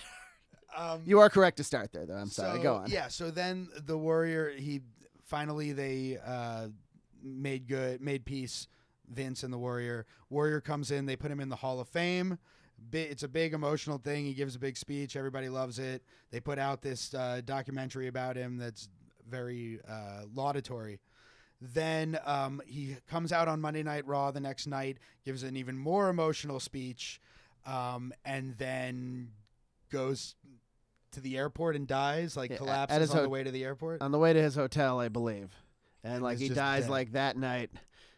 Um, 0.76 1.02
You 1.06 1.20
are 1.20 1.30
correct 1.30 1.58
to 1.58 1.64
start 1.64 1.92
there, 1.92 2.06
though. 2.06 2.16
I'm 2.16 2.30
sorry. 2.30 2.58
So, 2.58 2.64
Go 2.64 2.76
on. 2.76 2.90
Yeah, 2.90 3.08
so 3.10 3.32
then 3.32 3.70
the 3.86 3.98
warrior 3.98 4.52
he 4.52 4.82
finally 5.24 5.72
they 5.72 6.18
uh, 6.26 6.68
made 7.24 7.68
good 7.68 8.02
made 8.02 8.26
peace. 8.26 8.68
Vince 9.08 9.44
and 9.44 9.52
the 9.52 9.58
warrior. 9.58 10.06
Warrior 10.30 10.62
comes 10.62 10.90
in. 10.92 11.06
They 11.06 11.16
put 11.18 11.32
him 11.32 11.40
in 11.42 11.50
the 11.50 11.58
Hall 11.58 11.80
of 11.82 11.90
Fame. 11.90 12.38
It's 12.92 13.24
a 13.24 13.28
big 13.28 13.54
emotional 13.54 13.98
thing. 13.98 14.26
He 14.26 14.34
gives 14.34 14.56
a 14.56 14.60
big 14.60 14.78
speech. 14.78 15.16
Everybody 15.16 15.50
loves 15.50 15.80
it. 15.80 16.04
They 16.32 16.40
put 16.40 16.60
out 16.60 16.82
this 16.82 17.14
uh, 17.14 17.42
documentary 17.46 18.08
about 18.08 18.36
him 18.36 18.58
that's 18.58 18.90
very 19.30 19.80
uh, 19.88 20.24
laudatory. 20.34 21.00
Then 21.62 22.18
um, 22.26 22.62
he 22.66 22.96
comes 23.08 23.32
out 23.32 23.48
on 23.48 23.62
Monday 23.62 23.84
Night 23.84 24.08
Raw 24.08 24.32
the 24.32 24.40
next 24.40 24.66
night, 24.66 24.98
gives 25.24 25.44
an 25.44 25.56
even 25.56 25.78
more 25.78 26.10
emotional 26.10 26.60
speech, 26.60 27.22
um, 27.68 28.12
and 28.26 28.58
then 28.58 29.30
goes 29.92 30.36
to 31.12 31.20
the 31.22 31.38
airport 31.38 31.76
and 31.76 31.88
dies, 31.88 32.36
like 32.36 32.50
Yeah, 32.50 32.56
at 32.56 32.60
collapses 32.62 33.12
on 33.12 33.18
ho- 33.18 33.24
the 33.24 33.30
way 33.30 33.44
to 33.44 33.52
the 33.52 33.64
airport. 33.64 34.02
On 34.02 34.12
the 34.12 34.18
way 34.18 34.34
to 34.34 34.42
his 34.42 34.56
hotel, 34.56 35.00
I 35.00 35.10
believe, 35.10 35.54
and 36.04 36.16
And 36.16 36.24
like 36.24 36.40
he 36.40 36.50
dies 36.50 36.84
dead. 36.84 36.90
like 36.90 37.12
that 37.12 37.38
night. 37.38 37.70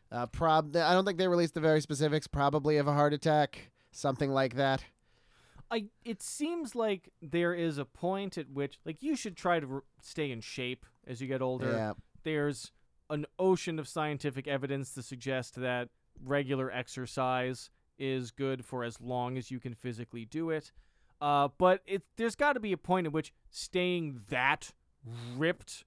Uh, 0.09 0.27
prob. 0.27 0.75
I 0.77 0.93
don't 0.93 1.03
think 1.05 1.17
they 1.17 1.27
released 1.27 1.55
the 1.55 1.59
very 1.59 1.81
specifics. 1.81 2.27
Probably 2.27 2.77
of 2.77 2.87
a 2.87 2.93
heart 2.93 3.13
attack, 3.13 3.71
something 3.93 4.31
like 4.31 4.55
that. 4.55 4.83
I. 5.71 5.85
It 6.03 6.21
seems 6.21 6.75
like 6.75 7.11
there 7.21 7.53
is 7.53 7.77
a 7.77 7.85
point 7.85 8.37
at 8.37 8.49
which, 8.49 8.79
like, 8.85 9.01
you 9.01 9.15
should 9.15 9.37
try 9.37 9.59
to 9.59 9.67
r 9.67 9.83
stay 10.01 10.31
in 10.31 10.41
shape 10.41 10.85
as 11.07 11.21
you 11.21 11.27
get 11.27 11.41
older. 11.41 11.71
Yeah. 11.71 11.93
there's 12.23 12.71
an 13.09 13.25
ocean 13.37 13.79
of 13.79 13.87
scientific 13.87 14.47
evidence 14.47 14.93
to 14.93 15.03
suggest 15.03 15.55
that 15.55 15.89
regular 16.23 16.71
exercise 16.71 17.69
is 17.97 18.31
good 18.31 18.65
for 18.65 18.83
as 18.83 18.99
long 18.99 19.37
as 19.37 19.51
you 19.51 19.59
can 19.59 19.73
physically 19.73 20.25
do 20.25 20.49
it. 20.49 20.71
Uh, 21.21 21.47
but 21.57 21.81
it 21.85 22.03
there's 22.17 22.35
got 22.35 22.53
to 22.53 22.59
be 22.59 22.71
a 22.71 22.77
point 22.77 23.07
at 23.07 23.13
which 23.13 23.33
staying 23.49 24.21
that 24.29 24.71
ripped 25.37 25.85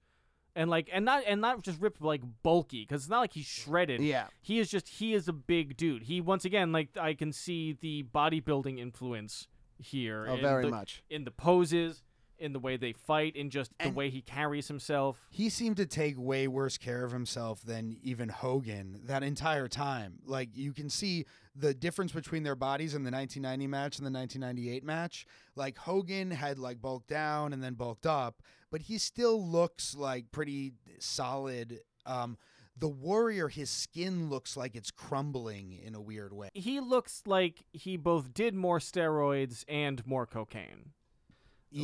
and 0.57 0.69
like 0.69 0.89
and 0.91 1.05
not 1.05 1.23
and 1.25 1.39
not 1.39 1.61
just 1.61 1.79
ripped 1.79 2.01
like 2.01 2.21
bulky 2.43 2.81
because 2.81 3.03
it's 3.03 3.09
not 3.09 3.19
like 3.19 3.33
he's 3.33 3.45
shredded. 3.45 4.01
Yeah. 4.01 4.25
He 4.41 4.59
is 4.59 4.69
just 4.69 4.89
he 4.89 5.13
is 5.13 5.27
a 5.29 5.33
big 5.33 5.77
dude. 5.77 6.03
He 6.03 6.19
once 6.19 6.43
again 6.43 6.71
like 6.73 6.89
I 6.99 7.13
can 7.13 7.31
see 7.31 7.77
the 7.79 8.03
bodybuilding 8.13 8.79
influence 8.79 9.47
here. 9.77 10.25
Oh, 10.27 10.35
very 10.37 10.65
the- 10.65 10.71
much. 10.71 11.03
in 11.09 11.23
the 11.23 11.31
poses, 11.31 12.03
in 12.39 12.53
the 12.53 12.59
way 12.59 12.77
they 12.77 12.93
fight, 12.93 13.35
in 13.35 13.49
just 13.49 13.71
the 13.79 13.89
way 13.89 14.09
he 14.09 14.21
carries 14.21 14.67
himself. 14.67 15.17
He 15.29 15.49
seemed 15.49 15.77
to 15.77 15.85
take 15.85 16.15
way 16.17 16.47
worse 16.47 16.77
care 16.77 17.03
of 17.03 17.11
himself 17.11 17.61
than 17.61 17.97
even 18.03 18.29
Hogan 18.29 19.01
that 19.05 19.23
entire 19.23 19.67
time. 19.67 20.19
Like 20.25 20.49
you 20.55 20.73
can 20.73 20.89
see 20.89 21.25
the 21.55 21.73
difference 21.73 22.11
between 22.11 22.43
their 22.43 22.55
bodies 22.55 22.93
in 22.93 23.03
the 23.03 23.11
1990 23.11 23.67
match 23.67 23.97
and 23.97 24.05
the 24.05 24.11
1998 24.11 24.83
match. 24.83 25.25
Like 25.55 25.77
Hogan 25.77 26.31
had 26.31 26.59
like 26.59 26.81
bulked 26.81 27.07
down 27.07 27.53
and 27.53 27.63
then 27.63 27.73
bulked 27.73 28.05
up, 28.05 28.41
but 28.71 28.83
he 28.83 28.97
still 28.97 29.43
looks 29.43 29.95
like 29.95 30.31
pretty 30.31 30.73
solid. 30.99 31.79
Um, 32.05 32.37
the 32.79 32.87
Warrior, 32.87 33.47
his 33.47 33.69
skin 33.69 34.29
looks 34.29 34.55
like 34.55 34.75
it's 34.75 34.91
crumbling 34.91 35.79
in 35.83 35.95
a 35.95 36.01
weird 36.01 36.31
way. 36.31 36.49
He 36.53 36.79
looks 36.79 37.23
like 37.25 37.63
he 37.71 37.97
both 37.97 38.33
did 38.33 38.53
more 38.53 38.79
steroids 38.79 39.63
and 39.67 40.05
more 40.05 40.27
cocaine. 40.27 40.91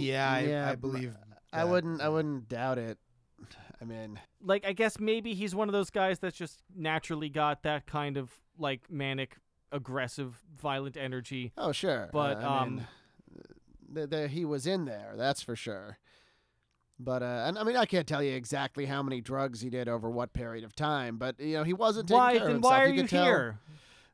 Yeah, 0.01 0.31
I, 0.31 0.39
Yeah, 0.41 0.69
I 0.69 0.75
believe. 0.75 1.13
I 1.51 1.59
that. 1.59 1.69
wouldn't. 1.69 2.01
I 2.01 2.09
wouldn't 2.09 2.47
doubt 2.49 2.77
it. 2.77 2.97
I 3.81 3.85
mean, 3.85 4.19
Like, 4.41 4.65
I 4.65 4.73
guess 4.73 4.99
maybe 4.99 5.33
he's 5.33 5.53
one 5.53 5.67
of 5.69 5.73
those 5.73 5.89
guys 5.89 6.19
that's 6.19 6.37
just 6.37 6.59
naturally 6.75 7.29
got 7.29 7.63
that 7.63 7.85
kind 7.85 8.15
of 8.17 8.31
like 8.57 8.89
manic, 8.89 9.37
aggressive, 9.71 10.41
violent 10.55 10.95
energy. 10.97 11.51
oh 11.57 11.71
sure, 11.71 12.09
But, 12.13 12.41
Uh, 12.43 12.47
I 12.47 12.65
mean, 12.65 12.87
um, 13.95 14.09
th- 14.09 14.31
he 14.31 14.45
was 14.45 14.65
in 14.67 14.85
there. 14.85 15.13
That's 15.17 15.41
for 15.41 15.55
sure. 15.55 15.97
But 16.99 17.23
uh, 17.23 17.45
and 17.47 17.57
I 17.57 17.63
mean, 17.63 17.75
I 17.75 17.85
can't 17.85 18.07
tell 18.07 18.21
you 18.23 18.33
exactly 18.33 18.85
how 18.85 19.01
many 19.03 19.19
drugs 19.19 19.59
he 19.61 19.69
did 19.69 19.89
over 19.89 20.09
what 20.09 20.31
period 20.31 20.63
of 20.63 20.75
time. 20.75 21.17
But 21.17 21.39
you 21.39 21.55
know, 21.57 21.63
he 21.63 21.73
wasn't 21.73 22.07
taking 22.07 22.17
Why 22.19 22.31
care 22.33 22.41
of 22.41 22.45
then? 22.47 22.53
himself. 22.55 22.71
Why 22.71 22.83
are 22.83 22.87
you 22.87 22.93
you 22.93 23.01
could 23.01 23.09
tell- 23.09 23.23
here? 23.25 23.59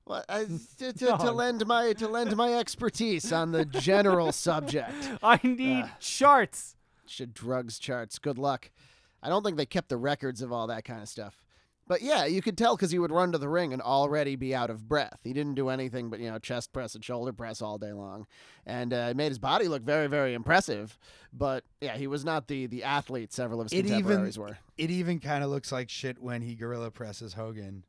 Well, 0.10 0.26
I, 0.28 0.45
to, 0.80 0.91
to, 0.91 1.06
to 1.06 1.32
lend 1.32 1.65
my 1.67 1.93
to 1.93 2.08
lend 2.08 2.36
my 2.36 2.56
expertise 2.56 3.32
on 3.32 3.52
the 3.52 3.63
general 3.63 4.32
subject. 4.32 4.91
I 5.24 5.39
need 5.43 5.84
Uh, 5.84 5.88
charts. 6.00 6.76
Should 7.06 7.34
drugs 7.34 7.80
charts. 7.80 8.19
Good 8.19 8.38
luck. 8.39 8.72
I 9.22 9.30
don't 9.30 9.43
think 9.43 9.58
they 9.58 9.65
kept 9.65 9.89
the 9.89 9.98
records 9.98 10.41
of 10.41 10.52
all 10.52 10.67
that 10.67 10.84
kind 10.84 11.02
of 11.02 11.08
stuff. 11.10 11.43
But 11.88 12.02
yeah, 12.04 12.26
you 12.26 12.41
could 12.43 12.56
tell 12.58 12.76
because 12.76 12.91
he 12.91 13.00
would 13.00 13.12
run 13.12 13.32
to 13.32 13.39
the 13.39 13.50
ring 13.50 13.74
and 13.74 13.82
already 13.82 14.36
be 14.36 14.54
out 14.54 14.69
of 14.69 14.88
breath. 14.88 15.19
He 15.24 15.34
didn't 15.34 15.56
do 15.56 15.69
anything 15.69 16.10
but 16.12 16.19
you 16.19 16.30
know 16.32 16.38
chest 16.39 16.72
press 16.74 16.93
and 16.95 17.04
shoulder 17.04 17.34
press 17.34 17.62
all 17.63 17.78
day 17.80 17.93
long, 17.93 18.26
and 18.65 18.93
uh, 18.93 19.08
it 19.10 19.17
made 19.17 19.30
his 19.30 19.39
body 19.39 19.67
look 19.67 19.82
very 19.84 20.08
very 20.08 20.34
impressive. 20.36 20.98
But 21.34 21.63
yeah, 21.82 21.98
he 21.98 22.06
was 22.08 22.24
not 22.26 22.48
the 22.48 22.65
the 22.67 22.84
athlete 22.84 23.32
several 23.34 23.60
of 23.62 23.65
his 23.65 23.74
It 23.74 23.86
even- 23.86 24.02
contemporaries 24.02 24.38
were. 24.39 24.58
It 24.78 24.89
even 24.91 25.19
kind 25.19 25.43
of 25.43 25.50
looks 25.50 25.72
like 25.72 25.89
shit 25.89 26.19
when 26.22 26.41
he 26.43 26.54
gorilla 26.56 26.89
presses 26.91 27.34
Hogan 27.34 27.84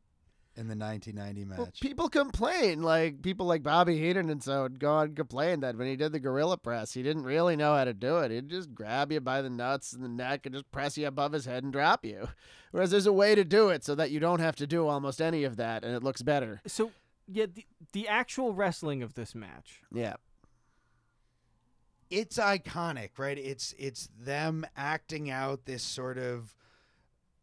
in 0.61 0.69
the 0.69 0.77
1990 0.77 1.45
match. 1.47 1.59
Well, 1.59 1.73
people 1.81 2.09
complain, 2.11 2.83
like 2.83 3.23
people 3.23 3.47
like 3.47 3.63
Bobby 3.63 3.99
Heenan 3.99 4.29
and 4.29 4.43
so 4.43 4.63
would 4.63 4.79
go 4.79 4.93
on 4.93 5.07
and 5.07 5.17
complain 5.17 5.61
that 5.61 5.77
when 5.77 5.89
he 5.89 5.97
did 5.97 6.13
the 6.13 6.21
gorilla 6.21 6.59
press, 6.59 6.93
he 6.93 7.03
didn't 7.03 7.25
really 7.25 7.57
know 7.57 7.75
how 7.75 7.85
to 7.85 7.95
do 7.95 8.19
it. 8.19 8.31
He'd 8.31 8.51
just 8.51 8.75
grab 8.75 9.11
you 9.11 9.21
by 9.21 9.41
the 9.41 9.49
nuts 9.51 9.95
and 9.95 10.05
the 10.05 10.09
neck 10.09 10.45
and 10.45 10.55
just 10.55 10.71
press 10.71 10.99
you 10.99 11.07
above 11.07 11.33
his 11.33 11.47
head 11.47 11.65
and 11.65 11.73
drop 11.73 12.05
you. 12.05 12.29
Whereas 12.73 12.91
there's 12.91 13.07
a 13.07 13.13
way 13.13 13.35
to 13.35 13.43
do 13.43 13.71
it 13.71 13.83
so 13.85 13.95
that 13.95 14.11
you 14.11 14.21
don't 14.21 14.41
have 14.41 14.55
to 14.57 14.67
do 14.67 14.87
almost 14.87 15.21
any 15.23 15.45
of 15.45 15.57
that 15.57 15.83
and 15.83 15.95
it 15.97 16.05
looks 16.05 16.23
better. 16.23 16.61
So 16.67 16.93
yeah, 17.27 17.47
the 17.53 17.65
the 17.93 18.07
actual 18.07 18.53
wrestling 18.55 19.03
of 19.03 19.15
this 19.15 19.35
match. 19.35 19.81
Yeah. 19.93 20.17
it's 22.11 22.39
iconic, 22.39 23.11
right? 23.19 23.39
It's 23.39 23.75
it's 23.79 24.09
them 24.19 24.67
acting 24.77 25.31
out 25.31 25.65
this 25.65 25.83
sort 25.83 26.19
of 26.19 26.55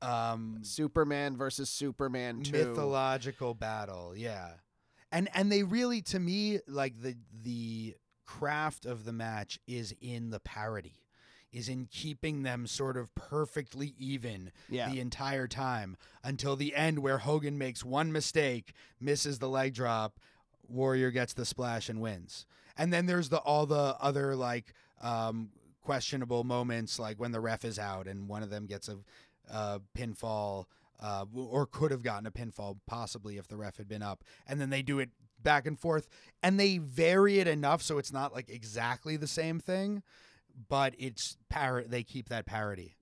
um 0.01 0.59
Superman 0.61 1.37
versus 1.37 1.69
Superman 1.69 2.41
2. 2.43 2.51
mythological 2.51 3.53
battle, 3.53 4.13
yeah. 4.15 4.51
And 5.11 5.29
and 5.33 5.51
they 5.51 5.63
really 5.63 6.01
to 6.03 6.19
me 6.19 6.59
like 6.67 7.01
the 7.01 7.15
the 7.43 7.95
craft 8.25 8.85
of 8.85 9.05
the 9.05 9.13
match 9.13 9.59
is 9.67 9.93
in 10.01 10.29
the 10.29 10.39
parody. 10.39 11.01
Is 11.53 11.69
in 11.69 11.87
keeping 11.89 12.43
them 12.43 12.67
sort 12.67 12.97
of 12.97 13.15
perfectly 13.15 13.95
even 13.97 14.51
Yeah. 14.69 14.89
the 14.91 14.99
entire 14.99 15.47
time 15.47 15.95
until 16.21 16.57
the 16.57 16.75
end 16.75 16.99
where 16.99 17.19
Hogan 17.19 17.57
makes 17.57 17.85
one 17.85 18.11
mistake, 18.11 18.73
misses 18.99 19.39
the 19.39 19.47
leg 19.47 19.73
drop, 19.73 20.19
Warrior 20.67 21.09
gets 21.09 21.33
the 21.33 21.45
splash 21.45 21.87
and 21.87 22.01
wins. 22.01 22.45
And 22.77 22.91
then 22.91 23.05
there's 23.05 23.29
the 23.29 23.39
all 23.39 23.65
the 23.65 23.95
other 23.99 24.35
like 24.35 24.73
um, 25.01 25.49
questionable 25.81 26.43
moments 26.43 26.99
like 26.99 27.17
when 27.17 27.31
the 27.31 27.39
ref 27.39 27.63
is 27.63 27.79
out 27.79 28.07
and 28.07 28.27
one 28.27 28.43
of 28.43 28.49
them 28.49 28.65
gets 28.65 28.89
a 28.89 28.97
uh, 29.51 29.79
pinfall 29.97 30.65
uh, 30.99 31.25
or 31.35 31.65
could 31.65 31.91
have 31.91 32.01
gotten 32.01 32.25
a 32.25 32.31
pinfall 32.31 32.77
possibly 32.87 33.37
if 33.37 33.47
the 33.47 33.57
ref 33.57 33.77
had 33.77 33.87
been 33.87 34.01
up. 34.01 34.23
And 34.47 34.59
then 34.59 34.69
they 34.69 34.81
do 34.81 34.99
it 34.99 35.09
back 35.41 35.67
and 35.67 35.79
forth 35.79 36.07
and 36.41 36.59
they 36.59 36.77
vary 36.77 37.39
it 37.39 37.47
enough 37.47 37.81
so 37.81 37.97
it's 37.97 38.11
not 38.11 38.33
like 38.33 38.49
exactly 38.49 39.17
the 39.17 39.27
same 39.27 39.59
thing, 39.59 40.03
but 40.69 40.93
it's 40.97 41.37
par 41.49 41.83
they 41.87 42.03
keep 42.03 42.29
that 42.29 42.45
parody. 42.45 42.95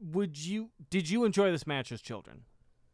Would 0.00 0.38
you 0.38 0.70
did 0.88 1.10
you 1.10 1.24
enjoy 1.24 1.50
this 1.50 1.66
match 1.66 1.92
as 1.92 2.00
children? 2.00 2.44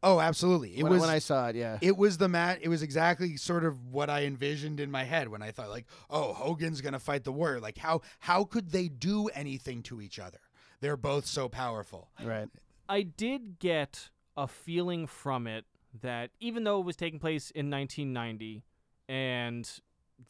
Oh, 0.04 0.18
absolutely. 0.18 0.76
It 0.76 0.82
when, 0.82 0.92
was 0.92 1.00
when 1.00 1.10
I 1.10 1.20
saw 1.20 1.48
it, 1.48 1.54
yeah. 1.54 1.78
it 1.80 1.96
was 1.96 2.18
the 2.18 2.26
mat 2.26 2.58
it 2.60 2.68
was 2.68 2.82
exactly 2.82 3.36
sort 3.36 3.64
of 3.64 3.92
what 3.92 4.10
I 4.10 4.24
envisioned 4.24 4.80
in 4.80 4.90
my 4.90 5.04
head 5.04 5.28
when 5.28 5.42
I 5.42 5.52
thought 5.52 5.68
like, 5.68 5.86
"Oh, 6.10 6.32
Hogan's 6.32 6.80
going 6.80 6.94
to 6.94 6.98
fight 6.98 7.22
the 7.22 7.30
Warrior." 7.30 7.60
Like 7.60 7.78
how 7.78 8.00
how 8.18 8.44
could 8.44 8.72
they 8.72 8.88
do 8.88 9.28
anything 9.28 9.82
to 9.84 10.00
each 10.00 10.18
other? 10.18 10.40
They're 10.82 10.96
both 10.98 11.24
so 11.26 11.48
powerful. 11.48 12.08
right. 12.22 12.48
I 12.88 13.02
did 13.02 13.58
get 13.58 14.10
a 14.36 14.46
feeling 14.46 15.06
from 15.06 15.46
it 15.46 15.64
that 16.02 16.30
even 16.40 16.64
though 16.64 16.80
it 16.80 16.84
was 16.84 16.96
taking 16.96 17.18
place 17.20 17.50
in 17.52 17.70
1990 17.70 18.64
and 19.08 19.70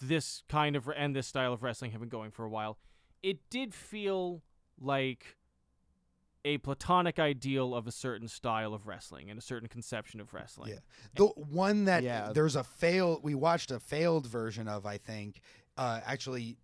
this 0.01 0.43
kind 0.49 0.77
of 0.77 0.89
and 0.97 1.17
this 1.17 1.27
style 1.27 1.53
of 1.53 1.63
wrestling 1.63 1.91
had 1.91 2.01
been 2.01 2.09
going 2.09 2.31
for 2.31 2.45
a 2.45 2.49
while, 2.51 2.79
it 3.23 3.39
did 3.51 3.75
feel 3.75 4.43
like 4.81 5.37
a 6.45 6.59
platonic 6.59 7.19
ideal 7.19 7.75
of 7.75 7.87
a 7.87 7.93
certain 7.93 8.27
style 8.29 8.75
of 8.75 8.87
wrestling 8.87 9.31
and 9.31 9.39
a 9.39 9.43
certain 9.43 9.69
conception 9.69 10.21
of 10.21 10.35
wrestling. 10.35 10.71
Yeah. 10.73 10.79
The 11.15 11.27
one 11.29 11.85
that 11.87 12.03
Yeah. 12.03 12.33
there's 12.33 12.57
a 12.57 12.65
fail 12.65 13.21
we 13.23 13.35
watched 13.35 13.71
a 13.71 13.81
failed 13.81 14.27
version 14.27 14.69
of, 14.69 14.85
I 14.85 14.99
think. 14.99 15.41
Uh, 15.77 16.01
actually 16.05 16.59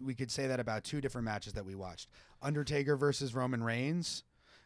we 0.00 0.14
could 0.14 0.30
say 0.30 0.46
that 0.46 0.60
about 0.60 0.84
two 0.84 1.00
different 1.00 1.24
matches 1.24 1.52
that 1.54 1.64
we 1.64 1.74
watched. 1.74 2.08
Undertaker 2.42 2.96
versus 2.96 3.34
Roman 3.34 3.62
Reigns, 3.62 4.24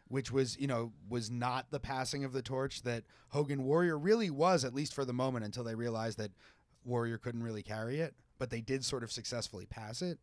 which 0.08 0.32
was, 0.32 0.58
you 0.58 0.66
know, 0.66 0.92
was 1.08 1.30
not 1.30 1.70
the 1.70 1.80
passing 1.80 2.24
of 2.24 2.32
the 2.32 2.42
torch 2.42 2.82
that 2.82 3.04
Hogan 3.28 3.64
Warrior 3.64 3.98
really 3.98 4.30
was 4.30 4.64
at 4.64 4.74
least 4.74 4.94
for 4.94 5.04
the 5.04 5.12
moment 5.12 5.44
until 5.44 5.64
they 5.64 5.74
realized 5.74 6.18
that 6.18 6.32
Warrior 6.84 7.18
couldn't 7.18 7.42
really 7.42 7.62
carry 7.62 8.00
it, 8.00 8.14
but 8.38 8.50
they 8.50 8.60
did 8.60 8.84
sort 8.84 9.02
of 9.02 9.12
successfully 9.12 9.66
pass 9.66 10.02
it. 10.02 10.18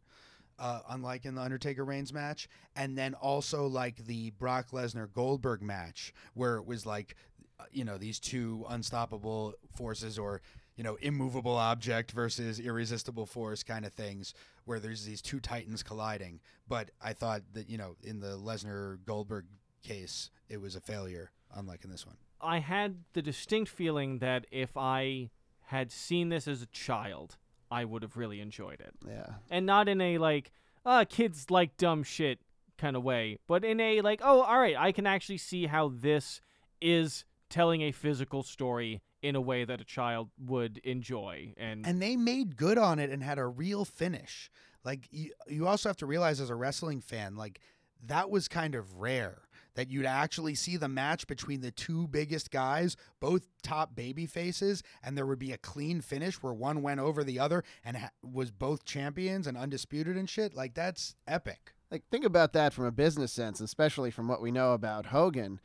Uh, 0.59 0.79
unlike 0.89 1.23
in 1.25 1.35
the 1.35 1.41
Undertaker 1.41 1.85
Reigns 1.85 2.11
match, 2.11 2.49
and 2.75 2.97
then 2.97 3.13
also 3.13 3.67
like 3.67 4.03
the 4.07 4.31
Brock 4.39 4.71
Lesnar 4.71 5.07
Goldberg 5.13 5.61
match, 5.61 6.15
where 6.33 6.55
it 6.55 6.65
was 6.65 6.83
like 6.83 7.15
uh, 7.59 7.65
you 7.71 7.85
know 7.85 7.99
these 7.99 8.19
two 8.19 8.65
unstoppable 8.67 9.53
forces 9.75 10.17
or 10.17 10.41
you 10.77 10.83
know 10.83 10.95
immovable 11.01 11.55
object 11.55 12.11
versus 12.11 12.59
irresistible 12.59 13.25
force 13.25 13.63
kind 13.63 13.85
of 13.85 13.91
things 13.91 14.33
where 14.65 14.79
there's 14.79 15.03
these 15.03 15.21
two 15.21 15.39
titans 15.39 15.83
colliding 15.83 16.39
but 16.67 16.91
i 17.01 17.11
thought 17.11 17.41
that 17.53 17.69
you 17.69 17.77
know 17.77 17.95
in 18.03 18.19
the 18.21 18.37
lesnar 18.37 18.97
goldberg 19.05 19.45
case 19.83 20.29
it 20.49 20.61
was 20.61 20.75
a 20.75 20.79
failure 20.79 21.31
unlike 21.55 21.83
in 21.83 21.89
this 21.89 22.05
one 22.05 22.15
I 22.39 22.59
had 22.59 23.03
the 23.13 23.23
distinct 23.23 23.71
feeling 23.71 24.19
that 24.19 24.45
if 24.51 24.77
I 24.77 25.31
had 25.67 25.91
seen 25.91 26.29
this 26.29 26.47
as 26.47 26.61
a 26.61 26.67
child, 26.67 27.35
I 27.71 27.83
would 27.83 28.03
have 28.03 28.15
really 28.15 28.39
enjoyed 28.41 28.79
it. 28.79 28.93
Yeah. 29.07 29.25
and 29.49 29.65
not 29.65 29.89
in 29.89 29.99
a 29.99 30.19
like 30.19 30.51
uh 30.85 31.03
kids 31.09 31.49
like 31.49 31.77
dumb 31.77 32.03
shit 32.03 32.39
kind 32.77 32.95
of 32.95 33.03
way 33.03 33.39
but 33.47 33.65
in 33.65 33.79
a 33.79 34.01
like 34.01 34.21
oh 34.23 34.41
all 34.41 34.59
right 34.59 34.75
i 34.77 34.91
can 34.91 35.07
actually 35.07 35.39
see 35.39 35.65
how 35.65 35.89
this 35.89 36.39
is 36.79 37.25
telling 37.49 37.81
a 37.81 37.91
physical 37.91 38.43
story 38.43 39.01
in 39.27 39.35
a 39.35 39.41
way 39.41 39.65
that 39.65 39.81
a 39.81 39.83
child 39.83 40.29
would 40.39 40.77
enjoy 40.79 41.53
and, 41.57 41.85
and 41.85 42.01
they 42.01 42.15
made 42.15 42.55
good 42.55 42.77
on 42.77 42.97
it 42.97 43.09
and 43.09 43.21
had 43.21 43.37
a 43.37 43.45
real 43.45 43.83
finish. 43.83 44.49
Like 44.85 45.07
you, 45.11 45.31
you 45.47 45.67
also 45.67 45.89
have 45.89 45.97
to 45.97 46.05
realize 46.05 46.39
as 46.39 46.49
a 46.49 46.55
wrestling 46.55 47.01
fan 47.01 47.35
like 47.35 47.59
that 48.05 48.29
was 48.29 48.47
kind 48.47 48.73
of 48.73 48.95
rare 48.95 49.41
that 49.75 49.91
you'd 49.91 50.05
actually 50.05 50.55
see 50.55 50.77
the 50.77 50.87
match 50.87 51.27
between 51.27 51.59
the 51.59 51.71
two 51.71 52.07
biggest 52.07 52.51
guys 52.51 52.95
both 53.19 53.45
top 53.61 53.95
baby 53.95 54.25
faces 54.25 54.81
and 55.03 55.17
there 55.17 55.25
would 55.25 55.39
be 55.39 55.51
a 55.51 55.57
clean 55.57 55.99
finish 55.99 56.41
where 56.41 56.53
one 56.53 56.81
went 56.81 57.01
over 57.01 57.21
the 57.21 57.37
other 57.37 57.65
and 57.83 57.97
ha- 57.97 58.11
was 58.23 58.49
both 58.49 58.85
champions 58.85 59.45
and 59.45 59.57
undisputed 59.57 60.15
and 60.15 60.29
shit. 60.29 60.53
Like 60.53 60.73
that's 60.73 61.15
epic. 61.27 61.73
Like 61.91 62.03
think 62.09 62.23
about 62.23 62.53
that 62.53 62.73
from 62.73 62.85
a 62.85 62.91
business 62.91 63.33
sense, 63.33 63.59
especially 63.59 64.09
from 64.09 64.29
what 64.29 64.41
we 64.41 64.51
know 64.51 64.71
about 64.71 65.07
Hogan. 65.07 65.59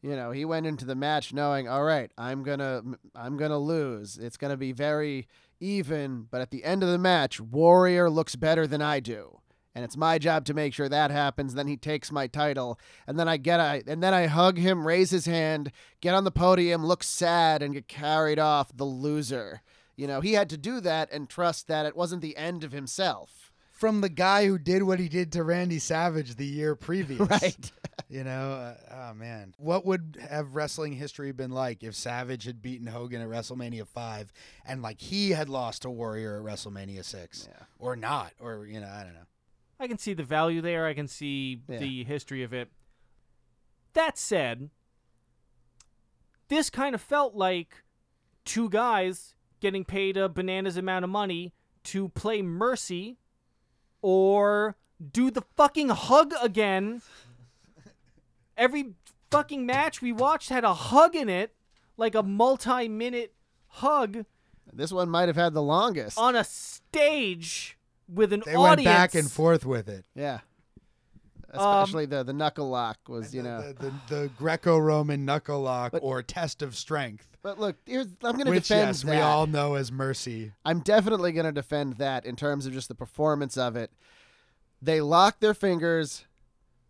You 0.00 0.14
know, 0.14 0.30
he 0.30 0.44
went 0.44 0.66
into 0.66 0.84
the 0.84 0.94
match 0.94 1.32
knowing, 1.32 1.68
all 1.68 1.82
right, 1.82 2.10
I'm 2.16 2.44
gonna, 2.44 2.82
I'm 3.16 3.36
gonna 3.36 3.58
lose. 3.58 4.16
It's 4.16 4.36
gonna 4.36 4.56
be 4.56 4.72
very 4.72 5.26
even, 5.60 6.28
but 6.30 6.40
at 6.40 6.50
the 6.50 6.62
end 6.62 6.84
of 6.84 6.88
the 6.88 6.98
match, 6.98 7.40
Warrior 7.40 8.08
looks 8.08 8.36
better 8.36 8.66
than 8.66 8.80
I 8.80 9.00
do, 9.00 9.40
and 9.74 9.84
it's 9.84 9.96
my 9.96 10.18
job 10.18 10.44
to 10.44 10.54
make 10.54 10.72
sure 10.72 10.88
that 10.88 11.10
happens. 11.10 11.54
Then 11.54 11.66
he 11.66 11.76
takes 11.76 12.12
my 12.12 12.28
title, 12.28 12.78
and 13.08 13.18
then 13.18 13.28
I 13.28 13.38
get, 13.38 13.58
I, 13.58 13.82
and 13.88 14.00
then 14.00 14.14
I 14.14 14.26
hug 14.26 14.56
him, 14.56 14.86
raise 14.86 15.10
his 15.10 15.26
hand, 15.26 15.72
get 16.00 16.14
on 16.14 16.22
the 16.22 16.30
podium, 16.30 16.86
look 16.86 17.02
sad, 17.02 17.60
and 17.60 17.74
get 17.74 17.88
carried 17.88 18.38
off 18.38 18.76
the 18.76 18.84
loser. 18.84 19.62
You 19.96 20.06
know, 20.06 20.20
he 20.20 20.34
had 20.34 20.48
to 20.50 20.56
do 20.56 20.80
that 20.80 21.10
and 21.10 21.28
trust 21.28 21.66
that 21.66 21.86
it 21.86 21.96
wasn't 21.96 22.22
the 22.22 22.36
end 22.36 22.62
of 22.62 22.70
himself. 22.70 23.47
From 23.78 24.00
the 24.00 24.08
guy 24.08 24.46
who 24.46 24.58
did 24.58 24.82
what 24.82 24.98
he 24.98 25.08
did 25.08 25.30
to 25.32 25.42
Randy 25.44 25.78
Savage 25.78 26.34
the 26.34 26.44
year 26.46 26.74
previous. 26.74 27.20
Right. 27.30 27.72
You 28.10 28.24
know, 28.24 28.52
uh, 28.52 28.74
oh 29.10 29.14
man, 29.14 29.52
what 29.58 29.84
would 29.84 30.16
have 30.30 30.54
wrestling 30.54 30.94
history 30.94 31.30
been 31.32 31.50
like 31.50 31.82
if 31.82 31.94
Savage 31.94 32.44
had 32.44 32.62
beaten 32.62 32.86
Hogan 32.86 33.20
at 33.20 33.28
WrestleMania 33.28 33.86
five, 33.86 34.32
and 34.64 34.80
like 34.80 34.98
he 34.98 35.28
had 35.32 35.50
lost 35.50 35.82
to 35.82 35.90
Warrior 35.90 36.38
at 36.38 36.42
WrestleMania 36.42 37.04
six, 37.04 37.46
Yeah. 37.50 37.64
or 37.78 37.96
not, 37.96 38.32
or 38.40 38.64
you 38.66 38.80
know, 38.80 38.86
I 38.88 39.02
don't 39.04 39.12
know. 39.12 39.26
I 39.78 39.88
can 39.88 39.98
see 39.98 40.14
the 40.14 40.22
value 40.22 40.62
there. 40.62 40.86
I 40.86 40.94
can 40.94 41.06
see 41.06 41.60
Yeah. 41.68 41.80
the 41.80 42.02
history 42.04 42.42
of 42.42 42.54
it. 42.54 42.70
That 43.92 44.16
said, 44.16 44.70
this 46.48 46.70
kind 46.70 46.94
of 46.94 47.02
felt 47.02 47.34
like 47.34 47.82
two 48.46 48.70
guys 48.70 49.34
getting 49.60 49.84
paid 49.84 50.16
a 50.16 50.30
bananas 50.30 50.78
amount 50.78 51.04
of 51.04 51.10
money 51.10 51.52
to 51.84 52.08
play 52.08 52.40
Mercy 52.40 53.18
or 54.10 54.74
do 55.12 55.30
the 55.30 55.42
fucking 55.54 55.90
hug 55.90 56.32
again. 56.40 57.02
Every 58.56 58.94
fucking 59.30 59.66
match 59.66 60.00
we 60.00 60.12
watched 60.12 60.48
had 60.48 60.64
a 60.64 60.72
hug 60.72 61.14
in 61.14 61.28
it, 61.28 61.54
like 61.98 62.14
a 62.14 62.22
multi 62.22 62.88
minute 62.88 63.34
hug 63.66 64.24
This 64.72 64.90
one 64.90 65.10
might 65.10 65.28
have 65.28 65.36
had 65.36 65.52
the 65.52 65.62
longest. 65.62 66.16
on 66.18 66.34
a 66.34 66.42
stage 66.44 67.76
with 68.08 68.32
an 68.32 68.42
They 68.46 68.54
audience. 68.54 68.76
went 68.76 68.84
back 68.84 69.14
and 69.14 69.30
forth 69.30 69.66
with 69.66 69.90
it. 69.90 70.06
yeah. 70.14 70.40
Um, 71.54 71.60
Especially 71.82 72.04
the 72.06 72.22
the 72.24 72.32
knuckle 72.34 72.68
lock 72.68 72.98
was, 73.08 73.34
you 73.34 73.42
know. 73.42 73.72
the, 73.72 73.90
the, 74.08 74.14
the 74.14 74.30
Greco-Roman 74.36 75.24
knuckle 75.24 75.62
lock 75.62 75.92
But- 75.92 76.02
or 76.02 76.22
test 76.22 76.60
of 76.60 76.76
strength, 76.76 77.26
But 77.42 77.58
look, 77.58 77.76
here's 77.86 78.06
I'm 78.22 78.34
going 78.34 78.44
to 78.44 78.50
which 78.50 78.68
defend 78.68 78.88
yes, 78.88 79.02
that. 79.02 79.10
we 79.10 79.16
all 79.16 79.46
know 79.46 79.74
as 79.74 79.90
mercy. 79.90 80.52
I'm 80.66 80.80
definitely 80.80 81.32
going 81.32 81.46
to 81.46 81.52
defend 81.52 81.94
that 81.94 82.26
in 82.26 82.36
terms 82.36 82.66
of 82.66 82.74
just 82.74 82.88
the 82.88 82.94
performance 82.94 83.56
of 83.56 83.76
it. 83.76 83.90
They 84.82 85.00
lock 85.00 85.40
their 85.40 85.54
fingers, 85.54 86.26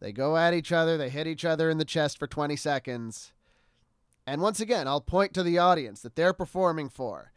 they 0.01 0.11
go 0.13 0.37
at 0.37 0.55
each 0.55 0.73
other, 0.73 0.97
they 0.99 1.09
hit 1.09 1.27
each 1.29 1.45
other 1.45 1.71
in 1.71 1.79
the 1.79 1.85
chest 1.85 2.19
for 2.19 2.27
20 2.27 2.57
seconds. 2.57 3.33
And 4.27 4.43
once 4.43 4.59
again, 4.61 4.87
I'll 4.89 5.01
point 5.01 5.33
to 5.35 5.43
the 5.45 5.59
audience 5.59 6.01
that 6.03 6.17
they're 6.17 6.33
performing 6.35 6.89
for. 6.89 7.33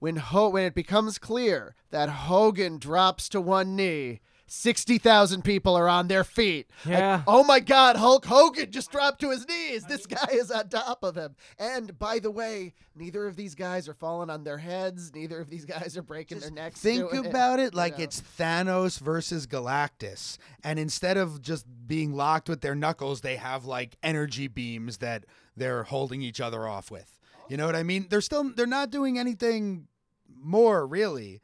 When 0.00 0.16
Ho- 0.16 0.50
when 0.50 0.64
it 0.64 0.74
becomes 0.74 1.16
clear 1.18 1.74
that 1.90 2.08
Hogan 2.10 2.76
drops 2.78 3.28
to 3.30 3.40
one 3.40 3.74
knee, 3.74 4.20
60,000 4.46 5.42
people 5.42 5.74
are 5.76 5.88
on 5.88 6.08
their 6.08 6.24
feet. 6.24 6.70
Like, 6.84 6.98
Yeah. 6.98 7.22
oh 7.26 7.42
my 7.44 7.60
God, 7.60 7.96
Hulk 7.96 8.24
Hogan 8.26 8.70
just 8.70 8.90
dropped 8.92 9.20
to 9.20 9.30
his 9.30 9.46
knees. 9.46 9.84
This 9.84 10.06
guy 10.06 10.28
is 10.32 10.50
on 10.50 10.68
top 10.68 11.02
of 11.02 11.16
him. 11.16 11.34
And 11.58 11.98
by 11.98 12.18
the 12.18 12.30
way, 12.30 12.74
neither 12.94 13.26
of 13.26 13.36
these 13.36 13.54
guys 13.54 13.88
are 13.88 13.94
falling 13.94 14.30
on 14.30 14.44
their 14.44 14.58
heads. 14.58 15.12
Neither 15.14 15.40
of 15.40 15.50
these 15.50 15.64
guys 15.64 15.96
are 15.96 16.02
breaking 16.02 16.40
their 16.40 16.50
necks. 16.50 16.80
Think 16.80 17.12
about 17.12 17.58
it 17.60 17.72
you 17.72 17.76
like 17.78 17.98
know. 17.98 18.04
it's 18.04 18.20
Thanos 18.38 18.98
versus 19.00 19.46
Galactus, 19.46 20.38
and 20.62 20.78
instead 20.78 21.16
of 21.16 21.42
just 21.42 21.66
being 21.86 22.14
locked 22.14 22.48
with 22.48 22.60
their 22.60 22.74
knuckles, 22.74 23.20
they 23.22 23.36
have 23.36 23.64
like 23.64 23.96
energy 24.02 24.48
beams 24.48 24.98
that 24.98 25.24
they're 25.56 25.84
holding 25.84 26.22
each 26.22 26.40
other 26.40 26.66
off 26.68 26.90
with. 26.90 27.18
You 27.48 27.56
know 27.56 27.66
what 27.66 27.76
I 27.76 27.82
mean? 27.82 28.06
They're 28.10 28.20
still 28.20 28.50
they're 28.54 28.66
not 28.66 28.90
doing 28.90 29.18
anything 29.18 29.88
more 30.40 30.86
really. 30.86 31.40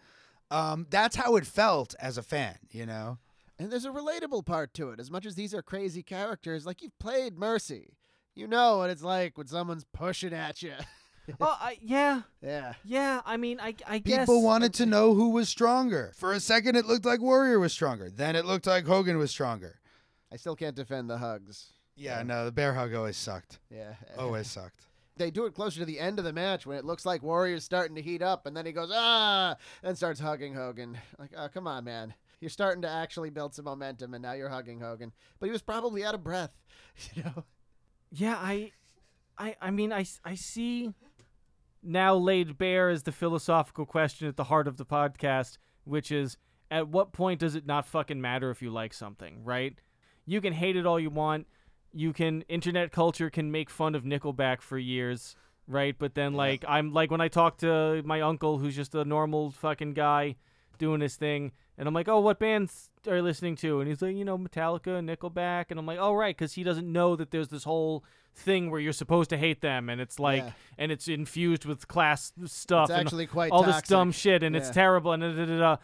Um, 0.53 0.87
that's 0.91 1.17
how 1.17 1.37
it 1.37 1.47
felt 1.47 1.95
as 1.99 2.19
a 2.19 2.23
fan. 2.23 2.57
You 2.71 2.87
know. 2.87 3.19
And 3.59 3.71
there's 3.71 3.85
a 3.85 3.91
relatable 3.91 4.45
part 4.45 4.75
to 4.75 4.91
it. 4.91 4.99
As 5.01 5.11
much 5.11 5.25
as 5.25 5.35
these 5.35 5.55
are 5.55 5.63
crazy 5.63 6.03
characters, 6.03 6.67
like 6.67 6.83
you've 6.83 6.99
played 6.99 7.39
Mercy. 7.39 7.97
You 8.35 8.49
know 8.49 8.79
what 8.79 8.91
it's 8.91 9.03
like 9.03 9.37
when 9.37 9.47
someone's 9.47 9.85
pushing 9.93 10.33
at 10.33 10.63
you. 10.63 10.75
Oh, 11.41 11.57
I, 11.61 11.79
yeah, 11.81 12.23
yeah. 12.43 12.73
yeah. 12.85 13.21
I 13.25 13.37
mean, 13.37 13.61
I, 13.61 13.77
I 13.87 13.99
guess 13.99 14.23
People 14.27 14.43
wanted 14.43 14.75
to 14.75 14.87
know 14.87 15.15
who 15.15 15.31
was 15.31 15.49
stronger. 15.49 16.13
For 16.17 16.33
a 16.33 16.41
second, 16.41 16.75
it 16.75 16.87
looked 16.87 17.05
like 17.05 17.21
Warrior 17.21 17.61
was 17.61 17.73
stronger. 17.73 18.11
Then 18.11 18.35
it 18.35 18.45
looked 18.45 18.67
like 18.67 18.87
Hogan 18.87 19.17
was 19.19 19.31
stronger. 19.31 19.79
I 20.33 20.37
still 20.37 20.57
can't 20.57 20.75
defend 20.75 21.09
the 21.09 21.19
hugs. 21.19 21.75
Yeah, 21.95 22.23
no, 22.25 22.45
the 22.45 22.51
bear 22.51 22.75
hug 22.75 22.93
always 22.95 23.17
sucked. 23.17 23.61
Yeah. 23.71 23.95
Always 24.19 24.51
sucked. 24.51 24.89
They 25.17 25.31
do 25.31 25.45
it 25.45 25.55
closer 25.55 25.81
to 25.81 25.85
the 25.85 26.01
end 26.01 26.19
of 26.19 26.25
the 26.25 26.33
match 26.33 26.67
when 26.67 26.79
it 26.79 26.85
looks 26.85 27.05
like 27.05 27.23
Warrior's 27.23 27.65
starting 27.65 27.97
to 27.97 28.03
heat 28.03 28.23
up, 28.23 28.47
and 28.47 28.57
then 28.57 28.65
he 28.65 28.73
goes, 28.73 28.91
ah, 28.93 29.57
and 29.83 29.97
starts 29.97 30.21
hugging 30.21 30.55
Hogan. 30.55 30.99
Like, 31.19 31.33
oh, 31.37 31.49
come 31.53 31.67
on, 31.67 31.85
man. 31.85 32.15
You're 32.41 32.49
starting 32.49 32.83
to 32.83 32.89
actually 32.89 33.31
build 33.31 33.55
some 33.55 33.67
momentum, 33.67 34.15
and 34.15 34.23
now 34.23 34.33
you're 34.33 34.49
hugging 34.49 34.81
Hogan. 34.81 35.13
But 35.39 35.47
he 35.47 35.53
was 35.53 35.63
probably 35.63 36.05
out 36.05 36.15
of 36.15 36.25
breath, 36.25 36.53
you 37.15 37.23
know? 37.25 37.45
Yeah, 38.11 38.37
I, 38.37 38.73
I, 39.39 39.57
I 39.61 39.71
mean, 39.71 39.93
I, 39.93 40.07
I 40.25 40.35
see 40.35 40.93
now 41.83 42.15
laid 42.15 42.59
bare 42.59 42.89
as 42.91 43.03
the 43.03 43.13
philosophical 43.13 43.87
question 43.87 44.29
at 44.29 44.37
the 44.37 44.45
heart 44.45 44.69
of 44.69 44.77
the 44.77 44.87
podcast, 44.87 45.59
which 45.85 46.11
is 46.13 46.37
at 46.71 46.89
what 46.89 47.13
point 47.13 47.41
does 47.41 47.55
it 47.55 47.67
not 47.67 47.87
fucking 47.87 48.21
matter 48.21 48.51
if 48.51 48.63
you 48.63 48.71
like 48.71 48.95
something, 48.95 49.45
right? 49.45 49.79
You 50.25 50.41
can 50.41 50.53
hate 50.53 50.77
it 50.77 50.87
all 50.87 50.99
you 50.99 51.11
want. 51.11 51.47
You 51.93 52.13
can 52.13 52.43
internet 52.49 52.93
culture 52.93 53.31
can 53.31 53.51
make 53.51 53.69
fun 53.71 53.95
of 53.95 54.05
Nickelback 54.05 54.61
for 54.61 54.79
years, 54.79 55.37
right? 55.67 55.95
But 55.99 56.15
then 56.15 56.35
like 56.35 56.65
I'm 56.69 56.93
like 56.93 57.11
when 57.11 57.21
I 57.21 57.29
talk 57.29 57.59
to 57.59 58.03
my 58.05 58.21
uncle 58.21 58.59
who's 58.59 58.77
just 58.77 58.95
a 58.95 59.05
normal 59.05 59.51
fucking 59.51 59.95
guy 59.95 60.37
doing 60.79 61.01
his 61.01 61.17
thing 61.17 61.53
and 61.79 61.87
I'm 61.89 61.95
like, 61.95 62.09
"Oh, 62.09 62.21
what 62.21 62.39
bands 62.39 62.91
are 63.07 63.17
you 63.17 63.23
listening 63.23 63.57
to?" 63.57 63.81
And 63.81 63.89
he's 63.89 64.03
like, 64.03 64.17
"You 64.17 64.25
know, 64.25 64.39
Metallica, 64.39 65.01
Nickelback." 65.05 65.67
And 65.71 65.79
I'm 65.79 65.87
like, 65.87 65.99
"Oh, 66.01 66.15
right, 66.15 66.37
cuz 66.37 66.55
he 66.55 66.63
doesn't 66.63 66.91
know 66.91 67.15
that 67.17 67.31
there's 67.31 67.49
this 67.49 67.65
whole 67.65 68.05
thing 68.35 68.71
where 68.71 68.81
you're 68.81 68.93
supposed 68.95 69.29
to 69.29 69.37
hate 69.37 69.61
them 69.61 69.91
and 69.91 70.01
it's 70.01 70.19
like 70.19 70.43
Yeah. 70.43 70.53
and 70.79 70.91
it's 70.91 71.07
infused 71.07 71.67
with 71.67 71.87
class 71.87 72.33
stuff 72.47 72.89
It's 72.89 72.99
and 72.99 73.07
actually 73.07 73.27
quite 73.27 73.53
all 73.53 73.63
this 73.63 73.83
dumb 73.83 74.11
shit 74.11 74.43
and 74.43 74.57
it's 74.57 74.71
terrible 74.71 75.13
and 75.13 75.23
da, 75.23 75.33
da, 75.35 75.45
da, 75.45 75.59
da. 75.59 75.77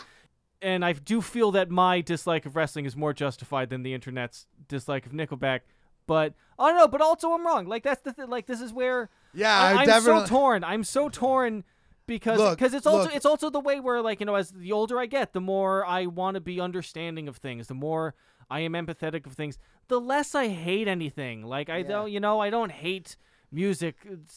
and 0.63 0.83
I 0.83 0.95
do 0.95 1.21
feel 1.21 1.51
that 1.53 1.69
my 1.71 2.01
dislike 2.01 2.47
of 2.47 2.57
wrestling 2.57 2.87
is 2.87 2.97
more 2.97 3.13
justified 3.13 3.69
than 3.69 3.83
the 3.83 3.93
internet's 3.93 4.47
dislike 4.67 5.05
of 5.05 5.13
Nickelback. 5.13 5.61
But 6.09 6.35
I 6.59 6.69
don't 6.71 6.77
know. 6.79 6.89
But 6.89 7.01
also, 7.01 7.31
I'm 7.33 7.47
wrong. 7.47 7.67
Like 7.67 7.85
that's 7.85 8.03
the 8.03 8.13
thing. 8.13 8.29
Like 8.29 8.47
this 8.47 8.61
is 8.61 8.73
where 8.73 9.09
Yeah, 9.33 9.57
I, 9.57 9.85
am 9.85 10.03
so 10.03 10.27
torn. 10.27 10.65
I'm 10.65 10.83
so 10.83 11.09
torn 11.09 11.63
because 12.07 12.41
because 12.57 12.75
it's 12.75 12.87
also 12.87 13.05
look. 13.05 13.15
it's 13.15 13.27
also 13.27 13.51
the 13.51 13.61
way 13.61 13.79
where 13.79 14.01
like 14.03 14.19
you 14.19 14.27
know 14.27 14.35
as 14.35 14.51
the 14.51 14.73
older 14.73 14.99
I 14.99 15.07
get, 15.07 15.33
the 15.35 15.41
more 15.41 15.87
I 15.87 16.07
want 16.07 16.35
to 16.35 16.41
be 16.41 16.61
understanding 16.61 17.29
of 17.29 17.37
things. 17.37 17.69
The 17.69 17.75
more 17.75 18.15
I 18.51 18.61
am 18.61 18.73
empathetic 18.73 19.27
of 19.27 19.35
things. 19.35 19.59
The 19.89 20.01
less 20.01 20.35
I 20.35 20.49
hate 20.49 20.89
anything. 20.89 21.45
Like 21.45 21.69
I 21.71 21.79
Yeah. 21.79 21.89
don't 21.89 22.11
you 22.11 22.19
know 22.19 22.41
I 22.41 22.51
don't 22.51 22.73
hate 22.73 23.17
music 23.51 23.97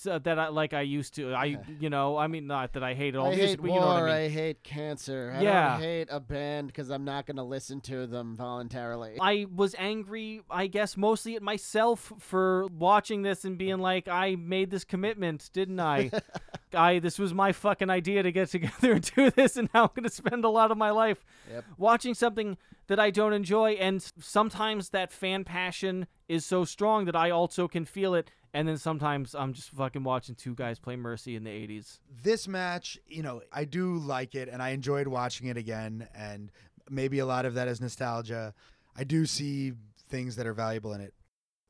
uh, 0.10 0.20
that 0.20 0.40
I 0.40 0.48
like 0.48 0.74
I 0.74 0.82
used 0.82 1.16
to. 1.16 1.34
I 1.34 1.58
you 1.80 1.90
know 1.90 2.18
I 2.18 2.28
mean 2.28 2.48
not 2.48 2.74
that 2.74 2.84
I 2.84 2.94
hate 2.94 3.16
it 3.16 3.18
all 3.18 3.28
I 3.28 3.36
music, 3.36 3.50
hate 3.50 3.62
but 3.62 3.68
war. 3.70 3.76
you 3.76 3.82
know 3.82 3.88
what 3.88 4.04
I 4.04 4.06
mean. 4.06 4.16
I 4.16 4.28
hate 4.30 4.64
cancer. 4.64 5.34
I 5.38 5.42
Yeah. 5.42 5.72
don't 5.74 5.82
hate 5.82 6.08
a 6.10 6.20
band 6.20 6.68
because 6.68 6.90
I'm 6.90 7.04
not 7.04 7.26
going 7.26 7.38
to 7.38 7.44
listen 7.44 7.82
to 7.82 8.08
them 8.08 8.36
voluntarily. 8.36 9.18
I 9.20 9.46
was 9.54 9.76
angry, 9.78 10.42
I 10.50 10.68
guess, 10.68 10.96
mostly 10.96 11.36
at 11.36 11.42
myself 11.42 12.14
for 12.20 12.68
watching 12.68 13.22
this 13.22 13.44
and 13.46 13.58
being 13.58 13.80
like, 13.80 14.08
I 14.08 14.36
made 14.36 14.72
this 14.72 14.84
commitment, 14.84 15.50
didn't 15.54 15.80
I? 15.80 16.12
I 16.74 17.00
this 17.00 17.20
was 17.20 17.34
my 17.34 17.52
fucking 17.52 17.90
idea 17.90 18.24
to 18.24 18.32
get 18.32 18.50
together 18.52 18.94
and 18.94 19.12
do 19.16 19.30
this, 19.30 19.58
and 19.58 19.70
now 19.74 19.84
I'm 19.84 19.90
gonna 19.94 20.10
spend 20.10 20.46
a 20.46 20.50
lot 20.50 20.72
of 20.72 20.78
my 20.78 20.92
life 20.92 21.24
Yep. 21.50 21.66
watching 21.78 22.14
something 22.14 22.58
that 22.88 23.00
I 23.00 23.10
don't 23.10 23.34
enjoy. 23.34 23.72
And 23.74 24.02
sometimes 24.20 24.90
that 24.90 25.12
fan 25.12 25.44
passion 25.44 26.08
is 26.30 26.46
so 26.46 26.64
strong 26.64 27.06
that 27.06 27.16
I 27.16 27.30
also 27.30 27.68
can 27.68 27.84
feel 27.84 28.14
it. 28.16 28.32
And 28.54 28.68
then 28.68 28.78
sometimes 28.78 29.34
I'm 29.34 29.54
just 29.54 29.70
fucking 29.70 30.04
watching 30.04 30.36
two 30.36 30.56
guys 30.56 30.78
play 30.78 30.96
Mercy 30.96 31.36
in 31.36 31.44
the 31.44 31.50
80s. 31.50 32.00
this 32.24 32.48
match, 32.48 32.98
you 33.08 33.24
know, 33.24 33.42
I 33.52 33.64
do 33.64 33.96
like 33.96 34.36
it 34.36 34.50
and 34.50 34.62
I 34.62 34.70
enjoyed 34.70 35.08
watching 35.08 35.48
it 35.48 35.58
again. 35.58 36.08
And 36.14 36.52
maybe 36.90 37.20
a 37.20 37.26
lot 37.26 37.46
of 37.46 37.54
that 37.54 37.68
is 37.68 37.80
nostalgia. 37.80 38.54
I 38.96 39.06
do 39.06 39.26
see 39.26 39.74
things 40.10 40.36
that 40.36 40.46
are 40.46 40.54
valuable 40.54 40.94
in 40.94 41.02
it. 41.02 41.14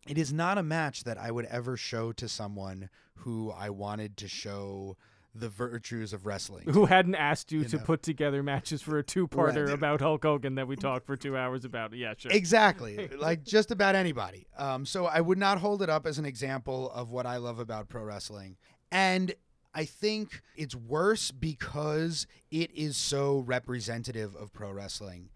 It 0.08 0.18
is 0.18 0.34
not 0.34 0.58
a 0.58 0.64
match 0.64 1.04
that 1.04 1.20
I 1.20 1.30
would 1.30 1.46
ever 1.46 1.78
show 1.78 2.12
to 2.14 2.28
someone 2.28 2.90
who 3.18 3.52
I 3.52 3.70
wanted 3.70 4.18
to 4.18 4.28
show 4.28 4.98
the 5.34 5.48
virtues 5.50 6.12
of 6.14 6.26
wrestling. 6.26 6.68
Who 6.70 6.86
hadn't 6.86 7.16
asked 7.16 7.52
you, 7.52 7.60
You 7.60 7.66
to 7.70 7.78
know. 7.78 7.84
put 7.84 8.04
together 8.04 8.44
matches 8.44 8.82
for 8.82 8.98
a 8.98 9.04
two-parter 9.04 9.68
Right. 9.68 9.74
about 9.74 10.02
Hulk 10.02 10.24
Hogan 10.24 10.56
that 10.56 10.68
we 10.68 10.76
talked 10.76 11.06
for 11.06 11.16
two 11.16 11.38
hours 11.38 11.64
about? 11.64 11.94
Yeah, 11.94 12.14
sure. 12.18 12.32
Exactly. 12.32 13.08
like 13.18 13.44
just 13.44 13.72
about 13.72 13.96
anybody. 13.96 14.48
Um, 14.58 14.86
so 14.86 15.06
I 15.06 15.22
would 15.22 15.38
not 15.38 15.60
hold 15.60 15.82
it 15.82 15.90
up 15.90 16.06
as 16.06 16.18
an 16.20 16.26
example 16.26 16.92
of 16.92 17.12
what 17.12 17.26
I 17.26 17.38
love 17.38 17.60
about 17.60 17.88
pro 17.88 18.04
wrestling. 18.04 18.58
And 18.92 19.34
I 19.74 19.86
think 19.86 20.42
it's 20.58 20.76
worse 20.76 21.32
because 21.32 22.28
it 22.50 22.70
is 22.76 22.98
so 22.98 23.40
representative 23.40 24.36
of 24.36 24.52
pro 24.52 24.72
wrestling 24.72 25.30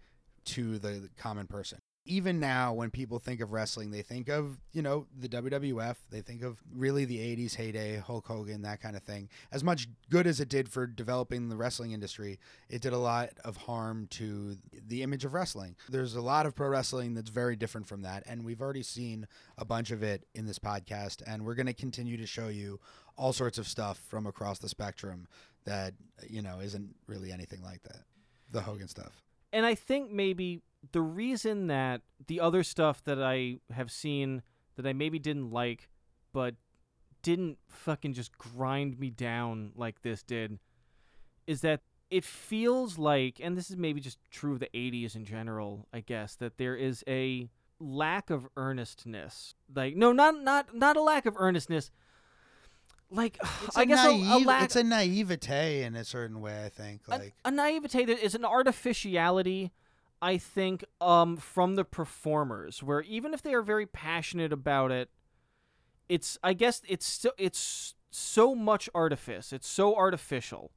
to 0.46 0.78
the, 0.78 0.88
the 0.88 1.10
common 1.16 1.46
person. 1.46 1.78
Even 2.06 2.38
now, 2.40 2.72
when 2.72 2.90
people 2.90 3.18
think 3.18 3.40
of 3.40 3.52
wrestling, 3.52 3.90
they 3.90 4.02
think 4.02 4.28
of, 4.28 4.58
you 4.72 4.80
know, 4.80 5.06
the 5.18 5.28
WWF. 5.28 5.96
They 6.10 6.20
think 6.20 6.42
of 6.42 6.58
really 6.72 7.04
the 7.04 7.18
80s 7.18 7.56
heyday, 7.56 7.96
Hulk 7.98 8.26
Hogan, 8.26 8.62
that 8.62 8.80
kind 8.80 8.96
of 8.96 9.02
thing. 9.02 9.28
As 9.50 9.64
much 9.64 9.88
good 10.08 10.26
as 10.26 10.40
it 10.40 10.48
did 10.48 10.68
for 10.68 10.86
developing 10.86 11.48
the 11.48 11.56
wrestling 11.56 11.92
industry, 11.92 12.38
it 12.68 12.80
did 12.80 12.92
a 12.92 12.98
lot 12.98 13.30
of 13.44 13.56
harm 13.56 14.06
to 14.12 14.56
the 14.86 15.02
image 15.02 15.24
of 15.24 15.34
wrestling. 15.34 15.76
There's 15.88 16.14
a 16.14 16.20
lot 16.20 16.46
of 16.46 16.54
pro 16.54 16.68
wrestling 16.68 17.14
that's 17.14 17.30
very 17.30 17.56
different 17.56 17.86
from 17.86 18.02
that, 18.02 18.22
and 18.26 18.44
we've 18.44 18.62
already 18.62 18.82
seen 18.82 19.26
a 19.58 19.64
bunch 19.64 19.90
of 19.90 20.02
it 20.02 20.24
in 20.34 20.46
this 20.46 20.58
podcast, 20.58 21.22
and 21.26 21.44
we're 21.44 21.54
going 21.54 21.66
to 21.66 21.74
continue 21.74 22.16
to 22.16 22.26
show 22.26 22.48
you 22.48 22.78
all 23.16 23.32
sorts 23.32 23.58
of 23.58 23.66
stuff 23.66 23.98
from 24.08 24.26
across 24.26 24.58
the 24.58 24.68
spectrum 24.68 25.26
that, 25.64 25.94
you 26.28 26.42
know, 26.42 26.60
isn't 26.60 26.94
really 27.06 27.32
anything 27.32 27.62
like 27.62 27.82
that. 27.82 28.02
The 28.52 28.60
Hogan 28.60 28.88
stuff. 28.88 29.22
And 29.52 29.66
I 29.66 29.74
think 29.74 30.12
maybe 30.12 30.62
the 30.92 31.00
reason 31.00 31.66
that 31.68 32.02
the 32.26 32.40
other 32.40 32.62
stuff 32.62 33.02
that 33.04 33.22
I 33.22 33.58
have 33.72 33.90
seen 33.90 34.42
that 34.76 34.86
I 34.86 34.92
maybe 34.92 35.18
didn't 35.18 35.50
like, 35.50 35.88
but 36.32 36.54
didn't 37.22 37.58
fucking 37.68 38.12
just 38.12 38.36
grind 38.38 38.98
me 38.98 39.10
down 39.10 39.72
like 39.74 40.02
this 40.02 40.22
did, 40.22 40.58
is 41.46 41.60
that 41.62 41.80
it 42.10 42.24
feels 42.24 42.98
like, 42.98 43.40
and 43.42 43.56
this 43.56 43.70
is 43.70 43.76
maybe 43.76 44.00
just 44.00 44.18
true 44.30 44.52
of 44.52 44.60
the 44.60 44.68
80s 44.74 45.16
in 45.16 45.24
general, 45.24 45.86
I 45.92 46.00
guess, 46.00 46.36
that 46.36 46.58
there 46.58 46.76
is 46.76 47.02
a 47.08 47.48
lack 47.80 48.30
of 48.30 48.46
earnestness. 48.56 49.54
Like, 49.74 49.96
no, 49.96 50.12
not 50.12 50.42
not 50.42 50.74
not 50.74 50.96
a 50.96 51.02
lack 51.02 51.26
of 51.26 51.34
earnestness. 51.36 51.90
Like, 53.10 53.38
It's 53.66 53.76
I 53.76 53.82
a 53.82 53.86
guess 53.86 54.04
a, 54.06 54.10
a 54.10 54.38
lack 54.38 54.64
it's 54.64 54.76
a 54.76 54.84
naivete 54.84 55.82
in 55.82 55.96
a 55.96 56.04
certain 56.04 56.40
way. 56.40 56.64
I 56.64 56.68
think 56.68 57.02
a, 57.08 57.10
like 57.10 57.34
a 57.44 57.50
naivete 57.50 58.04
that 58.04 58.24
is 58.24 58.34
an 58.34 58.44
artificiality 58.44 59.72
i 60.22 60.36
think 60.36 60.84
um 61.00 61.36
from 61.36 61.74
the 61.74 61.84
performers 61.84 62.82
where 62.82 63.02
even 63.02 63.34
if 63.34 63.42
they 63.42 63.54
are 63.54 63.62
very 63.62 63.86
passionate 63.86 64.52
about 64.52 64.90
it 64.90 65.10
it's 66.08 66.38
i 66.42 66.52
guess 66.52 66.82
it's 66.88 67.06
still 67.06 67.32
it's 67.38 67.94
so 68.10 68.54
much 68.54 68.88
artifice 68.94 69.52
it's 69.52 69.68
so 69.68 69.94
artificial 69.94 70.72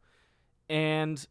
and 0.70 1.28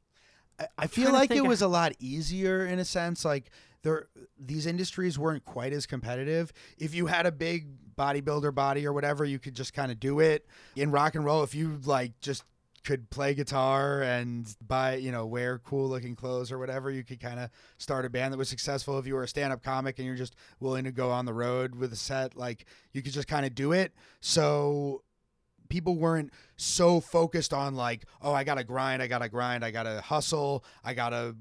I, 0.58 0.66
I 0.78 0.86
feel 0.86 1.12
like 1.12 1.30
it 1.30 1.46
was 1.46 1.62
a 1.62 1.68
lot 1.68 1.92
easier 2.00 2.66
in 2.66 2.78
a 2.78 2.84
sense. 2.84 3.24
Like 3.24 3.50
there, 3.82 4.08
these 4.38 4.66
industries 4.66 5.18
weren't 5.18 5.44
quite 5.44 5.72
as 5.72 5.86
competitive. 5.86 6.52
If 6.78 6.94
you 6.94 7.06
had 7.06 7.26
a 7.26 7.32
big 7.32 7.68
bodybuilder 7.96 8.54
body 8.54 8.86
or 8.86 8.92
whatever, 8.92 9.24
you 9.24 9.38
could 9.38 9.54
just 9.54 9.72
kind 9.72 9.92
of 9.92 10.00
do 10.00 10.20
it. 10.20 10.46
In 10.76 10.90
rock 10.90 11.14
and 11.14 11.24
roll, 11.24 11.42
if 11.42 11.54
you 11.54 11.78
like 11.84 12.18
just 12.20 12.44
could 12.88 13.10
play 13.10 13.34
guitar 13.34 14.00
and 14.00 14.56
buy, 14.66 14.94
you 14.94 15.12
know, 15.12 15.26
wear 15.26 15.58
cool 15.58 15.90
looking 15.90 16.16
clothes 16.16 16.50
or 16.50 16.58
whatever, 16.58 16.90
you 16.90 17.04
could 17.04 17.20
kind 17.20 17.38
of 17.38 17.50
start 17.76 18.06
a 18.06 18.08
band 18.08 18.32
that 18.32 18.38
was 18.38 18.48
successful. 18.48 18.98
If 18.98 19.06
you 19.06 19.14
were 19.14 19.24
a 19.24 19.28
stand 19.28 19.52
up 19.52 19.62
comic 19.62 19.98
and 19.98 20.06
you're 20.06 20.16
just 20.16 20.34
willing 20.58 20.84
to 20.84 20.90
go 20.90 21.10
on 21.10 21.26
the 21.26 21.34
road 21.34 21.74
with 21.74 21.92
a 21.92 21.96
set, 21.96 22.34
like 22.34 22.64
you 22.94 23.02
could 23.02 23.12
just 23.12 23.28
kind 23.28 23.44
of 23.44 23.54
do 23.54 23.72
it. 23.72 23.92
So 24.20 25.02
people 25.68 25.96
weren't 25.96 26.32
so 26.56 26.98
focused 26.98 27.52
on 27.52 27.74
like, 27.74 28.06
oh, 28.22 28.32
I 28.32 28.42
gotta 28.42 28.64
grind, 28.64 29.02
I 29.02 29.06
gotta 29.06 29.28
grind, 29.28 29.66
I 29.66 29.70
gotta 29.70 30.00
hustle, 30.00 30.64
I 30.82 30.94
gotta 30.94 31.36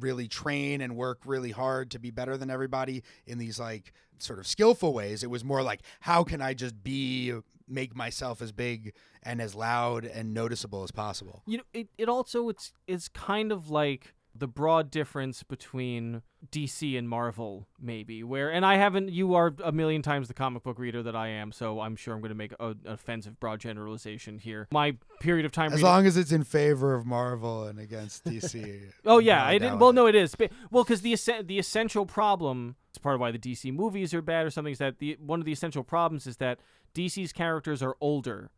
really 0.00 0.28
train 0.28 0.82
and 0.82 0.96
work 0.96 1.20
really 1.24 1.50
hard 1.50 1.92
to 1.92 1.98
be 1.98 2.10
better 2.10 2.36
than 2.36 2.50
everybody 2.50 3.04
in 3.26 3.38
these 3.38 3.58
like 3.58 3.94
sort 4.18 4.38
of 4.38 4.46
skillful 4.46 4.92
ways. 4.92 5.22
It 5.22 5.30
was 5.30 5.44
more 5.44 5.62
like, 5.62 5.80
how 6.00 6.24
can 6.24 6.42
I 6.42 6.52
just 6.52 6.84
be 6.84 7.32
make 7.70 7.94
myself 7.94 8.42
as 8.42 8.52
big 8.52 8.92
and 9.22 9.40
as 9.40 9.54
loud 9.54 10.04
and 10.04 10.34
noticeable 10.34 10.82
as 10.82 10.90
possible? 10.90 11.42
you 11.46 11.58
know 11.58 11.64
it, 11.72 11.88
it 11.98 12.08
also 12.08 12.48
it's 12.48 12.72
it's 12.86 13.08
kind 13.08 13.52
of 13.52 13.70
like 13.70 14.14
the 14.32 14.46
broad 14.46 14.92
difference 14.92 15.42
between 15.42 16.22
DC 16.52 16.96
and 16.96 17.08
Marvel 17.08 17.66
maybe 17.80 18.22
where 18.22 18.48
and 18.50 18.64
I 18.64 18.76
haven't 18.76 19.10
you 19.10 19.34
are 19.34 19.52
a 19.62 19.72
million 19.72 20.02
times 20.02 20.28
the 20.28 20.34
comic 20.34 20.62
book 20.62 20.78
reader 20.78 21.02
that 21.02 21.16
I 21.16 21.28
am 21.28 21.50
so 21.50 21.80
I'm 21.80 21.96
sure 21.96 22.14
I'm 22.14 22.20
going 22.20 22.28
to 22.30 22.36
make 22.36 22.52
a, 22.60 22.68
an 22.68 22.78
offensive 22.86 23.40
broad 23.40 23.58
generalization 23.60 24.38
here 24.38 24.68
my 24.70 24.96
period 25.18 25.46
of 25.46 25.52
time 25.52 25.72
As 25.72 25.82
long 25.82 26.06
as 26.06 26.16
it's 26.16 26.30
in 26.30 26.44
favor 26.44 26.94
of 26.94 27.04
Marvel 27.04 27.64
and 27.64 27.78
against 27.80 28.24
DC. 28.24 28.80
Oh 29.04 29.18
yeah, 29.18 29.44
I 29.44 29.58
didn't. 29.58 29.80
Well, 29.80 29.92
no, 29.92 30.06
it 30.06 30.14
is. 30.14 30.34
But- 30.36 30.52
Well, 30.70 30.84
because 30.84 31.00
the 31.02 31.16
the 31.44 31.58
essential 31.58 32.06
problem, 32.06 32.76
it's 32.90 32.98
part 32.98 33.16
of 33.16 33.20
why 33.20 33.32
the 33.32 33.38
DC 33.38 33.72
movies 33.74 34.14
are 34.14 34.22
bad 34.22 34.46
or 34.46 34.50
something. 34.50 34.72
Is 34.72 34.78
that 34.78 34.98
the 34.98 35.16
one 35.20 35.40
of 35.40 35.46
the 35.46 35.52
essential 35.52 35.82
problems 35.82 36.26
is 36.26 36.36
that 36.36 36.60
DC's 36.94 37.32
characters 37.32 37.82
are 37.82 37.96
older, 38.00 38.50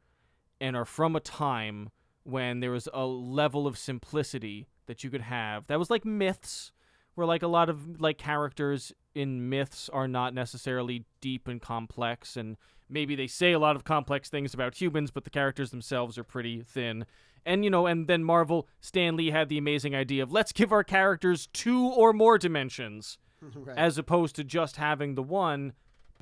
and 0.60 0.76
are 0.76 0.84
from 0.84 1.16
a 1.16 1.20
time 1.20 1.90
when 2.24 2.60
there 2.60 2.70
was 2.70 2.88
a 2.94 3.04
level 3.04 3.66
of 3.66 3.76
simplicity 3.76 4.68
that 4.86 5.02
you 5.02 5.10
could 5.10 5.22
have. 5.22 5.66
That 5.66 5.78
was 5.78 5.90
like 5.90 6.04
myths, 6.04 6.72
where 7.14 7.26
like 7.26 7.42
a 7.42 7.48
lot 7.48 7.68
of 7.68 8.00
like 8.00 8.18
characters 8.18 8.92
in 9.14 9.48
myths 9.48 9.88
are 9.92 10.08
not 10.08 10.34
necessarily 10.34 11.04
deep 11.20 11.48
and 11.48 11.60
complex, 11.60 12.36
and 12.36 12.56
maybe 12.88 13.14
they 13.14 13.26
say 13.26 13.52
a 13.52 13.58
lot 13.58 13.76
of 13.76 13.84
complex 13.84 14.28
things 14.28 14.54
about 14.54 14.80
humans, 14.80 15.10
but 15.10 15.24
the 15.24 15.30
characters 15.30 15.70
themselves 15.70 16.16
are 16.18 16.24
pretty 16.24 16.62
thin. 16.62 17.04
And 17.44 17.64
you 17.64 17.70
know, 17.70 17.86
and 17.86 18.06
then 18.06 18.22
Marvel, 18.22 18.68
Stan 18.80 19.16
Lee 19.16 19.30
had 19.30 19.48
the 19.48 19.58
amazing 19.58 19.94
idea 19.94 20.22
of 20.22 20.32
let's 20.32 20.52
give 20.52 20.72
our 20.72 20.84
characters 20.84 21.48
two 21.52 21.88
or 21.88 22.12
more 22.12 22.38
dimensions 22.38 23.18
right. 23.54 23.76
as 23.76 23.98
opposed 23.98 24.36
to 24.36 24.44
just 24.44 24.76
having 24.76 25.14
the 25.14 25.22
one. 25.22 25.72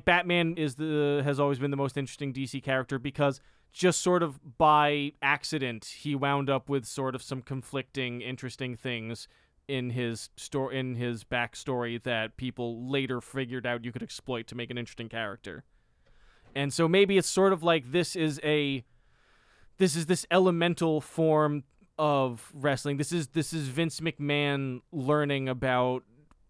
Batman 0.05 0.55
is 0.57 0.75
the 0.75 1.21
has 1.23 1.39
always 1.39 1.59
been 1.59 1.71
the 1.71 1.77
most 1.77 1.97
interesting 1.97 2.33
DC 2.33 2.61
character 2.63 2.99
because 2.99 3.41
just 3.71 4.01
sort 4.01 4.21
of 4.21 4.57
by 4.57 5.13
accident 5.21 5.85
he 5.85 6.15
wound 6.15 6.49
up 6.49 6.69
with 6.69 6.85
sort 6.85 7.15
of 7.15 7.23
some 7.23 7.41
conflicting 7.41 8.21
interesting 8.21 8.75
things 8.75 9.27
in 9.67 9.91
his 9.91 10.29
story 10.35 10.77
in 10.77 10.95
his 10.95 11.23
backstory 11.23 12.01
that 12.03 12.35
people 12.35 12.89
later 12.89 13.21
figured 13.21 13.65
out 13.65 13.85
you 13.85 13.91
could 13.91 14.03
exploit 14.03 14.47
to 14.47 14.55
make 14.55 14.69
an 14.69 14.77
interesting 14.77 15.07
character. 15.07 15.63
And 16.53 16.73
so 16.73 16.87
maybe 16.87 17.17
it's 17.17 17.29
sort 17.29 17.53
of 17.53 17.63
like 17.63 17.91
this 17.91 18.15
is 18.15 18.39
a 18.43 18.83
this 19.77 19.95
is 19.95 20.07
this 20.07 20.25
elemental 20.29 20.99
form 20.99 21.63
of 21.97 22.51
wrestling. 22.53 22.97
This 22.97 23.11
is 23.11 23.29
this 23.29 23.53
is 23.53 23.67
Vince 23.67 23.99
McMahon 23.99 24.81
learning 24.91 25.47
about 25.47 26.03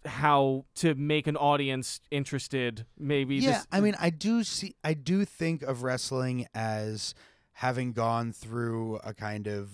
how 0.05 0.65
to 0.75 0.95
make 0.95 1.27
an 1.27 1.37
audience 1.37 2.01
interested. 2.09 2.85
Maybe 2.97 3.35
yeah 3.37 3.51
this, 3.59 3.67
i 3.71 3.79
mean 3.81 3.95
i 3.99 4.09
do 4.09 4.43
see 4.43 4.75
i 4.83 4.93
do 4.93 5.25
think 5.25 5.61
of 5.61 5.83
wrestling 5.83 6.47
as 6.55 7.13
having 7.53 7.93
gone 7.93 8.31
through 8.33 8.99
a 9.03 9.13
kind 9.13 9.47
of 9.47 9.69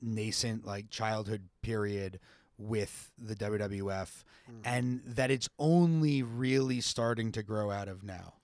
nascent 0.00 0.64
like 0.66 0.90
childhood 0.90 1.48
period 1.62 2.18
with 2.58 3.10
the 3.18 3.34
wwf 3.34 4.24
Mm. 4.50 4.60
and 4.64 5.00
that 5.06 5.30
it's 5.30 5.48
only 5.58 6.22
really 6.22 6.82
starting 6.82 7.32
to 7.32 7.42
grow 7.42 7.70
out 7.70 7.88
of 7.88 8.02
now 8.04 8.34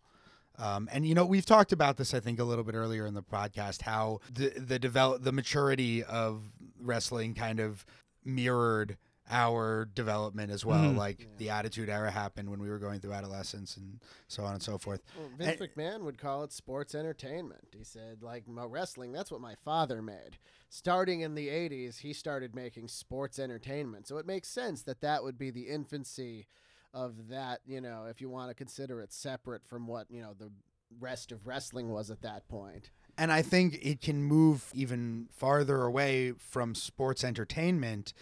um, 0.59 0.89
and 0.91 1.07
you 1.07 1.15
know 1.15 1.27
we've 1.27 1.45
talked 1.45 1.73
about 1.73 1.99
this 1.99 2.15
I 2.15 2.21
think 2.21 2.39
a 2.39 2.45
little 2.45 2.65
bit 2.65 2.75
earlier 2.75 3.05
in 3.07 3.13
the 3.13 3.23
podcast 3.23 3.83
how 3.83 4.21
the 4.33 4.49
the 4.57 4.79
develop 4.79 5.23
the 5.25 5.33
maturity 5.33 6.03
of 6.03 6.41
wrestling 6.81 7.35
kind 7.35 7.61
of 7.61 7.85
mirrored 8.25 8.97
our 9.31 9.85
development 9.95 10.51
as 10.51 10.65
well 10.65 10.93
Mhm. 10.93 10.97
like 10.97 11.21
Yeah. 11.21 11.27
the 11.39 11.51
attitude 11.51 11.89
era 11.89 12.11
happened 12.11 12.51
when 12.51 12.61
we 12.61 12.69
were 12.69 12.79
going 12.79 13.01
through 13.01 13.13
adolescence 13.13 13.77
and 13.77 14.01
so 14.29 14.45
on 14.45 14.55
and 14.55 14.63
so 14.63 14.77
forth 14.79 15.03
Well, 15.17 15.29
Vince 15.39 15.61
And- 15.61 15.71
McMahon 15.71 16.03
would 16.03 16.19
call 16.19 16.43
it 16.45 16.53
sports 16.53 16.95
entertainment. 16.95 17.69
He 17.77 17.85
said, 17.85 18.23
like, 18.23 18.49
"My 18.49 18.65
wrestling, 18.65 19.13
that's 19.13 19.31
what 19.31 19.41
my 19.41 19.55
father 19.55 20.03
made. 20.03 20.39
Starting 20.69 21.21
in 21.21 21.35
the 21.35 21.49
80s, 21.49 21.99
he 21.99 22.13
started 22.13 22.55
making 22.55 22.89
sports 22.89 23.39
entertainment. 23.39 24.07
So 24.07 24.19
it 24.19 24.27
makes 24.27 24.49
sense 24.49 24.83
that 24.83 25.01
that 25.01 25.23
would 25.23 25.39
be 25.39 25.51
the 25.51 25.69
infancy 25.69 26.47
of 26.93 27.29
that, 27.29 27.61
you 27.67 27.81
know, 27.81 28.07
if 28.07 28.21
you 28.21 28.29
want 28.29 28.51
to 28.51 28.55
consider 28.55 29.01
it 29.01 29.13
separate 29.13 29.65
from 29.65 29.87
what, 29.87 30.11
you 30.11 30.21
know, 30.21 30.35
the 30.35 30.51
rest 30.99 31.31
of 31.31 31.47
wrestling 31.47 31.89
was 31.91 32.11
at 32.11 32.21
that 32.23 32.49
point. 32.49 32.91
and 33.19 33.31
I 33.31 33.43
think 33.43 33.75
it 33.85 34.01
can 34.01 34.23
move 34.23 34.71
even 34.73 35.29
farther 35.31 35.83
away 35.83 36.33
from 36.33 36.75
sports 36.75 37.23
entertainment 37.23 38.15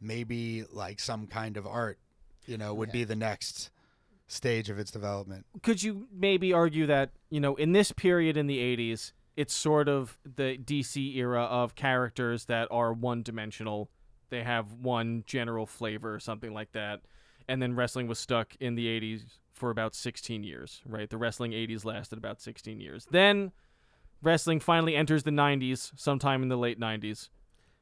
maybe 0.00 0.64
like 0.70 1.00
some 1.00 1.26
kind 1.26 1.56
of 1.56 1.66
art 1.66 1.98
you 2.46 2.56
know 2.58 2.74
would 2.74 2.88
Yeah. 2.88 2.92
be 2.92 3.04
the 3.04 3.16
next 3.16 3.70
stage 4.28 4.68
of 4.70 4.78
its 4.78 4.90
development. 4.90 5.46
Could 5.62 5.82
you 5.82 6.08
maybe 6.12 6.52
argue 6.52 6.86
that 6.86 7.10
you 7.30 7.40
know 7.40 7.54
in 7.56 7.72
this 7.72 7.92
period 7.92 8.36
in 8.36 8.46
the 8.46 8.58
80s 8.58 9.12
it's 9.36 9.54
sort 9.54 9.88
of 9.88 10.18
the 10.24 10.56
dc 10.56 11.14
era 11.16 11.42
of 11.42 11.74
characters 11.74 12.46
that 12.46 12.68
are 12.70 12.92
one 12.92 13.22
dimensional 13.22 13.90
they 14.30 14.42
have 14.42 14.72
one 14.72 15.22
general 15.26 15.66
flavor 15.66 16.12
or 16.14 16.18
something 16.18 16.52
like 16.52 16.72
that. 16.72 17.02
And 17.48 17.62
then 17.62 17.76
wrestling 17.76 18.08
was 18.08 18.18
stuck 18.18 18.56
in 18.58 18.74
the 18.74 18.86
80s 18.88 19.22
for 19.52 19.70
about 19.70 19.94
16 19.94 20.42
years 20.42 20.82
right? 20.86 21.08
The 21.08 21.16
wrestling 21.18 21.52
80s 21.52 21.84
lasted 21.84 22.18
about 22.18 22.40
16 22.40 22.80
years. 22.80 23.06
Then 23.10 23.52
wrestling 24.22 24.58
finally 24.60 24.96
enters 24.96 25.22
the 25.22 25.30
90s 25.30 25.92
sometime 25.96 26.42
in 26.42 26.48
the 26.48 26.56
late 26.56 26.80
90s 26.80 27.28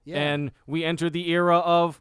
Yeah. 0.04 0.16
and 0.18 0.52
we 0.66 0.84
enter 0.84 1.08
the 1.10 1.30
era 1.30 1.58
of 1.58 2.00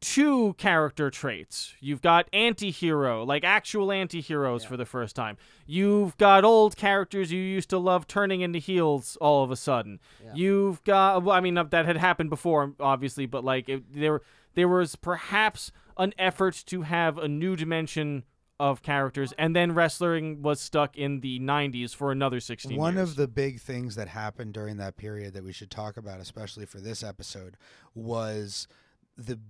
two 0.00 0.54
character 0.58 1.10
traits. 1.10 1.74
You've 1.80 2.02
got 2.02 2.28
anti-hero, 2.32 3.24
like 3.24 3.42
actual 3.42 3.90
anti-heroes 3.90 4.62
Yeah. 4.64 4.68
for 4.68 4.76
the 4.76 4.84
first 4.84 5.16
time. 5.16 5.38
You've 5.66 6.16
got 6.18 6.44
old 6.44 6.76
characters 6.76 7.32
you 7.32 7.40
used 7.40 7.70
to 7.70 7.78
love 7.78 8.06
turning 8.06 8.42
into 8.42 8.58
heels 8.58 9.16
all 9.20 9.42
of 9.42 9.50
a 9.50 9.56
sudden. 9.56 10.00
Yeah. 10.22 10.32
You've 10.34 10.84
got 10.84 11.22
well, 11.22 11.34
I 11.34 11.40
mean 11.40 11.54
that 11.54 11.72
had 11.86 11.96
happened 11.96 12.28
before 12.30 12.74
obviously, 12.80 13.24
but 13.26 13.44
like 13.44 13.68
it, 13.68 13.82
there 13.94 14.20
there 14.54 14.68
was 14.68 14.94
perhaps 14.94 15.72
an 15.96 16.12
effort 16.18 16.62
to 16.66 16.82
have 16.82 17.16
a 17.18 17.28
new 17.28 17.56
dimension 17.56 18.24
of 18.60 18.82
characters 18.82 19.32
and 19.36 19.54
then 19.54 19.72
wrestling 19.72 20.40
was 20.40 20.60
stuck 20.60 20.96
in 20.96 21.20
the 21.20 21.40
90s 21.40 21.94
for 21.94 22.12
another 22.12 22.38
16 22.38 22.76
one 22.76 22.94
years. 22.94 23.10
of 23.10 23.16
the 23.16 23.26
big 23.26 23.60
things 23.60 23.96
that 23.96 24.06
happened 24.08 24.54
during 24.54 24.76
that 24.76 24.96
period 24.96 25.34
that 25.34 25.42
we 25.42 25.52
should 25.52 25.70
talk 25.70 25.96
about 25.96 26.20
especially 26.20 26.64
for 26.64 26.78
this 26.78 27.02
episode 27.02 27.56
was 27.94 28.68
the 29.16 29.40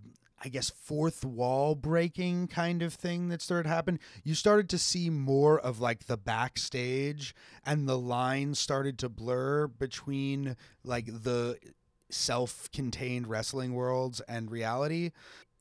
I 0.43 0.49
guess 0.49 0.71
fourth 0.71 1.25
wall 1.25 1.75
breaking 1.75 2.49
kind 2.49 2.83
of 2.83 2.93
thing 2.93 3.29
that 3.31 3.41
started 3.41 3.67
happening. 3.69 3.99
You 4.25 4.35
started 4.35 4.69
to 4.71 4.79
see 4.79 5.09
more 5.09 5.59
of 5.59 5.81
like 5.81 6.07
the 6.07 6.19
backstage 6.19 7.35
and 7.65 7.89
the 7.89 7.97
lines 7.99 8.59
started 8.59 8.99
to 8.99 9.09
blur 9.09 9.69
between 9.69 10.57
like 10.83 11.07
the 11.07 11.57
self-contained 12.11 13.27
wrestling 13.27 13.73
worlds 13.75 14.21
and 14.29 14.51
reality. 14.51 15.13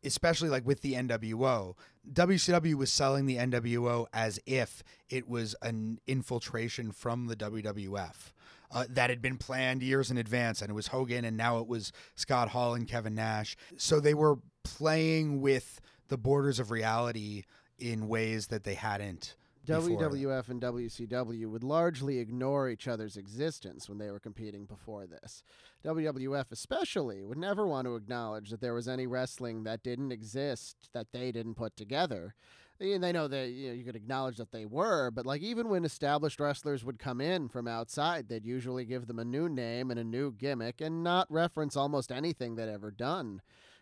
Especially 0.04 0.50
like 0.50 0.66
with 0.66 0.82
the 0.82 0.94
NWO. 0.94 1.76
WCW 2.12 2.76
was 2.76 2.92
selling 2.92 3.26
the 3.26 3.38
NWO 3.38 4.08
as 4.14 4.40
if 4.46 4.84
it 5.10 5.28
was 5.28 5.56
an 5.62 6.00
infiltration 6.08 6.92
from 6.92 7.28
the 7.28 7.36
WWF. 7.36 8.32
Uh, 8.72 8.86
that 8.90 9.12
had 9.12 9.22
been 9.22 9.38
planned 9.38 9.84
years 9.84 10.10
in 10.10 10.18
advance, 10.18 10.60
and 10.60 10.72
it 10.72 10.74
was 10.74 10.88
Hogan, 10.88 11.26
and 11.26 11.38
now 11.38 11.60
it 11.60 11.68
was 11.68 11.92
Scott 12.16 12.50
Hall 12.50 12.74
and 12.74 12.88
Kevin 12.88 13.14
Nash. 13.14 13.56
So 13.78 14.00
they 14.00 14.16
were 14.16 14.40
playing 14.64 15.42
with 15.42 15.80
the 16.08 16.18
borders 16.18 16.60
of 16.60 16.72
reality 16.72 17.44
in 17.78 18.08
ways 18.08 18.48
that 18.48 18.64
they 18.64 18.74
hadn't. 18.74 19.36
WWF 19.66 20.50
and 20.50 20.62
WCW 20.62 21.50
would 21.50 21.64
largely 21.64 22.20
ignore 22.20 22.70
each 22.70 22.88
other's 22.88 23.16
existence 23.16 23.88
when 23.88 23.98
they 23.98 24.12
were 24.12 24.20
competing 24.20 24.66
before 24.66 25.08
this. 25.08 25.42
WWF, 25.86 26.52
especially, 26.52 27.24
would 27.24 27.38
never 27.38 27.66
want 27.66 27.86
to 27.86 27.96
acknowledge 27.96 28.50
that 28.50 28.60
there 28.60 28.74
was 28.74 28.90
any 28.90 29.08
wrestling 29.08 29.64
that 29.64 29.82
didn't 29.82 30.12
exist 30.12 30.90
that 30.94 31.14
they 31.14 31.32
didn't 31.32 31.56
put 31.56 31.78
together. 31.78 32.36
And 32.80 33.02
they 33.02 33.14
know 33.14 33.30
that 33.30 33.50
you, 33.50 33.70
know, 33.70 33.74
you 33.74 33.86
could 33.86 33.96
acknowledge 33.96 34.38
that 34.38 34.52
they 34.52 34.66
were, 34.66 35.12
but 35.12 35.26
like 35.26 35.42
even 35.42 35.70
when 35.70 35.86
established 35.86 36.40
wrestlers 36.40 36.84
would 36.84 37.00
come 37.00 37.22
in 37.22 37.48
from 37.48 37.68
outside, 37.68 38.28
they'd 38.28 38.46
usually 38.46 38.84
give 38.84 39.08
them 39.08 39.20
a 39.20 39.26
new 39.26 39.48
name 39.48 39.92
and 39.92 40.00
a 40.00 40.04
new 40.04 40.34
gimmick 40.34 40.82
and 40.82 41.04
not 41.04 41.32
reference 41.32 41.78
almost 41.78 42.12
anything 42.12 42.56
they'd 42.56 42.68
ever 42.68 42.92
done. 42.92 43.42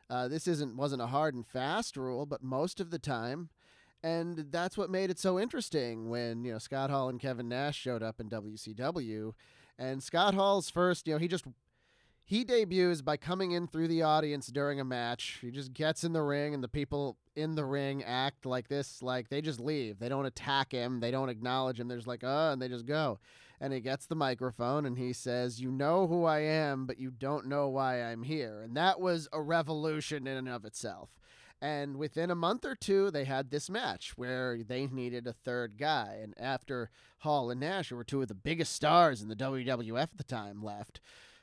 Uh, 0.09 0.27
this 0.27 0.45
isn't 0.45 0.75
wasn't 0.75 1.01
a 1.01 1.07
hard 1.07 1.33
and 1.33 1.47
fast 1.47 1.97
rule, 1.97 2.25
but 2.25 2.43
most 2.43 2.79
of 2.79 2.91
the 2.91 2.99
time, 2.99 3.49
and 4.03 4.47
that's 4.49 4.77
what 4.77 4.89
made 4.89 5.09
it 5.09 5.19
so 5.19 5.39
interesting 5.39 6.09
when 6.09 6.43
you 6.43 6.51
know 6.53 6.57
Scott 6.57 6.89
Hall 6.89 7.09
and 7.09 7.19
Kevin 7.19 7.49
Nash 7.49 7.77
showed 7.77 8.03
up 8.03 8.19
in 8.19 8.29
WCW, 8.29 9.33
and 9.77 10.01
Scott 10.01 10.33
Hall's 10.33 10.69
first, 10.69 11.07
you 11.07 11.13
know, 11.13 11.19
he 11.19 11.27
just 11.27 11.45
he 12.23 12.43
debuts 12.43 13.01
by 13.01 13.17
coming 13.17 13.51
in 13.51 13.67
through 13.67 13.89
the 13.89 14.03
audience 14.03 14.47
during 14.47 14.79
a 14.79 14.85
match. 14.85 15.39
He 15.41 15.51
just 15.51 15.73
gets 15.73 16.03
in 16.03 16.13
the 16.13 16.21
ring, 16.21 16.53
and 16.53 16.63
the 16.63 16.69
people 16.69 17.17
in 17.35 17.55
the 17.55 17.65
ring 17.65 18.03
act 18.03 18.45
like 18.45 18.67
this, 18.67 19.01
like 19.01 19.29
they 19.29 19.41
just 19.41 19.59
leave. 19.59 19.99
They 19.99 20.09
don't 20.09 20.25
attack 20.25 20.71
him. 20.71 20.99
They 20.99 21.11
don't 21.11 21.29
acknowledge 21.29 21.79
him. 21.79 21.87
They're 21.87 21.97
just 21.97 22.07
like, 22.07 22.23
uh, 22.23 22.51
and 22.53 22.61
they 22.61 22.67
just 22.67 22.85
go. 22.85 23.19
And 23.59 23.73
he 23.73 23.79
gets 23.79 24.07
the 24.07 24.15
microphone 24.15 24.85
and 24.87 24.97
he 24.97 25.13
says, 25.13 25.61
You 25.61 25.71
know 25.71 26.07
who 26.07 26.25
I 26.25 26.39
am, 26.39 26.87
but 26.87 26.99
you 26.99 27.11
don't 27.11 27.47
know 27.47 27.67
why 27.69 28.01
I'm 28.01 28.23
here. 28.23 28.61
And 28.61 28.75
that 28.75 28.99
was 28.99 29.27
a 29.31 29.41
revolution 29.41 30.25
in 30.25 30.37
and 30.37 30.49
of 30.49 30.65
itself. 30.65 31.09
And 31.61 31.97
within 31.97 32.31
a 32.31 32.35
month 32.35 32.65
or 32.65 32.73
two, 32.73 33.11
they 33.11 33.25
had 33.25 33.51
this 33.51 33.69
match 33.69 34.13
where 34.17 34.57
they 34.63 34.87
needed 34.87 35.27
a 35.27 35.33
third 35.33 35.77
guy. 35.77 36.17
And 36.21 36.33
after 36.39 36.89
Hall 37.19 37.51
and 37.51 37.59
Nash, 37.59 37.89
who 37.89 37.95
were 37.95 38.03
two 38.03 38.21
of 38.21 38.27
the 38.27 38.33
biggest 38.33 38.73
stars 38.73 39.21
in 39.21 39.29
the 39.29 39.35
WWF 39.35 40.01
at 40.01 40.17
the 40.17 40.23
time, 40.23 40.63
left, 40.63 40.99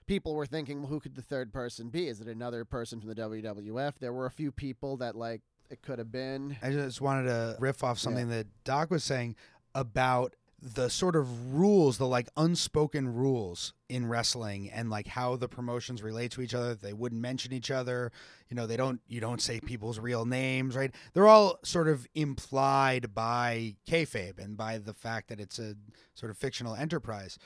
people 0.07 0.35
were 0.35 0.47
thinking, 0.47 0.81
well, 0.81 0.91
who 0.91 0.99
could 0.99 1.15
the 1.15 1.23
third 1.23 1.53
person 1.53 1.89
be? 1.89 2.09
Is 2.09 2.21
it 2.21 2.27
another 2.27 2.65
person 2.65 2.99
from 3.01 3.11
the 3.11 3.15
WWF? 3.15 3.99
There 4.01 4.13
were 4.13 4.27
a 4.27 4.31
few 4.31 4.51
people 4.51 4.97
that, 4.97 5.15
like, 5.15 5.43
it 5.71 5.83
could 5.83 6.01
have 6.01 6.11
been. 6.11 6.57
I 6.63 6.73
just 6.73 7.01
wanted 7.01 7.29
to 7.29 7.57
riff 7.61 7.85
off 7.85 7.99
something 7.99 8.29
that 8.31 8.47
Doc 8.65 8.91
was 8.91 9.05
saying 9.05 9.37
about 9.75 10.35
the 10.61 10.89
sort 10.91 11.15
of 11.15 11.55
rules, 11.55 11.99
the 11.99 12.07
like 12.07 12.29
unspoken 12.37 13.15
rules 13.15 13.75
in 13.89 14.07
wrestling 14.07 14.69
and 14.71 14.91
like 14.91 15.07
how 15.07 15.37
the 15.37 15.49
promotions 15.49 16.03
relate 16.03 16.33
to 16.33 16.43
each 16.43 16.55
other. 16.55 16.75
They 16.75 16.93
wouldn't 16.93 17.21
mention 17.21 17.53
each 17.53 17.71
other. 17.71 18.11
You 18.49 18.57
know, 18.57 18.67
they 18.67 18.77
don't 18.77 19.01
you 19.07 19.21
don't 19.21 19.41
say 19.41 19.61
people's 19.61 19.99
real 19.99 20.25
names, 20.25 20.75
right? 20.75 20.93
They're 21.13 21.29
all 21.29 21.59
sort 21.63 21.89
of 21.89 22.07
implied 22.15 23.15
by 23.15 23.77
kayfabe 23.87 24.39
and 24.39 24.57
by 24.57 24.79
the 24.79 24.95
fact 24.95 25.29
that 25.29 25.41
it's 25.41 25.59
a 25.59 25.77
sort 26.15 26.31
of 26.31 26.37
fictional 26.37 26.75
enterprise. 26.75 27.39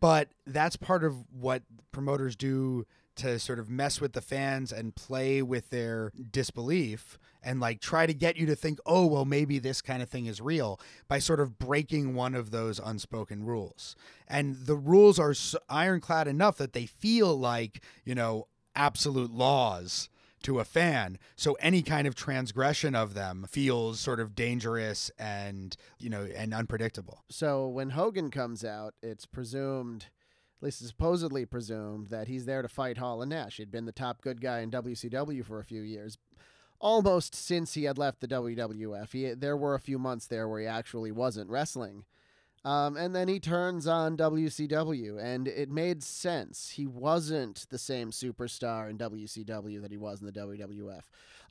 But 0.00 0.30
that's 0.46 0.76
part 0.76 1.04
of 1.04 1.26
what 1.30 1.62
promoters 1.92 2.36
do 2.36 2.86
to 3.16 3.38
sort 3.38 3.58
of 3.58 3.70
mess 3.70 4.00
with 4.00 4.12
the 4.12 4.20
fans 4.20 4.72
and 4.72 4.94
play 4.94 5.42
with 5.42 5.70
their 5.70 6.12
disbelief 6.30 7.18
and 7.46 7.60
like 7.60 7.80
try 7.80 8.06
to 8.06 8.12
get 8.12 8.36
you 8.36 8.44
to 8.46 8.56
think, 8.56 8.80
oh, 8.84 9.06
well, 9.06 9.24
maybe 9.24 9.60
this 9.60 9.80
kind 9.80 10.02
of 10.02 10.08
thing 10.08 10.26
is 10.26 10.40
real 10.40 10.80
by 11.06 11.20
sort 11.20 11.38
of 11.38 11.58
breaking 11.58 12.14
one 12.14 12.34
of 12.34 12.50
those 12.50 12.80
unspoken 12.80 13.44
rules. 13.44 13.94
And 14.26 14.56
the 14.66 14.74
rules 14.74 15.18
are 15.20 15.32
so 15.32 15.58
ironclad 15.68 16.26
enough 16.26 16.58
that 16.58 16.72
they 16.72 16.86
feel 16.86 17.38
like, 17.38 17.82
you 18.04 18.16
know, 18.16 18.48
absolute 18.74 19.30
laws 19.30 20.10
to 20.42 20.58
a 20.58 20.64
fan. 20.64 21.18
So 21.36 21.56
any 21.60 21.82
kind 21.82 22.08
of 22.08 22.16
transgression 22.16 22.96
of 22.96 23.14
them 23.14 23.46
feels 23.48 24.00
sort 24.00 24.18
of 24.18 24.34
dangerous 24.34 25.10
and, 25.16 25.76
you 26.00 26.10
know, 26.10 26.24
and 26.36 26.52
unpredictable. 26.52 27.22
So 27.30 27.68
when 27.68 27.90
Hogan 27.90 28.32
comes 28.32 28.64
out, 28.64 28.94
it's 29.04 29.24
presumed, 29.24 30.06
at 30.58 30.64
least 30.64 30.84
supposedly 30.84 31.46
presumed, 31.46 32.08
that 32.08 32.26
he's 32.26 32.44
there 32.44 32.62
to 32.62 32.68
fight 32.68 32.98
Hall 32.98 33.22
and 33.22 33.30
Nash. 33.30 33.58
He'd 33.58 33.70
been 33.70 33.86
the 33.86 33.92
top 33.92 34.20
good 34.20 34.40
guy 34.40 34.60
in 34.60 34.70
WCW 34.72 35.44
for 35.44 35.60
a 35.60 35.64
few 35.64 35.82
years, 35.82 36.18
almost 36.80 37.34
since 37.34 37.74
he 37.74 37.84
had 37.84 37.98
left 37.98 38.20
the 38.20 38.28
WWF. 38.28 39.12
He, 39.12 39.34
there 39.34 39.56
were 39.56 39.74
a 39.74 39.80
few 39.80 39.98
months 39.98 40.26
there 40.26 40.48
where 40.48 40.60
he 40.60 40.66
actually 40.66 41.12
wasn't 41.12 41.50
wrestling. 41.50 42.04
Um, 42.64 42.96
and 42.96 43.14
then 43.14 43.28
he 43.28 43.38
turns 43.38 43.86
on 43.86 44.16
WCW, 44.16 45.22
and 45.22 45.46
it 45.46 45.70
made 45.70 46.02
sense. 46.02 46.70
He 46.70 46.84
wasn't 46.84 47.64
the 47.70 47.78
same 47.78 48.10
superstar 48.10 48.90
in 48.90 48.98
WCW 48.98 49.80
that 49.80 49.92
he 49.92 49.96
was 49.96 50.20
in 50.20 50.26
the 50.26 50.32
WWF. 50.32 51.02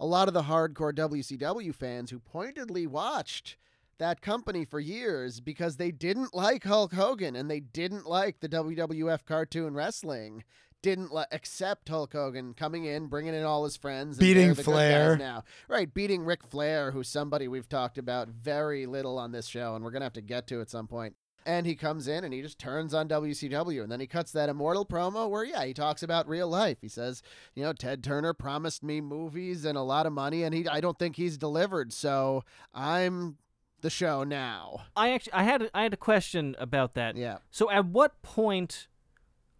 A 0.01 0.05
lot 0.05 0.27
of 0.27 0.33
the 0.33 0.43
hardcore 0.43 0.93
WCW 0.93 1.73
fans 1.73 2.11
who 2.11 2.19
pointedly 2.19 2.85
watched 2.85 3.55
that 3.97 4.21
company 4.21 4.65
for 4.65 4.81
years 4.81 5.39
because 5.39 5.77
they 5.77 5.91
didn't 5.91 6.35
like 6.35 6.65
Hulk 6.65 6.93
Hogan 6.93 7.35
and 7.35 7.49
they 7.49 7.61
didn't 7.61 8.05
like 8.05 8.41
the 8.41 8.49
WWF 8.49 9.25
cartoon 9.25 9.73
wrestling. 9.73 10.43
Didn't 10.85 11.11
le- 11.11 11.25
accept 11.31 11.89
Hulk 11.89 12.13
Hogan 12.13 12.53
coming 12.53 12.85
in, 12.85 13.07
bringing 13.07 13.33
in 13.33 13.41
all 13.41 13.63
his 13.63 13.75
friends, 13.75 14.17
and 14.17 14.19
Beating 14.19 14.53
the 14.53 14.63
Flair. 14.63 15.17
now, 15.17 15.43
right? 15.67 15.91
Beating 15.91 16.23
Ric 16.23 16.43
Flair, 16.43 16.91
who's 16.91 17.07
somebody 17.07 17.47
we've 17.47 17.67
talked 17.67 17.97
about 17.97 18.27
very 18.27 18.85
little 18.85 19.17
on 19.17 19.31
this 19.31 19.47
show, 19.47 19.73
and 19.73 19.83
we're 19.83 19.89
gonna 19.89 20.05
have 20.05 20.13
to 20.13 20.21
get 20.21 20.45
to 20.45 20.61
at 20.61 20.69
some 20.69 20.85
point. 20.85 21.15
And 21.43 21.65
he 21.65 21.73
comes 21.73 22.07
in 22.07 22.23
and 22.23 22.31
he 22.31 22.43
just 22.43 22.59
turns 22.59 22.93
on 22.93 23.07
WCW. 23.07 23.81
And 23.81 23.91
then 23.91 23.99
he 23.99 24.05
cuts 24.05 24.31
that 24.33 24.47
immortal 24.47 24.85
promo 24.85 25.27
where, 25.27 25.43
yeah, 25.43 25.65
he 25.65 25.73
talks 25.73 26.03
about 26.03 26.27
real 26.27 26.47
life. 26.47 26.77
He 26.81 26.87
says, 26.87 27.21
you 27.55 27.63
know, 27.63 27.73
Ted 27.73 28.03
Turner 28.03 28.33
promised 28.33 28.83
me 28.83 29.01
movies 29.01 29.65
and 29.65 29.77
a 29.77 29.81
lot 29.81 30.05
of 30.05 30.13
money, 30.13 30.43
and 30.43 30.53
he 30.53 30.67
I 30.67 30.81
don't 30.81 30.99
think 30.99 31.15
he's 31.15 31.37
delivered. 31.37 31.93
So 31.93 32.43
I'm 32.75 33.37
the 33.81 33.89
show 33.89 34.23
now. 34.23 34.85
I 34.95 35.11
actually 35.11 35.33
I 35.33 35.43
had 35.43 35.61
a, 35.63 35.77
I 35.77 35.83
had 35.83 35.93
a 35.93 35.97
question 35.97 36.55
about 36.59 36.93
that. 36.95 37.15
Yeah. 37.15 37.37
So 37.49 37.71
at 37.71 37.85
what 37.85 38.21
point, 38.21 38.87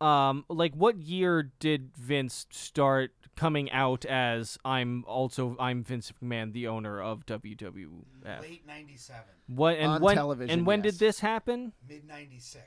um, 0.02 0.46
like 0.50 0.74
what 0.76 0.98
year 0.98 1.52
did 1.60 1.92
Vince 1.98 2.46
start 2.52 3.12
coming 3.36 3.70
out 3.72 4.06
as 4.06 4.58
I'm 4.64 5.04
also 5.08 5.56
I'm 5.60 5.84
Vince 5.84 6.12
McMahon, 6.22 6.54
the 6.54 6.68
owner 6.68 7.02
of 7.02 7.26
WWF? 7.26 8.42
Late 8.42 8.66
97, 8.68 9.22
What 9.48 9.78
and 9.78 9.92
On 9.92 10.02
when 10.02 10.16
television, 10.16 10.52
and 10.60 10.66
when 10.66 10.84
yes. 10.84 10.94
did 10.94 11.00
this 11.00 11.20
happen? 11.20 11.74
mid 11.88 12.08
96. 12.08 12.64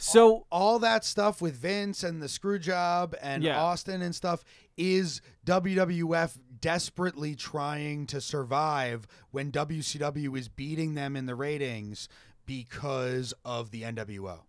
So 0.00 0.46
all 0.52 0.78
that 0.78 1.04
stuff 1.04 1.42
with 1.42 1.56
Vince 1.56 2.04
and 2.04 2.22
the 2.22 2.28
screw 2.28 2.58
job 2.60 3.16
and 3.20 3.42
Yeah. 3.42 3.60
Austin 3.60 4.00
and 4.00 4.14
stuff 4.14 4.44
is 4.76 5.20
WWF 5.44 6.38
desperately 6.60 7.34
trying 7.34 8.06
to 8.06 8.20
survive 8.20 9.06
when 9.32 9.50
WCW 9.50 10.38
is 10.38 10.48
beating 10.48 10.94
them 10.94 11.16
in 11.16 11.26
the 11.26 11.34
ratings 11.34 12.08
because 12.46 13.34
of 13.44 13.70
the 13.72 13.82
NWO. 13.82 14.40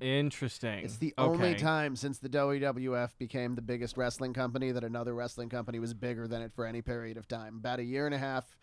Interesting. 0.00 0.84
It's 0.84 0.98
the 0.98 1.14
only 1.18 1.54
time 1.54 1.96
since 1.96 2.18
the 2.18 2.28
WWF 2.28 3.10
became 3.18 3.54
the 3.54 3.62
biggest 3.62 3.96
wrestling 3.96 4.32
company 4.32 4.70
that 4.72 4.84
another 4.84 5.14
wrestling 5.14 5.48
company 5.48 5.78
was 5.78 5.94
bigger 5.94 6.26
than 6.28 6.42
it 6.42 6.52
for 6.54 6.66
any 6.66 6.82
period 6.82 7.16
of 7.16 7.26
time. 7.28 7.56
About 7.56 7.78
a 7.78 7.84
year 7.84 8.06
and 8.06 8.14
a 8.14 8.18
half, 8.18 8.56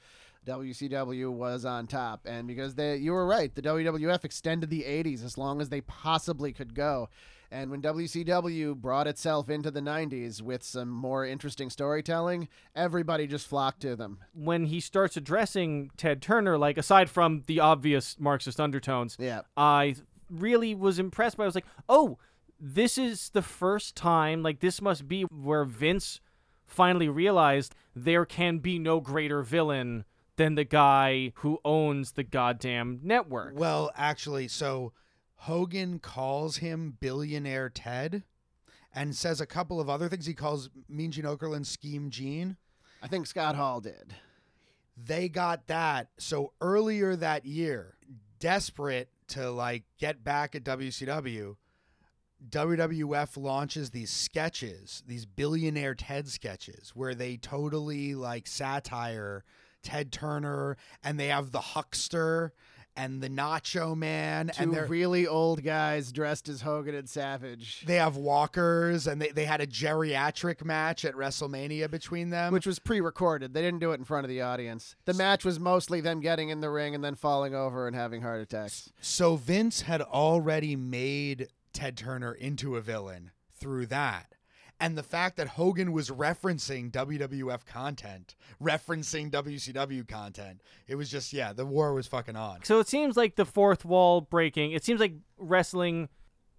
WCW 0.46 1.32
was 1.32 1.66
on 1.66 1.88
top, 1.88 2.26
and 2.26 2.48
because 2.48 2.76
they, 2.76 2.98
you 2.98 3.14
were 3.14 3.26
right, 3.26 3.54
the 3.56 3.62
WWF 3.62 4.26
extended 4.26 4.70
the 4.70 4.84
'80s 4.84 5.24
as 5.24 5.38
long 5.38 5.62
as 5.62 5.70
they 5.70 5.82
possibly 5.82 6.52
could 6.52 6.74
go. 6.76 7.10
And 7.52 7.70
when 7.70 7.84
WCW 7.84 8.76
brought 8.76 9.06
itself 9.06 9.48
into 9.48 9.70
the 9.70 9.80
90s 9.80 10.42
with 10.42 10.64
some 10.64 10.90
more 10.90 11.24
interesting 11.24 11.70
storytelling, 11.70 12.48
everybody 12.76 13.28
just 13.28 13.48
flocked 13.48 13.82
to 13.82 13.96
them. 13.96 14.18
when 14.34 14.66
he 14.66 14.80
starts 14.80 15.16
addressing 15.18 15.92
Ted 15.96 16.20
Turner, 16.20 16.58
like 16.58 16.80
aside 16.80 17.12
from 17.12 17.44
the 17.46 17.60
obvious 17.60 18.16
Marxist 18.20 18.60
undertones, 18.60 19.16
Yeah. 19.20 19.42
I 19.56 19.98
really 20.30 20.76
was 20.76 21.00
impressed 21.00 21.38
by. 21.38 21.44
I 21.44 21.48
was 21.48 21.56
like, 21.56 21.66
oh, 21.90 22.18
this 22.60 22.98
is 22.98 23.30
the 23.30 23.42
first 23.42 23.96
time. 23.96 24.44
Like 24.44 24.60
this 24.60 24.82
must 24.82 25.08
be 25.08 25.24
where 25.24 25.66
Vince 25.66 26.20
finally 26.66 27.10
realized 27.10 27.76
there 27.96 28.26
can 28.26 28.60
be 28.60 28.80
no 28.80 29.00
greater 29.00 29.42
villain 29.44 30.06
than 30.36 30.56
the 30.56 30.64
guy 30.64 31.32
who 31.36 31.60
owns 31.64 32.14
the 32.14 32.24
goddamn 32.24 33.00
network. 33.04 33.54
Well, 33.58 33.92
actually, 33.96 34.48
so 34.48 34.94
Hogan 35.36 36.00
calls 36.00 36.58
him 36.58 36.98
billionaire 37.00 37.70
Ted 37.70 38.24
and 38.96 39.16
says 39.16 39.42
a 39.42 39.46
couple 39.46 39.80
of 39.80 39.90
other 39.90 40.10
things. 40.10 40.26
He 40.26 40.34
calls 40.34 40.70
Mean 40.90 41.12
Gene 41.12 41.26
Okerlund 41.26 41.66
Scheme 41.66 42.10
Gene. 42.10 42.58
I 43.02 43.08
think 43.08 43.28
Scott 43.28 43.56
Hall 43.56 43.82
did. 43.82 44.16
they 44.96 45.28
got 45.28 45.68
that 45.68 46.08
so 46.18 46.54
earlier 46.62 47.16
that 47.16 47.46
year 47.46 47.98
desperate 48.40 49.10
to 49.30 49.52
like 49.52 49.84
get 50.00 50.24
back 50.24 50.56
at 50.56 50.64
WCW 50.64 51.56
WWF 52.50 53.38
launches 53.38 53.92
these 53.92 54.10
sketches, 54.10 55.04
these 55.08 55.26
billionaire 55.26 55.96
Ted 55.96 56.28
sketches, 56.28 56.92
where 56.94 57.16
they 57.16 57.38
totally 57.38 58.16
like 58.16 58.48
satire 58.48 59.44
Ted 59.82 60.12
Turner, 60.12 60.78
and 61.04 61.20
they 61.20 61.28
have 61.28 61.52
the 61.52 61.62
Huckster 61.62 62.54
and 62.96 63.22
the 63.22 63.30
Nacho 63.30 63.96
Man, 63.96 64.52
Two 64.54 64.64
and 64.64 64.74
they're 64.74 64.86
really 64.86 65.26
old 65.28 65.64
guys 65.64 66.12
dressed 66.12 66.48
as 66.50 66.62
Hogan 66.62 66.96
and 66.96 67.10
Savage, 67.10 67.84
they 67.86 67.96
have 67.96 68.16
walkers, 68.16 69.08
and 69.08 69.22
they, 69.22 69.30
they 69.30 69.46
had 69.46 69.62
a 69.62 69.68
geriatric 69.68 70.64
match 70.64 71.06
at 71.06 71.16
WrestleMania 71.16 71.89
between 71.89 72.30
them. 72.30 72.54
which 72.54 72.66
was 72.68 72.80
pre-recorded. 72.80 73.54
They 73.54 73.62
didn't 73.62 73.80
do 73.80 73.91
it 73.91 74.00
in 74.00 74.06
front 74.06 74.26
of 74.26 74.30
the 74.30 74.41
audience. 74.41 74.96
The 75.06 75.14
match 75.14 75.44
was 75.44 75.60
mostly 75.60 76.02
them 76.02 76.20
getting 76.20 76.50
in 76.50 76.62
the 76.62 76.70
ring 76.70 76.94
and 76.96 77.04
then 77.04 77.16
falling 77.16 77.56
over 77.56 77.88
and 77.88 77.96
having 77.96 78.22
heart 78.22 78.41
attacks. 78.41 78.91
So 79.02 79.36
Vince 79.36 79.82
had 79.82 80.02
already 80.02 80.76
made 80.76 81.48
Ted 81.74 81.98
Turner 81.98 82.34
into 82.34 82.76
a 82.76 82.82
villain 82.82 83.32
through 83.60 83.88
that. 83.88 84.36
And 84.84 84.98
the 84.98 85.04
fact 85.04 85.38
that 85.38 85.48
Hogan 85.48 85.94
was 85.94 86.10
referencing 86.10 86.92
WWF 86.92 87.66
content, 87.66 88.36
referencing 88.62 89.32
WCW 89.32 90.06
content, 90.06 90.60
it 90.90 90.96
was 90.96 91.10
just, 91.10 91.32
yeah, 91.32 91.54
the 91.54 91.66
war 91.66 91.94
was 91.94 92.06
fucking 92.06 92.36
on. 92.36 92.66
So 92.66 92.82
it 92.82 92.90
seems 92.90 93.16
like 93.16 93.38
the 93.38 93.46
fourth 93.46 93.86
wall 93.86 94.20
breaking. 94.20 94.74
It 94.74 94.84
seems 94.84 95.00
like 95.00 95.14
wrestling 95.38 96.10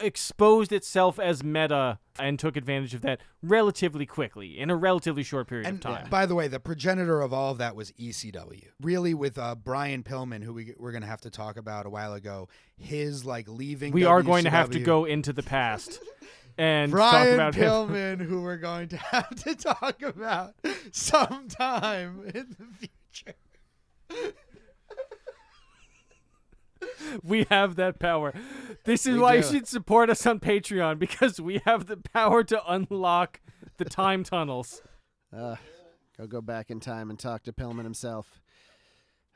exposed 0.01 0.72
itself 0.72 1.18
as 1.18 1.45
meta 1.45 1.99
and 2.18 2.39
took 2.39 2.57
advantage 2.57 2.95
of 2.95 3.03
that 3.03 3.20
relatively 3.43 4.07
quickly 4.07 4.59
in 4.59 4.70
a 4.70 4.77
relatively 4.77 5.22
short 5.22 5.47
period 5.47 5.66
And 5.66 5.77
of 5.77 5.81
time. 5.83 6.09
by 6.09 6.25
the 6.25 6.35
way, 6.35 6.49
the 6.49 6.59
progenitor 6.59 7.20
of 7.20 7.35
all 7.35 7.53
of 7.53 7.59
that 7.59 7.77
was 7.77 7.93
ECW. 7.93 8.68
Really, 8.81 9.12
with 9.12 9.37
uh, 9.37 9.55
Brian 9.55 10.03
Pillman, 10.03 10.43
who 10.43 10.55
we, 10.55 10.75
we're 10.79 10.93
going 10.93 11.03
to 11.03 11.09
have 11.09 11.20
to 11.20 11.31
talk 11.31 11.59
about 11.59 11.85
a 11.85 11.91
while 11.91 12.14
ago, 12.14 12.49
his 12.79 13.27
like 13.27 13.49
leaving. 13.49 13.93
we 13.93 14.05
are 14.05 14.22
going 14.22 14.45
to 14.45 14.51
have 14.51 14.70
to 14.70 14.81
go 14.81 15.05
into 15.05 15.35
the 15.35 15.43
past 15.43 16.01
and 16.59 16.90
Brian 16.90 17.26
talk 17.26 17.34
about 17.34 17.55
him. 17.55 17.70
Pillman, 17.70 18.20
who 18.20 18.42
we're 18.42 18.57
going 18.57 18.88
to 18.88 18.96
have 19.12 19.34
to 19.44 19.55
talk 19.55 20.02
about 20.02 20.55
sometime 20.92 22.22
in 22.34 22.57
the 22.59 22.88
future. 23.12 24.34
We 27.22 27.46
have 27.50 27.76
that 27.76 27.98
power. 27.98 28.34
This 28.84 29.07
is 29.07 29.14
We 29.14 29.20
why 29.20 29.34
you 29.36 29.42
should 29.42 29.66
support 29.66 30.11
us 30.11 30.26
on 30.26 30.40
Patreon 30.40 30.98
because 30.98 31.40
we 31.40 31.61
have 31.64 31.86
the 31.86 31.96
power 31.96 32.44
to 32.44 32.61
unlock 32.66 33.40
the 33.78 33.84
time 33.84 34.22
tunnels. 34.22 34.82
Uh, 35.34 35.57
go 36.16 36.26
go 36.26 36.40
back 36.40 36.70
in 36.70 36.80
time 36.80 37.11
and 37.11 37.18
talk 37.18 37.42
to 37.44 37.52
Pillman 37.52 37.84
himself. 37.84 38.40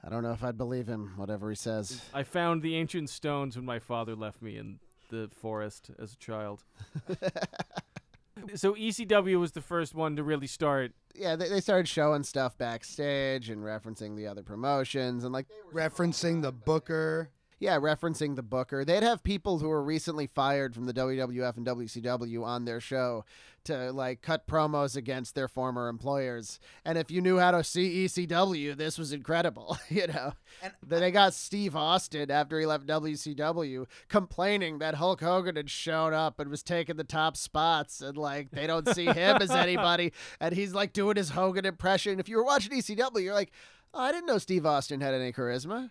I 0.04 0.10
don't 0.10 0.22
know 0.22 0.32
if 0.32 0.44
I'd 0.44 0.56
believe 0.58 0.86
him, 0.86 1.14
whatever 1.16 1.48
he 1.50 1.56
says. 1.56 2.02
I 2.14 2.22
found 2.22 2.62
the 2.62 2.76
ancient 2.76 3.10
stones 3.10 3.56
when 3.56 3.64
my 3.64 3.78
father 3.80 4.14
left 4.14 4.40
me 4.40 4.56
in 4.56 4.78
the 5.08 5.28
forest 5.32 5.90
as 5.98 6.12
a 6.12 6.16
child. 6.16 6.64
so 8.54 8.74
ECW 8.74 9.38
was 9.38 9.52
the 9.52 9.60
first 9.60 9.94
one 9.94 10.16
to 10.16 10.22
really 10.22 10.46
start. 10.46 10.92
Yeah, 11.14 11.36
they, 11.36 11.48
they 11.48 11.60
started 11.60 11.88
showing 11.88 12.22
stuff 12.22 12.56
backstage 12.56 13.50
and 13.50 13.62
referencing 13.62 14.16
the 14.16 14.26
other 14.26 14.42
promotions 14.42 15.24
and 15.24 15.32
like 15.32 15.46
Referencing 15.72 16.42
the 16.42 16.52
Booker. 16.52 17.30
Yeah, 17.60 17.76
referencing 17.78 18.36
the 18.36 18.42
Booker. 18.42 18.84
They'd 18.84 19.02
have 19.02 19.22
people 19.24 19.58
who 19.58 19.68
were 19.68 19.82
recently 19.82 20.26
fired 20.26 20.74
from 20.74 20.84
the 20.84 20.94
WWF 20.94 21.56
and 21.56 21.66
WCW 21.66 22.44
on 22.44 22.64
their 22.64 22.80
show 22.80 23.24
to 23.64 23.92
like 23.92 24.22
cut 24.22 24.46
promos 24.46 24.96
against 24.96 25.34
their 25.34 25.48
former 25.48 25.88
employers. 25.88 26.60
And 26.84 26.96
if 26.96 27.10
you 27.10 27.20
knew 27.20 27.38
how 27.38 27.50
to 27.50 27.64
see 27.64 28.06
ECW, 28.06 28.76
this 28.76 28.96
was 28.96 29.12
incredible, 29.12 29.76
you 29.88 30.06
know. 30.06 30.34
And- 30.62 30.72
then 30.86 31.00
they 31.00 31.10
got 31.10 31.34
Steve 31.34 31.74
Austin 31.74 32.30
after 32.30 32.58
he 32.60 32.66
left 32.66 32.86
WCW 32.86 33.86
complaining 34.08 34.78
that 34.78 34.94
Hulk 34.94 35.20
Hogan 35.20 35.56
had 35.56 35.68
shown 35.68 36.14
up 36.14 36.38
and 36.38 36.50
was 36.50 36.62
taking 36.62 36.96
the 36.96 37.04
top 37.04 37.36
spots 37.36 38.00
and 38.00 38.16
like 38.16 38.50
they 38.50 38.66
don't 38.66 38.88
see 38.94 39.06
him 39.06 39.38
as 39.42 39.50
anybody 39.50 40.12
and 40.40 40.54
he's 40.54 40.72
like 40.74 40.92
doing 40.92 41.16
his 41.16 41.30
Hogan 41.30 41.66
impression. 41.66 42.20
If 42.20 42.28
you 42.28 42.36
were 42.36 42.44
watching 42.44 42.72
ECW, 42.72 43.22
you're 43.22 43.34
like, 43.34 43.50
oh, 43.92 44.00
I 44.00 44.12
didn't 44.12 44.26
know 44.26 44.38
Steve 44.38 44.64
Austin 44.64 45.00
had 45.00 45.12
any 45.14 45.32
charisma. 45.32 45.90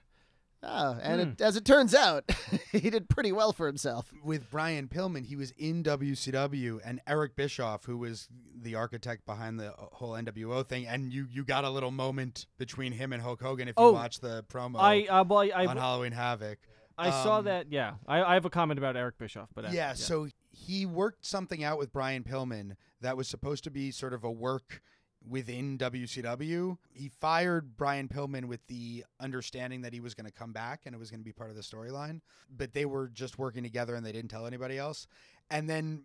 Oh, 0.69 0.97
and 1.01 1.21
it, 1.21 1.41
as 1.41 1.55
it 1.55 1.63
turns 1.63 1.95
out, 1.95 2.29
he 2.73 2.89
did 2.89 3.07
pretty 3.09 3.31
well 3.31 3.53
for 3.53 3.67
himself. 3.67 4.11
With 4.23 4.49
Brian 4.51 4.87
Pillman, 4.89 5.25
he 5.25 5.35
was 5.37 5.51
in 5.57 5.81
WCW, 5.83 6.79
and 6.83 6.99
Eric 7.07 7.35
Bischoff, 7.35 7.85
who 7.85 7.97
was 7.97 8.27
the 8.61 8.75
architect 8.75 9.25
behind 9.25 9.59
the 9.59 9.73
whole 9.77 10.11
NWO 10.11 10.67
thing, 10.67 10.85
and 10.85 11.13
you 11.13 11.27
you 11.31 11.43
got 11.45 11.63
a 11.63 11.69
little 11.69 11.91
moment 11.91 12.47
between 12.57 12.91
him 12.91 13.13
and 13.13 13.21
Hulk 13.21 13.41
Hogan 13.41 13.67
if 13.67 13.75
you 13.77 13.83
Oh, 13.85 13.91
watch 13.93 14.19
the 14.19 14.43
promo 14.51 14.77
I 14.79 15.03
uh, 15.05 15.23
well, 15.23 15.49
I, 15.55 15.65
on 15.67 15.77
Halloween 15.77 16.11
Havoc. 16.11 16.59
I 16.97 17.11
saw 17.11 17.37
Um, 17.37 17.45
that. 17.45 17.71
Yeah, 17.71 17.93
I, 18.07 18.21
I 18.23 18.33
have 18.33 18.45
a 18.45 18.49
comment 18.49 18.77
about 18.79 18.97
Eric 18.97 19.17
Bischoff, 19.19 19.49
but 19.55 19.65
uh, 19.65 19.69
yeah, 19.71 19.93
so 19.93 20.27
he 20.51 20.85
worked 20.85 21.25
something 21.25 21.63
out 21.63 21.77
with 21.77 21.93
Brian 21.93 22.23
Pillman 22.23 22.75
that 23.01 23.15
was 23.15 23.27
supposed 23.27 23.63
to 23.65 23.71
be 23.71 23.91
sort 23.91 24.13
of 24.13 24.23
a 24.23 24.31
work 24.31 24.81
within 25.29 25.77
WCW. 25.77 26.77
He 26.93 27.09
fired 27.09 27.77
Brian 27.77 28.07
Pillman 28.07 28.45
with 28.45 28.65
the 28.67 29.03
understanding 29.19 29.81
that 29.81 29.93
he 29.93 29.99
was 29.99 30.13
going 30.13 30.25
to 30.25 30.31
come 30.31 30.53
back 30.53 30.81
and 30.85 30.95
it 30.95 30.97
was 30.97 31.09
going 31.09 31.19
to 31.19 31.25
be 31.25 31.31
part 31.33 31.49
of 31.49 31.55
the 31.55 31.61
storyline, 31.61 32.21
but 32.55 32.73
they 32.73 32.85
were 32.85 33.07
just 33.07 33.37
working 33.37 33.63
together 33.63 33.95
and 33.95 34.05
they 34.05 34.11
didn't 34.11 34.29
tell 34.29 34.45
anybody 34.45 34.77
else. 34.77 35.07
And 35.49 35.69
then 35.69 36.03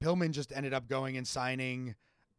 Pillman 0.00 0.32
just 0.32 0.52
ended 0.54 0.72
up 0.74 0.88
going 0.88 1.16
and 1.16 1.26
signing 1.26 1.94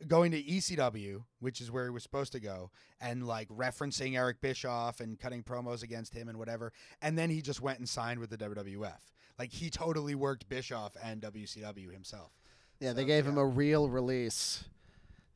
going 0.08 0.32
to 0.32 0.42
ECW, 0.42 1.24
which 1.40 1.60
is 1.60 1.72
where 1.72 1.84
he 1.84 1.90
was 1.90 2.04
supposed 2.04 2.32
to 2.32 2.40
go, 2.40 2.72
and 3.02 3.28
like 3.28 3.50
referencing 3.50 4.16
Eric 4.16 4.40
Bischoff 4.40 5.02
and 5.02 5.20
cutting 5.20 5.44
promos 5.44 5.84
against 5.84 6.14
him 6.14 6.30
and 6.30 6.38
whatever. 6.38 6.72
And 7.02 7.18
then 7.18 7.30
he 7.30 7.42
just 7.42 7.62
went 7.62 7.80
and 7.80 7.90
signed 7.90 8.20
with 8.20 8.30
the 8.30 8.38
WWF. 8.38 9.12
Like 9.38 9.52
he 9.52 9.70
totally 9.70 10.16
worked 10.16 10.48
Bischoff 10.48 10.96
and 11.04 11.22
WCW 11.22 11.92
himself. 11.92 12.32
Yeah, 12.80 12.94
they 12.94 13.02
So, 13.02 13.08
gave 13.08 13.28
him 13.28 13.38
a 13.38 13.46
real 13.46 13.90
release. 13.90 14.64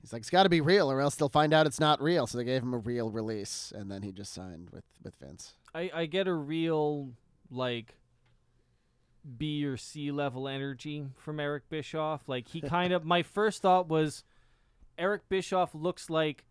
He's 0.04 0.12
like, 0.12 0.20
it's 0.20 0.30
got 0.30 0.44
to 0.44 0.50
be 0.50 0.60
real, 0.60 0.92
or 0.92 1.00
else 1.00 1.16
they'll 1.16 1.30
find 1.30 1.54
out 1.54 1.66
it's 1.66 1.80
not 1.80 2.02
real. 2.02 2.28
So 2.28 2.38
they 2.38 2.44
gave 2.44 2.62
him 2.62 2.74
a 2.74 2.78
real 2.78 3.10
release, 3.10 3.72
and 3.74 3.90
then 3.90 4.02
he 4.02 4.12
just 4.12 4.34
signed 4.34 4.70
with 4.72 4.84
with 5.02 5.16
Vince. 5.16 5.54
I, 5.74 5.90
I 5.94 6.06
get 6.08 6.28
a 6.28 6.34
real 6.34 7.14
like 7.50 7.96
B 9.38 9.66
or 9.66 9.78
C 9.78 10.12
level 10.12 10.50
energy 10.50 11.06
from 11.16 11.40
Eric 11.40 11.70
Bischoff. 11.70 12.28
Like 12.28 12.50
he 12.50 12.60
kind 12.60 12.92
of 12.92 13.06
my 13.06 13.24
first 13.24 13.62
thought 13.62 13.88
was 13.88 14.26
Eric 14.98 15.30
Bischoff 15.30 15.74
looks 15.74 16.10
like 16.10 16.44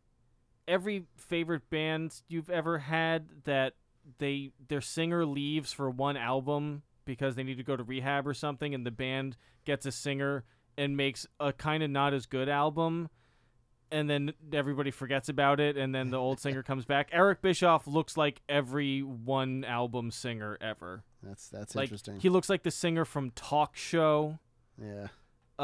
every 0.67 1.05
favorite 1.17 1.69
band 1.69 2.23
you've 2.29 2.49
ever 2.49 2.79
had 2.79 3.29
that 3.45 3.75
they 4.17 4.53
their 4.69 4.81
singer 4.81 5.27
leaves 5.27 5.75
for 5.75 5.91
one 5.91 6.17
album 6.17 6.83
because 7.05 7.35
they 7.35 7.43
need 7.43 7.59
to 7.59 7.63
go 7.63 7.77
to 7.77 7.83
rehab 7.83 8.27
or 8.27 8.33
something 8.33 8.75
and 8.75 8.87
the 8.87 8.91
band 8.91 9.37
gets 9.67 9.85
a 9.85 9.93
singer 9.93 10.45
and 10.79 10.97
makes 10.97 11.27
a 11.39 11.53
kind 11.53 11.83
of 11.83 11.91
not 11.91 12.15
as 12.15 12.27
good 12.27 12.49
album 12.49 13.09
and 13.93 14.11
then 14.11 14.33
everybody 14.53 14.91
forgets 14.91 15.29
about 15.29 15.61
it 15.61 15.77
and 15.77 15.95
then 15.95 16.11
the 16.11 16.17
old 16.17 16.41
singer 16.41 16.63
comes 16.65 16.85
back. 16.85 17.09
Eric 17.13 17.43
bischoff 17.43 17.87
looks 17.87 18.17
like 18.17 18.43
every 18.49 19.01
one 19.01 19.65
album 19.65 20.11
singer 20.11 20.59
ever. 20.61 21.05
That's 21.23 21.49
that's 21.49 21.77
like 21.77 21.85
interesting. 21.85 22.19
he 22.19 22.29
looks 22.29 22.49
like 22.49 22.63
the 22.65 22.71
singer 22.73 23.05
from 23.05 23.31
talk 23.31 23.77
show. 23.77 24.39
Yeah, 24.83 25.09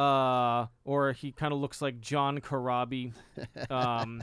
uh 0.01 0.67
or 0.85 1.13
he 1.13 1.33
kind 1.33 1.53
of 1.53 1.59
looks 1.59 1.81
like 1.81 1.99
john 2.01 2.41
Corabi 2.41 3.15
um 3.71 4.23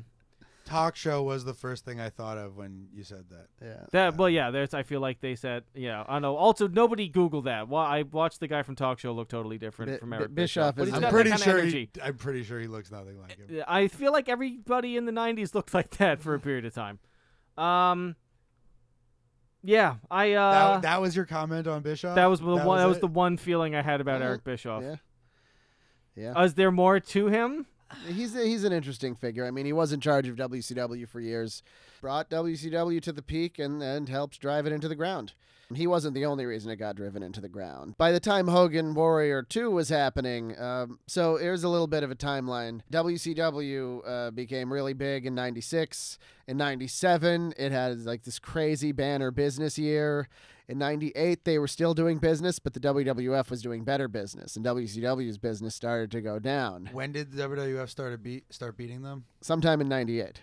Talk 0.66 0.96
show 0.96 1.22
was 1.22 1.46
the 1.46 1.54
first 1.54 1.86
thing 1.86 2.00
I 2.02 2.10
thought 2.10 2.38
of 2.40 2.58
when 2.58 2.88
you 2.92 3.04
said 3.04 3.26
that. 3.30 3.48
yeah. 3.64 3.86
that 3.92 4.18
well 4.18 4.30
yeah 4.30 4.50
there's 4.50 4.74
i 4.74 4.82
feel 4.82 5.00
like 5.00 5.22
they 5.22 5.36
said 5.36 5.64
yeah 5.76 6.04
i 6.08 6.18
know 6.18 6.36
also 6.36 6.68
nobody 6.68 7.08
googled 7.10 7.44
that 7.46 7.70
well 7.70 7.84
i 7.84 8.02
watched 8.02 8.40
the 8.40 8.48
guy 8.48 8.64
from 8.64 8.76
talk 8.76 8.98
show 8.98 9.12
look 9.12 9.30
totally 9.30 9.60
different 9.60 9.92
Bi- 9.92 9.98
from 10.00 10.10
Bi- 10.10 10.16
eric 10.18 10.34
Bischoff 10.34 10.76
bischoff, 10.76 10.88
is- 10.88 10.94
I'm 10.96 11.02
got 11.02 11.08
I'm 11.08 11.30
that 11.30 11.40
pretty 11.40 11.44
sure. 11.44 11.64
He, 11.66 11.90
I'm 12.04 12.16
pretty 12.18 12.44
sure 12.44 12.60
he 12.60 12.68
looks 12.68 12.90
nothing 12.92 13.20
like 13.22 13.38
him. 13.38 13.64
I 13.68 13.88
feel 13.88 14.12
like 14.12 14.28
everybody 14.28 14.98
in 14.98 15.06
the 15.06 15.12
'90s 15.12 15.54
looked 15.54 15.74
like 15.74 15.92
that 15.98 16.20
for 16.20 16.34
a 16.34 16.40
period 16.40 16.66
of 16.66 16.74
time. 16.74 16.98
Um, 17.58 18.16
yeah, 19.64 19.96
I 20.12 20.34
uh, 20.34 20.52
that, 20.52 20.74
that, 20.74 20.82
that 20.82 21.02
was 21.02 21.16
your 21.16 21.26
comment 21.26 21.68
on 21.68 21.82
Bischoff. 21.82 22.16
That 22.16 22.26
was 22.26 22.40
the 22.40 22.46
one. 22.46 22.78
that 22.78 22.88
was 22.88 22.98
it? 22.98 23.02
the 23.02 23.08
one 23.08 23.38
feeling 23.38 23.76
I 23.76 23.82
had 23.82 24.02
about 24.02 24.22
Yeah, 24.22 24.28
Eric 24.28 24.44
Bischoff. 24.44 24.84
Yeah, 24.84 24.96
yeah. 26.16 26.32
Uh, 26.34 26.44
is 26.44 26.54
there 26.56 26.72
more 26.72 27.00
to 27.00 27.28
him? 27.28 27.66
He's 28.08 28.36
a, 28.36 28.46
he's 28.46 28.64
an 28.64 28.74
interesting 28.74 29.16
figure. 29.16 29.46
I 29.46 29.52
mean, 29.52 29.66
he 29.66 29.74
was 29.74 29.92
in 29.94 30.00
charge 30.00 30.28
of 30.28 30.36
WCW 30.36 31.08
for 31.08 31.20
years, 31.20 31.64
brought 32.06 32.30
WCW 32.30 33.02
to 33.02 33.12
the 33.12 33.24
peak, 33.24 33.58
and 33.58 33.82
and 33.82 34.08
helped 34.10 34.40
drive 34.40 34.68
it 34.68 34.72
into 34.72 34.88
the 34.88 34.94
ground. 34.94 35.34
He 35.74 35.88
wasn't 35.88 36.14
the 36.14 36.24
only 36.26 36.46
reason 36.46 36.70
it 36.70 36.76
got 36.76 36.96
driven 36.96 37.24
into 37.24 37.42
the 37.42 37.50
ground. 37.50 37.98
By 37.98 38.12
the 38.12 38.20
time 38.20 38.48
Hogan 38.48 38.94
Warrior 38.94 39.42
2 39.42 39.72
was 39.72 39.90
happening, 39.90 40.56
um, 40.62 41.00
so 41.08 41.38
here's 41.38 41.64
a 41.64 41.68
little 41.68 41.88
bit 41.88 42.04
of 42.04 42.12
a 42.12 42.16
timeline. 42.16 42.82
WCW 42.92 44.08
uh, 44.08 44.30
became 44.30 44.72
really 44.72 44.94
big 44.94 45.26
in 45.26 45.34
96. 45.34 46.20
In 46.48 46.58
97, 46.58 47.56
it 47.58 47.72
had 47.72 48.06
like 48.06 48.22
this 48.22 48.38
crazy 48.38 48.92
banner 48.92 49.32
business 49.32 49.80
year. 49.80 50.30
In 50.68 50.78
98, 50.78 51.44
they 51.44 51.58
were 51.58 51.68
still 51.68 51.96
doing 51.96 52.20
business, 52.20 52.60
but 52.60 52.76
the 52.76 52.80
WWF 52.80 53.50
was 53.50 53.64
doing 53.64 53.84
better 53.84 54.08
business, 54.08 54.56
and 54.56 54.64
WCW's 54.64 55.40
business 55.40 55.74
started 55.74 56.12
to 56.12 56.22
go 56.22 56.38
down 56.38 56.92
When 56.94 57.12
did 57.12 57.32
the 57.32 57.42
WWF 57.42 57.90
start 57.90 58.22
beat 58.22 58.54
start 58.54 58.78
beating 58.78 59.02
them? 59.02 59.26
sometime 59.42 59.82
in 59.82 59.90
98. 59.90 60.42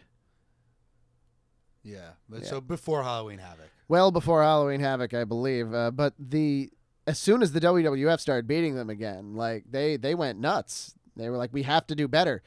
Yeah, 1.84 2.10
but 2.28 2.42
Yeah. 2.42 2.48
so 2.48 2.60
before 2.60 3.02
Halloween 3.02 3.38
Havoc. 3.38 3.70
well 3.88 4.10
before 4.10 4.42
Halloween 4.42 4.80
Havoc, 4.80 5.14
I 5.14 5.24
believe. 5.24 5.72
Uh, 5.74 5.90
but 5.90 6.14
the 6.18 6.70
as 7.06 7.18
soon 7.18 7.42
as 7.42 7.52
the 7.52 7.60
WWF 7.60 8.20
started 8.20 8.46
beating 8.46 8.76
them 8.76 8.88
again, 8.90 9.34
like 9.34 9.64
they 9.70 9.96
they 9.96 10.14
went 10.14 10.38
nuts. 10.38 10.94
They 11.16 11.28
were 11.28 11.36
like, 11.36 11.52
we 11.52 11.64
have 11.64 11.86
to 11.88 11.94
do 11.94 12.08
better. 12.08 12.42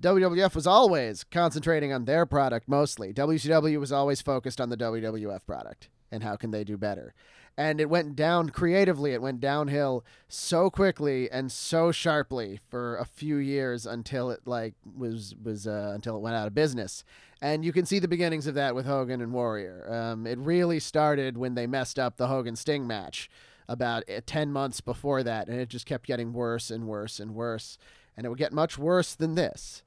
WWF 0.00 0.54
was 0.54 0.66
always 0.66 1.24
concentrating 1.24 1.92
on 1.92 2.04
their 2.06 2.24
product 2.24 2.66
mostly. 2.68 3.12
WCW 3.12 3.78
was 3.78 3.92
always 3.92 4.22
focused 4.22 4.60
on 4.60 4.70
the 4.70 4.76
WWF 4.76 5.44
product 5.46 5.88
and 6.10 6.22
how 6.22 6.36
can 6.36 6.50
they 6.50 6.64
do 6.64 6.76
better. 6.78 7.12
And 7.58 7.78
it 7.82 7.90
went 7.90 8.16
down 8.16 8.48
creatively. 8.48 9.12
It 9.12 9.20
went 9.20 9.40
downhill 9.40 10.04
so 10.26 10.70
quickly 10.70 11.30
and 11.30 11.52
so 11.52 11.92
sharply 11.92 12.58
for 12.70 12.96
a 12.96 13.04
few 13.04 13.36
years 13.36 13.84
until 13.84 14.30
it 14.30 14.40
like 14.46 14.74
was 14.96 15.34
was 15.42 15.66
uh, 15.66 15.92
until 15.94 16.16
it 16.16 16.20
went 16.20 16.36
out 16.36 16.46
of 16.46 16.54
business. 16.54 17.04
And 17.42 17.64
you 17.64 17.72
can 17.72 17.84
see 17.84 17.98
the 17.98 18.06
beginnings 18.06 18.46
of 18.46 18.54
that 18.54 18.72
with 18.72 18.86
Hogan 18.86 19.20
and 19.20 19.32
Warrior. 19.32 19.92
Um, 19.92 20.28
it 20.28 20.38
really 20.38 20.78
started 20.78 21.36
when 21.36 21.56
they 21.56 21.66
messed 21.66 21.98
up 21.98 22.16
the 22.16 22.28
Hogan 22.28 22.54
Sting 22.54 22.86
match 22.86 23.28
about 23.68 24.04
uh, 24.08 24.20
10 24.24 24.52
months 24.52 24.80
before 24.80 25.24
that, 25.24 25.48
and 25.48 25.58
it 25.58 25.68
just 25.68 25.84
kept 25.84 26.06
getting 26.06 26.32
worse 26.32 26.70
and 26.70 26.86
worse 26.86 27.18
and 27.18 27.34
worse. 27.34 27.78
And 28.16 28.24
it 28.24 28.28
would 28.28 28.38
get 28.38 28.52
much 28.52 28.78
worse 28.78 29.16
than 29.16 29.34
this. 29.34 29.82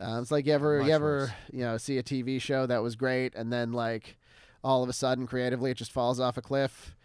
Uh, 0.00 0.18
it's 0.20 0.32
like 0.32 0.46
you 0.46 0.52
ever, 0.52 0.78
Much 0.78 0.88
you 0.88 0.92
ever, 0.92 1.18
worse. 1.18 1.30
you 1.52 1.60
know, 1.60 1.76
see 1.76 1.98
a 1.98 2.02
TV 2.02 2.40
show 2.40 2.66
that 2.66 2.82
was 2.82 2.96
great, 2.96 3.32
and 3.36 3.52
then 3.52 3.72
like 3.72 4.16
all 4.64 4.82
of 4.82 4.88
a 4.88 4.92
sudden, 4.92 5.26
creatively, 5.28 5.70
it 5.70 5.76
just 5.76 5.92
falls 5.92 6.18
off 6.18 6.36
a 6.36 6.42
cliff. 6.42 6.96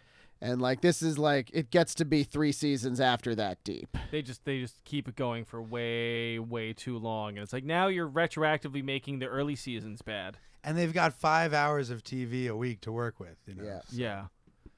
And 0.44 0.60
like 0.60 0.82
this 0.82 1.00
is 1.00 1.18
like 1.18 1.50
it 1.54 1.70
gets 1.70 1.94
to 1.94 2.04
be 2.04 2.22
three 2.22 2.52
seasons 2.52 3.00
after 3.00 3.34
that 3.34 3.64
deep. 3.64 3.96
They 4.10 4.20
just 4.20 4.44
they 4.44 4.60
just 4.60 4.84
keep 4.84 5.08
it 5.08 5.16
going 5.16 5.46
for 5.46 5.62
way 5.62 6.38
way 6.38 6.74
too 6.74 6.98
long, 6.98 7.30
and 7.30 7.38
it's 7.38 7.54
like 7.54 7.64
now 7.64 7.86
you're 7.88 8.08
retroactively 8.08 8.84
making 8.84 9.20
the 9.20 9.26
early 9.26 9.56
seasons 9.56 10.02
bad. 10.02 10.36
And 10.62 10.76
they've 10.76 10.92
got 10.92 11.14
five 11.14 11.54
hours 11.54 11.88
of 11.88 12.04
TV 12.04 12.46
a 12.46 12.54
week 12.54 12.82
to 12.82 12.92
work 12.92 13.18
with. 13.18 13.38
You 13.46 13.54
know. 13.54 13.64
Yeah. 13.64 13.80
Yeah, 13.90 14.24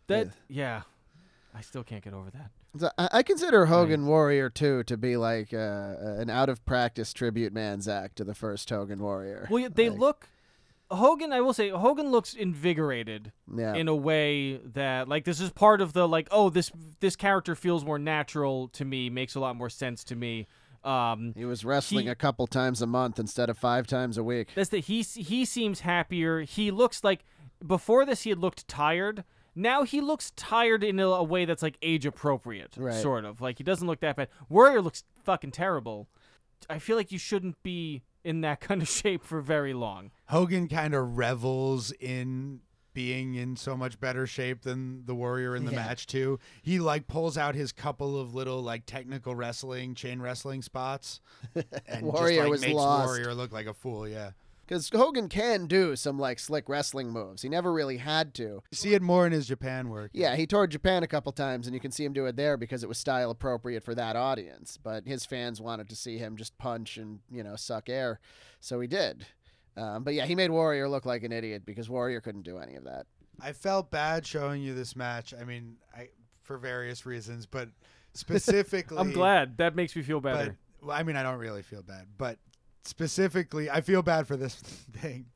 that 0.06 0.28
yeah, 0.48 0.82
I 1.52 1.62
still 1.62 1.82
can't 1.82 2.04
get 2.04 2.14
over 2.14 2.30
that. 2.30 2.50
So 2.78 2.90
I, 2.96 3.08
I 3.14 3.22
consider 3.24 3.66
Hogan 3.66 4.06
Warrior 4.06 4.50
2 4.50 4.84
to 4.84 4.96
be 4.96 5.16
like 5.16 5.52
uh, 5.52 5.56
uh, 5.56 6.16
an 6.18 6.30
out 6.30 6.48
of 6.48 6.64
practice 6.64 7.12
tribute 7.12 7.52
man's 7.52 7.88
act 7.88 8.16
to 8.16 8.24
the 8.24 8.34
first 8.34 8.68
Hogan 8.70 9.00
Warrior. 9.00 9.48
Well, 9.50 9.60
yeah, 9.60 9.68
they 9.72 9.88
Like, 9.88 9.98
look 9.98 10.28
Hogan. 10.90 11.32
I 11.32 11.40
will 11.40 11.52
say 11.52 11.70
Hogan 11.70 12.10
looks 12.10 12.34
invigorated 12.34 13.32
yeah. 13.54 13.74
in 13.74 13.88
a 13.88 13.94
way 13.94 14.58
that 14.58 15.08
like 15.08 15.24
this 15.24 15.40
is 15.40 15.50
part 15.50 15.80
of 15.80 15.92
the 15.92 16.06
like 16.06 16.28
oh 16.30 16.50
this 16.50 16.70
this 17.00 17.16
character 17.16 17.54
feels 17.54 17.84
more 17.84 17.98
natural 17.98 18.68
to 18.68 18.84
me, 18.84 19.10
makes 19.10 19.34
a 19.34 19.40
lot 19.40 19.56
more 19.56 19.70
sense 19.70 20.04
to 20.04 20.16
me. 20.16 20.46
Um, 20.84 21.32
he 21.36 21.44
was 21.44 21.64
wrestling 21.64 22.04
he- 22.04 22.10
a 22.10 22.14
couple 22.14 22.46
times 22.46 22.80
a 22.80 22.86
month 22.86 23.18
instead 23.18 23.50
of 23.50 23.58
five 23.58 23.86
times 23.88 24.16
a 24.16 24.22
week. 24.22 24.50
That's 24.54 24.70
that 24.70 24.84
he 24.84 25.02
he 25.02 25.44
seems 25.44 25.80
happier. 25.80 26.42
He 26.42 26.70
looks 26.70 27.02
like 27.02 27.24
before 27.66 28.04
this 28.04 28.22
he 28.22 28.30
had 28.30 28.38
looked 28.38 28.68
tired. 28.68 29.24
Now 29.58 29.84
he 29.84 30.00
looks 30.00 30.32
tired 30.36 30.84
in 30.84 31.00
a, 31.00 31.08
a 31.08 31.22
way 31.24 31.46
that's 31.46 31.62
like 31.62 31.78
age 31.82 32.04
appropriate, 32.06 32.74
Right. 32.76 32.94
sort 32.94 33.24
of. 33.24 33.40
Like 33.40 33.58
he 33.58 33.64
doesn't 33.64 33.86
look 33.86 34.00
that 34.00 34.14
bad. 34.16 34.28
Warrior 34.48 34.82
looks 34.82 35.02
fucking 35.24 35.52
terrible. 35.52 36.08
I 36.70 36.78
feel 36.78 36.96
like 36.96 37.10
you 37.10 37.18
shouldn't 37.18 37.62
be 37.62 38.02
in 38.22 38.42
that 38.42 38.60
kind 38.68 38.82
of 38.82 38.88
shape 38.88 39.24
for 39.24 39.40
very 39.40 39.72
long. 39.74 40.10
Hogan 40.28 40.68
kind 40.68 40.94
of 40.94 41.16
revels 41.18 41.92
in 41.92 42.60
being 42.92 43.34
in 43.34 43.56
so 43.56 43.76
much 43.76 44.00
better 44.00 44.26
shape 44.26 44.62
than 44.62 45.04
the 45.04 45.14
warrior 45.14 45.54
in 45.54 45.66
the 45.66 45.70
Yeah. 45.72 45.84
match 45.84 46.06
too. 46.06 46.38
He 46.62 46.78
like 46.80 47.06
pulls 47.06 47.36
out 47.36 47.54
his 47.54 47.70
couple 47.70 48.18
of 48.18 48.34
little 48.34 48.62
like 48.62 48.86
technical 48.86 49.34
wrestling, 49.34 49.94
chain 49.94 50.20
wrestling 50.20 50.62
spots, 50.62 51.20
and 51.86 52.06
Warrior 52.06 52.36
just 52.36 52.40
like 52.44 52.50
was 52.50 52.60
makes 52.62 52.74
lost. 52.74 53.06
warrior 53.06 53.34
look 53.34 53.52
like 53.52 53.66
a 53.66 53.74
fool. 53.74 54.08
Yeah, 54.08 54.30
Because 54.66 54.88
Hogan 54.88 55.28
can 55.28 55.66
do 55.66 55.94
some 55.94 56.18
like 56.18 56.38
slick 56.38 56.70
wrestling 56.70 57.10
moves. 57.10 57.42
He 57.42 57.50
never 57.50 57.70
really 57.70 57.98
had 57.98 58.32
to. 58.36 58.42
you 58.42 58.62
see 58.72 58.94
it 58.94 59.02
more 59.02 59.26
in 59.26 59.32
his 59.32 59.46
Japan 59.46 59.90
work. 59.90 60.10
Yeah, 60.14 60.34
he 60.34 60.46
toured 60.46 60.70
Japan 60.70 61.02
a 61.02 61.06
couple 61.06 61.32
times, 61.32 61.66
and 61.66 61.74
you 61.74 61.80
can 61.80 61.90
see 61.92 62.02
him 62.04 62.14
do 62.14 62.24
it 62.24 62.36
there 62.36 62.56
because 62.56 62.82
it 62.82 62.88
was 62.88 62.96
style 62.96 63.30
appropriate 63.30 63.84
for 63.84 63.94
that 63.94 64.16
audience. 64.16 64.78
But 64.82 65.06
his 65.06 65.26
fans 65.26 65.60
wanted 65.60 65.90
to 65.90 65.96
see 65.96 66.16
him 66.16 66.34
just 66.34 66.56
punch 66.56 66.96
and 66.96 67.18
you 67.30 67.42
know 67.44 67.56
suck 67.56 67.90
air, 67.90 68.20
so 68.58 68.80
he 68.80 68.88
did. 68.88 69.26
Um, 69.76 70.04
but 70.04 70.14
yeah, 70.14 70.24
he 70.26 70.34
made 70.34 70.50
Warrior 70.50 70.88
look 70.88 71.04
like 71.04 71.22
an 71.22 71.32
idiot 71.32 71.64
because 71.66 71.88
Warrior 71.88 72.20
couldn't 72.20 72.42
do 72.42 72.58
any 72.58 72.76
of 72.76 72.84
that. 72.84 73.06
I 73.40 73.52
felt 73.52 73.90
bad 73.90 74.26
showing 74.26 74.62
you 74.62 74.74
this 74.74 74.96
match. 74.96 75.34
I 75.38 75.44
mean, 75.44 75.76
I 75.94 76.08
for 76.42 76.56
various 76.58 77.04
reasons, 77.04 77.44
but 77.46 77.68
specifically, 78.14 78.96
I'm 79.00 79.12
glad. 79.12 79.58
That 79.58 79.76
makes 79.76 79.94
me 79.94 80.02
feel 80.02 80.20
But 80.20 80.34
better. 80.34 80.56
well, 80.80 80.96
I 80.96 81.02
mean, 81.02 81.16
I 81.16 81.22
don't 81.22 81.38
really 81.38 81.62
feel 81.62 81.82
bad, 81.82 82.06
but 82.16 82.38
specifically, 82.84 83.68
I 83.68 83.80
feel 83.80 84.02
bad 84.02 84.26
for 84.26 84.36
this 84.36 84.54
thing 84.92 85.26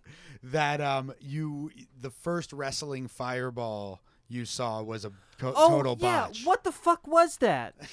that 0.42 0.80
um 0.80 1.12
you 1.20 1.70
the 2.00 2.10
first 2.10 2.52
wrestling 2.54 3.06
fireball 3.06 4.00
you 4.28 4.46
saw 4.46 4.82
was 4.82 5.04
a 5.04 5.12
co- 5.38 5.52
oh 5.54 5.68
total 5.68 5.96
yeah, 6.00 6.28
what 6.44 6.64
the 6.64 6.72
fuck 6.72 7.06
was 7.06 7.36
that? 7.38 7.74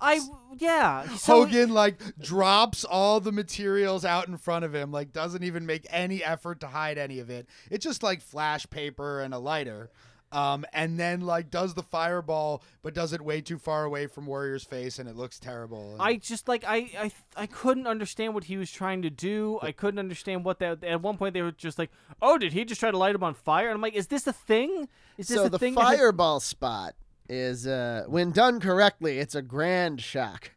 I 0.00 0.20
yeah. 0.58 1.08
So, 1.16 1.44
Hogan 1.44 1.70
like 1.72 2.00
drops 2.18 2.84
all 2.84 3.20
the 3.20 3.32
materials 3.32 4.04
out 4.04 4.28
in 4.28 4.36
front 4.36 4.64
of 4.64 4.74
him, 4.74 4.90
like 4.92 5.12
doesn't 5.12 5.42
even 5.42 5.66
make 5.66 5.86
any 5.90 6.24
effort 6.24 6.60
to 6.60 6.68
hide 6.68 6.98
any 6.98 7.18
of 7.18 7.30
it. 7.30 7.46
It's 7.70 7.84
just 7.84 8.02
like 8.02 8.22
flash 8.22 8.68
paper 8.70 9.20
and 9.20 9.34
a 9.34 9.38
lighter. 9.38 9.90
Um, 10.32 10.64
and 10.72 10.98
then 10.98 11.22
like 11.22 11.50
does 11.50 11.74
the 11.74 11.82
fireball, 11.82 12.62
but 12.82 12.94
does 12.94 13.12
it 13.12 13.20
way 13.20 13.40
too 13.40 13.58
far 13.58 13.84
away 13.84 14.06
from 14.06 14.26
Warrior's 14.26 14.62
face, 14.62 15.00
and 15.00 15.08
it 15.08 15.16
looks 15.16 15.40
terrible. 15.40 15.94
And- 15.94 16.02
I 16.02 16.16
just 16.16 16.46
like 16.46 16.62
I, 16.64 16.76
I 16.96 17.12
I 17.36 17.46
couldn't 17.46 17.88
understand 17.88 18.32
what 18.34 18.44
he 18.44 18.56
was 18.56 18.70
trying 18.70 19.02
to 19.02 19.10
do. 19.10 19.58
I 19.60 19.72
couldn't 19.72 19.98
understand 19.98 20.44
what 20.44 20.60
that. 20.60 20.84
At 20.84 21.02
one 21.02 21.16
point, 21.16 21.34
they 21.34 21.42
were 21.42 21.50
just 21.50 21.80
like, 21.80 21.90
"Oh, 22.22 22.38
did 22.38 22.52
he 22.52 22.64
just 22.64 22.78
try 22.80 22.92
to 22.92 22.96
light 22.96 23.16
him 23.16 23.24
on 23.24 23.34
fire?" 23.34 23.66
And 23.70 23.74
I'm 23.74 23.80
like, 23.80 23.94
"Is 23.94 24.06
this 24.06 24.24
a 24.28 24.32
thing? 24.32 24.88
Is 25.18 25.26
this 25.26 25.36
so 25.36 25.46
a 25.46 25.48
the 25.50 25.58
thing?" 25.58 25.74
that 25.74 25.84
has- 25.84 25.98
fireball 25.98 26.38
spot 26.38 26.94
is 27.30 27.64
uh, 27.66 28.04
when 28.08 28.32
done 28.32 28.60
correctly 28.60 29.18
it's 29.18 29.34
a 29.34 29.42
grand 29.42 30.02
shock. 30.02 30.50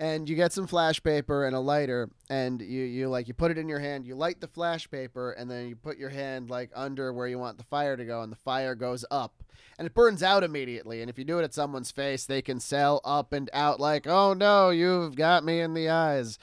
And 0.00 0.28
you 0.28 0.36
get 0.36 0.52
some 0.52 0.68
flash 0.68 1.02
paper 1.02 1.44
and 1.44 1.56
a 1.56 1.60
lighter 1.60 2.08
and 2.30 2.60
you, 2.60 2.84
you 2.84 3.08
like 3.08 3.26
you 3.26 3.34
put 3.34 3.50
it 3.50 3.58
in 3.58 3.68
your 3.68 3.80
hand 3.80 4.06
you 4.06 4.14
light 4.14 4.40
the 4.40 4.46
flash 4.46 4.88
paper 4.88 5.32
and 5.32 5.50
then 5.50 5.68
you 5.68 5.74
put 5.74 5.98
your 5.98 6.10
hand 6.10 6.50
like 6.50 6.70
under 6.74 7.12
where 7.12 7.26
you 7.26 7.38
want 7.38 7.58
the 7.58 7.64
fire 7.64 7.96
to 7.96 8.04
go 8.04 8.22
and 8.22 8.30
the 8.30 8.36
fire 8.36 8.74
goes 8.74 9.04
up. 9.10 9.42
And 9.76 9.86
it 9.86 9.94
burns 9.94 10.22
out 10.22 10.44
immediately 10.44 11.00
and 11.00 11.10
if 11.10 11.18
you 11.18 11.24
do 11.24 11.38
it 11.38 11.44
at 11.44 11.54
someone's 11.54 11.90
face 11.90 12.26
they 12.26 12.42
can 12.42 12.60
sell 12.60 13.00
up 13.04 13.32
and 13.32 13.48
out 13.52 13.80
like 13.80 14.06
oh 14.06 14.34
no 14.34 14.70
you've 14.70 15.16
got 15.16 15.44
me 15.44 15.60
in 15.60 15.74
the 15.74 15.88
eyes 15.88 16.38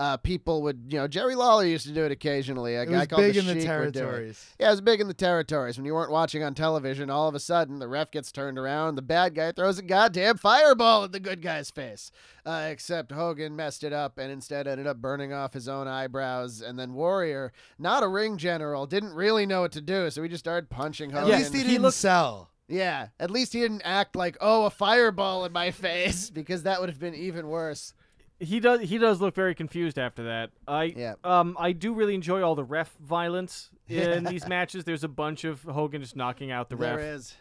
uh, 0.00 0.16
people 0.16 0.62
would, 0.62 0.84
you 0.88 0.98
know, 0.98 1.06
Jerry 1.06 1.34
Lawler 1.34 1.66
used 1.66 1.86
to 1.86 1.92
do 1.92 2.04
it 2.04 2.10
occasionally. 2.10 2.74
A 2.74 2.82
it 2.82 2.86
guy 2.86 2.98
was 3.00 3.06
called 3.08 3.20
big 3.22 3.34
the 3.34 3.40
in 3.40 3.44
Sheik 3.44 3.54
would 3.56 3.60
do 3.60 3.68
it. 3.68 3.92
territories. 3.92 4.46
Yeah, 4.58 4.68
it 4.68 4.70
was 4.70 4.80
big 4.80 5.00
in 5.02 5.08
the 5.08 5.12
territories. 5.14 5.76
When 5.76 5.84
you 5.84 5.92
weren't 5.92 6.10
watching 6.10 6.42
on 6.42 6.54
television, 6.54 7.10
all 7.10 7.28
of 7.28 7.34
a 7.34 7.38
sudden 7.38 7.78
the 7.80 7.86
ref 7.86 8.10
gets 8.10 8.32
turned 8.32 8.58
around, 8.58 8.94
the 8.94 9.02
bad 9.02 9.34
guy 9.34 9.52
throws 9.52 9.78
a 9.78 9.82
goddamn 9.82 10.38
fireball 10.38 11.04
at 11.04 11.12
the 11.12 11.20
good 11.20 11.42
guy's 11.42 11.70
face. 11.70 12.10
Uh, 12.46 12.68
except 12.70 13.12
Hogan 13.12 13.54
messed 13.54 13.84
it 13.84 13.92
up 13.92 14.16
and 14.16 14.32
instead 14.32 14.66
ended 14.66 14.86
up 14.86 14.96
burning 15.02 15.34
off 15.34 15.52
his 15.52 15.68
own 15.68 15.86
eyebrows. 15.86 16.62
And 16.62 16.78
then 16.78 16.94
Warrior, 16.94 17.52
not 17.78 18.02
a 18.02 18.08
ring 18.08 18.38
general, 18.38 18.86
didn't 18.86 19.12
really 19.12 19.44
know 19.44 19.60
what 19.60 19.72
to 19.72 19.82
do, 19.82 20.08
so 20.10 20.22
he 20.22 20.30
just 20.30 20.42
started 20.42 20.70
punching 20.70 21.10
Hogan. 21.10 21.30
At 21.34 21.38
least 21.40 21.52
he 21.52 21.58
he 21.60 21.64
didn't 21.64 21.82
looked- 21.82 21.96
sell. 21.98 22.48
yeah, 22.68 23.08
at 23.20 23.30
least 23.30 23.52
he 23.52 23.60
didn't 23.60 23.82
act 23.84 24.16
like, 24.16 24.38
oh, 24.40 24.64
a 24.64 24.70
fireball 24.70 25.44
in 25.44 25.52
my 25.52 25.70
face, 25.86 26.30
because 26.30 26.62
that 26.62 26.80
would 26.80 26.88
have 26.88 26.98
been 26.98 27.14
even 27.14 27.48
worse. 27.48 27.92
He 28.40 28.58
does 28.58 28.80
he 28.80 28.98
does 28.98 29.20
look 29.20 29.34
very 29.34 29.54
confused 29.54 29.98
after 29.98 30.24
that. 30.24 30.50
I 30.66 30.84
Yeah. 30.96 31.14
um 31.22 31.56
I 31.58 31.72
do 31.72 31.92
really 31.94 32.14
enjoy 32.14 32.42
all 32.42 32.54
the 32.54 32.64
ref 32.64 32.96
violence 32.96 33.70
in 33.88 34.24
these 34.24 34.48
matches. 34.48 34.84
There's 34.84 35.04
a 35.04 35.08
bunch 35.08 35.44
of 35.44 35.62
Hogan 35.62 36.00
just 36.02 36.16
knocking 36.16 36.50
out 36.50 36.68
the 36.70 36.76
There 36.76 36.90
ref. 36.96 36.98
There 37.00 37.14
is. 37.14 37.34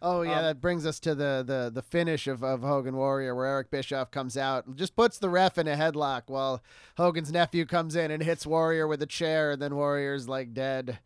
Oh 0.00 0.22
yeah, 0.22 0.38
Um, 0.38 0.44
that 0.44 0.60
brings 0.60 0.86
us 0.86 1.00
to 1.00 1.14
the, 1.16 1.42
the, 1.44 1.72
the 1.74 1.82
finish 1.82 2.28
of, 2.28 2.44
of 2.44 2.60
Hogan 2.60 2.94
Warrior, 2.96 3.34
where 3.34 3.46
Eric 3.46 3.68
Bischoff 3.72 4.12
comes 4.12 4.36
out, 4.36 4.76
just 4.76 4.94
puts 4.94 5.18
the 5.18 5.28
ref 5.28 5.58
in 5.58 5.66
a 5.66 5.74
headlock 5.74 6.22
while 6.26 6.62
Hogan's 6.96 7.32
nephew 7.32 7.66
comes 7.66 7.96
in 7.96 8.12
and 8.12 8.22
hits 8.22 8.46
Warrior 8.46 8.86
with 8.86 9.02
a 9.02 9.06
chair, 9.06 9.50
and 9.50 9.60
then 9.60 9.74
Warrior's 9.74 10.28
like 10.28 10.54
dead, 10.54 11.00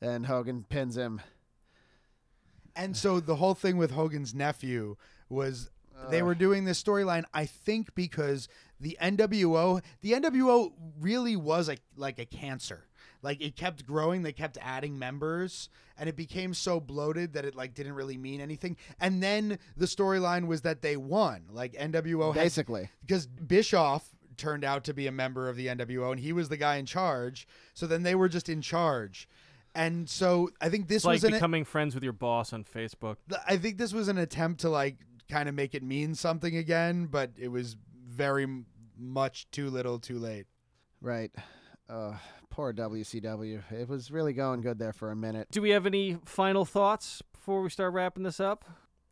and 0.00 0.24
Hogan 0.24 0.64
pins 0.66 0.96
him. 0.96 1.20
And 2.74 2.96
so 2.96 3.20
the 3.20 3.36
whole 3.36 3.52
thing 3.54 3.76
with 3.76 3.90
Hogan's 3.90 4.34
nephew 4.34 4.96
was 5.28 5.68
they 6.10 6.22
were 6.22 6.34
doing 6.34 6.64
this 6.64 6.82
storyline, 6.82 7.24
I 7.34 7.46
think, 7.46 7.94
because 7.94 8.48
the 8.80 8.96
NWO, 9.00 9.82
the 10.00 10.12
NWO 10.12 10.72
really 11.00 11.36
was 11.36 11.68
a, 11.68 11.76
like 11.96 12.18
a 12.18 12.24
cancer. 12.24 12.84
Like 13.22 13.40
it 13.40 13.56
kept 13.56 13.84
growing, 13.84 14.22
they 14.22 14.32
kept 14.32 14.58
adding 14.60 14.98
members, 14.98 15.68
and 15.98 16.08
it 16.08 16.16
became 16.16 16.54
so 16.54 16.78
bloated 16.78 17.32
that 17.32 17.44
it 17.44 17.56
like 17.56 17.74
didn't 17.74 17.94
really 17.94 18.16
mean 18.16 18.40
anything. 18.40 18.76
And 19.00 19.22
then 19.22 19.58
the 19.76 19.86
storyline 19.86 20.46
was 20.46 20.62
that 20.62 20.82
they 20.82 20.96
won. 20.96 21.46
Like 21.50 21.72
NWO 21.72 22.34
had 22.34 22.42
Basically, 22.42 22.88
because 23.00 23.26
Bischoff 23.26 24.08
turned 24.36 24.64
out 24.64 24.84
to 24.84 24.94
be 24.94 25.06
a 25.06 25.12
member 25.12 25.48
of 25.48 25.56
the 25.56 25.66
NWO 25.66 26.12
and 26.12 26.20
he 26.20 26.32
was 26.32 26.48
the 26.48 26.56
guy 26.56 26.76
in 26.76 26.86
charge. 26.86 27.46
So 27.74 27.86
then 27.86 28.04
they 28.04 28.14
were 28.14 28.28
just 28.28 28.48
in 28.48 28.62
charge. 28.62 29.28
And 29.74 30.08
so 30.08 30.50
I 30.60 30.70
think 30.70 30.88
this 30.88 30.98
It's 30.98 31.04
like 31.04 31.14
was 31.14 31.24
an 31.24 31.32
becoming 31.32 31.64
friends 31.64 31.94
with 31.94 32.02
your 32.02 32.12
boss 32.12 32.52
on 32.52 32.64
Facebook. 32.64 33.16
I 33.46 33.58
think 33.58 33.76
this 33.78 33.92
was 33.92 34.08
an 34.08 34.16
attempt 34.16 34.60
to 34.62 34.70
like 34.70 34.96
kind 35.30 35.48
of 35.48 35.54
make 35.54 35.74
it 35.74 35.82
mean 35.82 36.14
something 36.14 36.56
again, 36.56 37.06
but 37.06 37.30
it 37.38 37.48
was 37.48 37.76
very 38.08 38.44
m- 38.44 38.66
much 38.98 39.50
too 39.50 39.70
little, 39.70 39.98
too 39.98 40.18
late. 40.18 40.46
right? 41.00 41.30
Uh, 41.88 42.14
poor 42.50 42.72
WCW. 42.72 43.62
It 43.72 43.88
was 43.88 44.10
really 44.10 44.32
going 44.32 44.60
good 44.60 44.78
there 44.78 44.92
for 44.92 45.10
a 45.10 45.16
minute. 45.16 45.48
Do 45.50 45.62
we 45.62 45.70
have 45.70 45.86
any 45.86 46.18
final 46.24 46.64
thoughts 46.64 47.22
before 47.32 47.62
we 47.62 47.70
start 47.70 47.92
wrapping 47.92 48.24
this 48.24 48.40
up? 48.40 48.64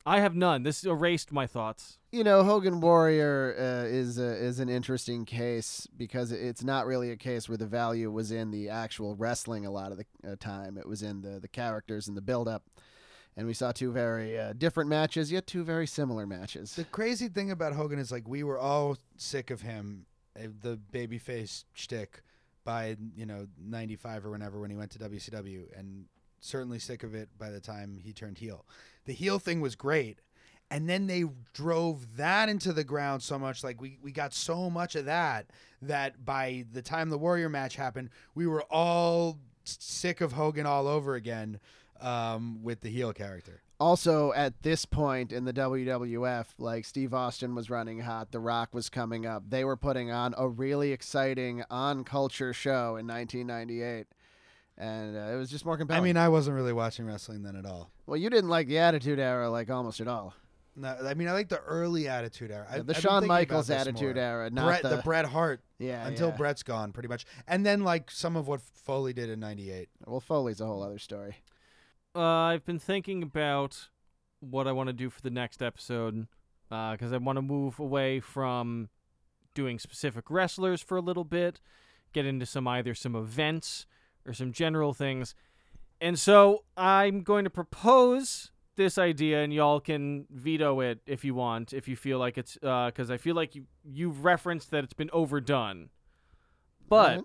I 0.09 0.21
have 0.21 0.37
none. 0.37 0.63
This 0.63 0.85
erased 0.85 1.33
my 1.33 1.47
thoughts. 1.49 1.99
You 2.13 2.23
know, 2.23 2.45
Hogan 2.45 2.81
Warrior 2.81 3.57
uh, 3.59 3.89
is 3.89 4.19
a, 4.19 4.37
is 4.37 4.61
an 4.61 4.69
interesting 4.69 5.25
case 5.25 5.89
because 5.97 6.31
it's 6.31 6.63
not 6.63 6.87
really 6.87 7.11
a 7.11 7.17
case 7.17 7.49
where 7.49 7.59
the 7.59 7.67
value 7.67 8.11
was 8.13 8.31
in 8.31 8.53
the 8.53 8.69
actual 8.69 9.17
wrestling 9.17 9.67
a 9.67 9.71
lot 9.73 9.91
of 9.91 9.99
the 9.99 10.07
uh, 10.25 10.37
time. 10.39 10.79
It 10.79 10.87
was 10.89 11.03
in 11.03 11.23
the 11.23 11.41
the 11.41 11.49
characters 11.49 12.07
and 12.07 12.17
the 12.17 12.21
build 12.23 12.47
up. 12.47 12.65
And 13.37 13.47
we 13.47 13.53
saw 13.53 13.71
two 13.71 13.93
very 13.93 14.39
uh, 14.39 14.55
different 14.55 14.89
matches, 14.89 15.31
yet 15.31 15.47
two 15.47 15.63
very 15.63 15.87
similar 15.87 16.27
matches. 16.27 16.75
The 16.75 16.85
crazy 16.85 17.29
thing 17.29 17.51
about 17.51 17.75
Hogan 17.75 17.99
is 17.99 18.11
like 18.11 18.27
we 18.27 18.43
were 18.43 18.59
all 18.59 18.97
sick 19.19 19.51
of 19.51 19.61
him, 19.61 20.07
uh, 20.39 20.49
the 20.63 20.79
babyface 20.93 21.65
shtick, 21.75 22.23
by 22.65 22.97
you 23.15 23.27
know 23.27 23.47
'95 23.63 24.27
or 24.27 24.31
whenever 24.31 24.59
when 24.59 24.71
he 24.71 24.77
went 24.77 24.91
to 24.93 24.99
WCW, 24.99 25.79
and 25.79 26.07
certainly 26.41 26.79
sick 26.79 27.03
of 27.03 27.15
it 27.15 27.29
by 27.39 27.51
the 27.51 27.61
time 27.61 28.01
he 28.03 28.13
turned 28.13 28.39
heel. 28.39 28.65
The 29.05 29.13
heel 29.13 29.39
thing 29.39 29.61
was 29.61 29.75
great, 29.75 30.21
and 30.71 30.89
then 30.89 31.07
they 31.07 31.25
drove 31.53 32.17
that 32.17 32.49
into 32.49 32.73
the 32.73 32.85
ground 32.85 33.23
so 33.23 33.39
much. 33.39 33.63
Like 33.63 33.83
we 33.83 33.99
we 34.03 34.13
got 34.13 34.33
so 34.33 34.71
much 34.71 34.97
of 34.97 35.05
that 35.05 35.51
that 35.83 36.25
by 36.25 36.65
the 36.73 36.83
time 36.83 37.11
the 37.11 37.19
Warrior 37.19 37.51
match 37.51 37.77
happened, 37.77 38.09
we 38.35 38.47
were 38.47 38.63
all 38.71 39.39
sick 39.65 40.21
of 40.21 40.33
Hogan 40.33 40.65
all 40.65 40.87
over 40.87 41.15
again 41.15 41.61
um, 42.01 42.63
with 42.63 42.81
the 42.81 42.89
heel 42.91 43.13
character. 43.13 43.63
also 43.79 44.33
at 44.33 44.63
this 44.63 44.85
point 44.85 45.33
in 45.33 45.45
the 45.45 45.53
WWF, 45.53 46.47
like 46.59 46.85
Steve 46.85 47.13
Austin 47.15 47.55
was 47.55 47.69
running 47.71 48.01
hot, 48.01 48.33
The 48.33 48.41
Rock 48.41 48.75
was 48.75 48.89
coming 48.89 49.27
up. 49.27 49.45
They 49.49 49.65
were 49.65 49.77
putting 49.77 50.11
on 50.11 50.35
a 50.37 50.49
really 50.49 50.93
exciting 50.93 51.63
on 51.71 52.05
culture 52.05 52.53
show 52.53 52.97
in 52.97 53.07
1998, 53.07 54.07
and 54.79 55.17
uh, 55.17 55.35
it 55.35 55.37
was 55.37 55.51
just 55.51 55.65
more 55.65 55.77
compelling. 55.77 56.03
I 56.03 56.05
mean, 56.05 56.17
I 56.17 56.29
wasn't 56.29 56.57
really 56.57 56.73
watching 56.73 57.07
wrestling 57.07 57.43
then 57.43 57.57
at 57.57 57.67
all. 57.67 57.91
well, 58.07 58.17
you 58.17 58.31
didn't 58.31 58.51
like 58.51 58.67
the 58.69 58.79
Attitude 58.79 59.19
Era 59.19 59.51
like 59.51 59.71
almost 59.71 60.01
at 60.01 60.09
all. 60.09 60.35
No, 60.79 60.95
I 61.07 61.15
mean, 61.15 61.27
I 61.27 61.33
like 61.33 61.49
the 61.49 61.61
early 61.61 62.07
Attitude 62.07 62.51
Era. 62.51 62.67
I, 62.71 62.81
the 62.81 62.95
I've 62.95 63.01
Shawn 63.01 63.27
Michaels 63.27 63.71
Attitude 63.71 64.17
more. 64.17 64.25
Era, 64.25 64.51
not 64.51 64.67
Bret, 64.67 64.83
the, 64.83 64.97
the, 64.97 65.03
Bret 65.03 65.25
Hart 65.25 65.63
yeah 65.79 66.07
until 66.07 66.29
yeah. 66.29 66.37
Bret's 66.37 66.63
gone, 66.63 66.93
pretty 66.93 67.09
much, 67.09 67.25
and 67.49 67.65
then 67.65 67.83
like 67.83 68.11
some 68.11 68.37
of 68.37 68.47
what 68.47 68.61
Foley 68.61 69.15
did 69.15 69.31
in 69.31 69.41
'98. 69.41 69.89
Well, 70.07 70.21
Foley's 70.21 70.61
a 70.61 70.67
whole 70.67 70.83
other 70.83 70.99
story. 70.99 71.37
Uh, 72.17 72.21
I've 72.21 72.65
been 72.65 72.79
thinking 72.79 73.23
about 73.23 73.91
what 74.41 74.67
I 74.67 74.73
want 74.73 74.87
to 74.87 74.95
do 74.95 75.11
for 75.11 75.21
the 75.21 75.31
next 75.31 75.63
episode 75.63 76.27
because 76.71 77.13
I 77.13 77.19
want 77.19 77.37
to 77.37 77.43
move 77.43 77.79
away 77.79 78.21
from 78.21 78.89
doing 79.55 79.79
specific 79.79 80.31
wrestlers 80.31 80.81
for 80.81 80.97
a 80.97 81.03
little 81.03 81.25
bit, 81.25 81.61
get 82.15 82.25
into 82.25 82.47
some 82.47 82.67
either 82.67 82.95
some 82.95 83.15
events 83.15 83.85
or 84.27 84.33
some 84.33 84.51
general 84.51 84.95
things. 84.95 85.35
And 86.01 86.19
so 86.19 86.65
I'm 86.75 87.23
going 87.23 87.45
to 87.45 87.51
propose 87.51 88.51
this 88.77 88.97
idea, 88.97 89.43
and 89.43 89.53
y'all 89.53 89.81
can 89.81 90.27
veto 90.31 90.81
it 90.81 91.01
if 91.07 91.23
you 91.23 91.35
want, 91.35 91.75
if 91.75 91.87
you 91.87 91.97
feel 91.97 92.19
like 92.19 92.39
it's 92.39 92.55
because 92.55 93.11
I 93.11 93.19
feel 93.19 93.35
like 93.35 93.55
you 93.55 93.65
you've 93.85 94.25
referenced 94.25 94.71
that 94.71 94.85
it's 94.85 94.95
been 94.95 95.11
overdone. 95.13 95.91
But 96.89 97.11
Alright. 97.11 97.25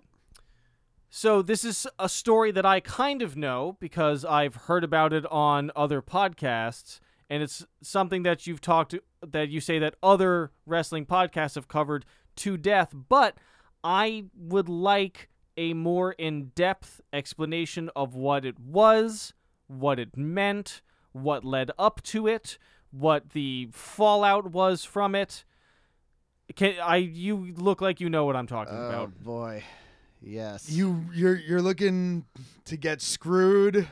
So 1.14 1.42
this 1.42 1.62
is 1.62 1.86
a 1.98 2.08
story 2.08 2.52
that 2.52 2.64
I 2.64 2.80
kind 2.80 3.20
of 3.20 3.36
know 3.36 3.76
because 3.80 4.24
I've 4.24 4.54
heard 4.54 4.82
about 4.82 5.12
it 5.12 5.26
on 5.26 5.70
other 5.76 6.00
podcasts, 6.00 7.00
and 7.28 7.42
it's 7.42 7.66
something 7.82 8.22
that 8.22 8.46
you've 8.46 8.62
talked 8.62 8.94
that 9.20 9.50
you 9.50 9.60
say 9.60 9.78
that 9.78 9.96
other 10.02 10.52
wrestling 10.64 11.04
podcasts 11.04 11.56
have 11.56 11.68
covered 11.68 12.06
to 12.36 12.56
death. 12.56 12.94
But 13.10 13.36
I 13.84 14.24
would 14.34 14.70
like 14.70 15.28
a 15.58 15.74
more 15.74 16.12
in-depth 16.12 17.02
explanation 17.12 17.90
of 17.94 18.14
what 18.14 18.46
it 18.46 18.58
was, 18.58 19.34
what 19.66 19.98
it 19.98 20.16
meant, 20.16 20.80
what 21.12 21.44
led 21.44 21.70
up 21.78 22.02
to 22.04 22.26
it, 22.26 22.56
what 22.90 23.30
the 23.32 23.68
fallout 23.70 24.50
was 24.50 24.82
from 24.82 25.14
it. 25.14 25.44
Can 26.56 26.76
I? 26.82 26.96
You 26.96 27.52
look 27.54 27.82
like 27.82 28.00
you 28.00 28.08
know 28.08 28.24
what 28.24 28.34
I'm 28.34 28.46
talking 28.46 28.74
about. 28.74 28.94
Oh 28.94 29.02
about. 29.04 29.22
boy, 29.22 29.62
yes. 30.22 30.70
You 30.70 31.04
you're 31.14 31.36
you're 31.36 31.62
looking 31.62 32.24
to 32.66 32.76
get 32.76 33.00
screwed, 33.02 33.88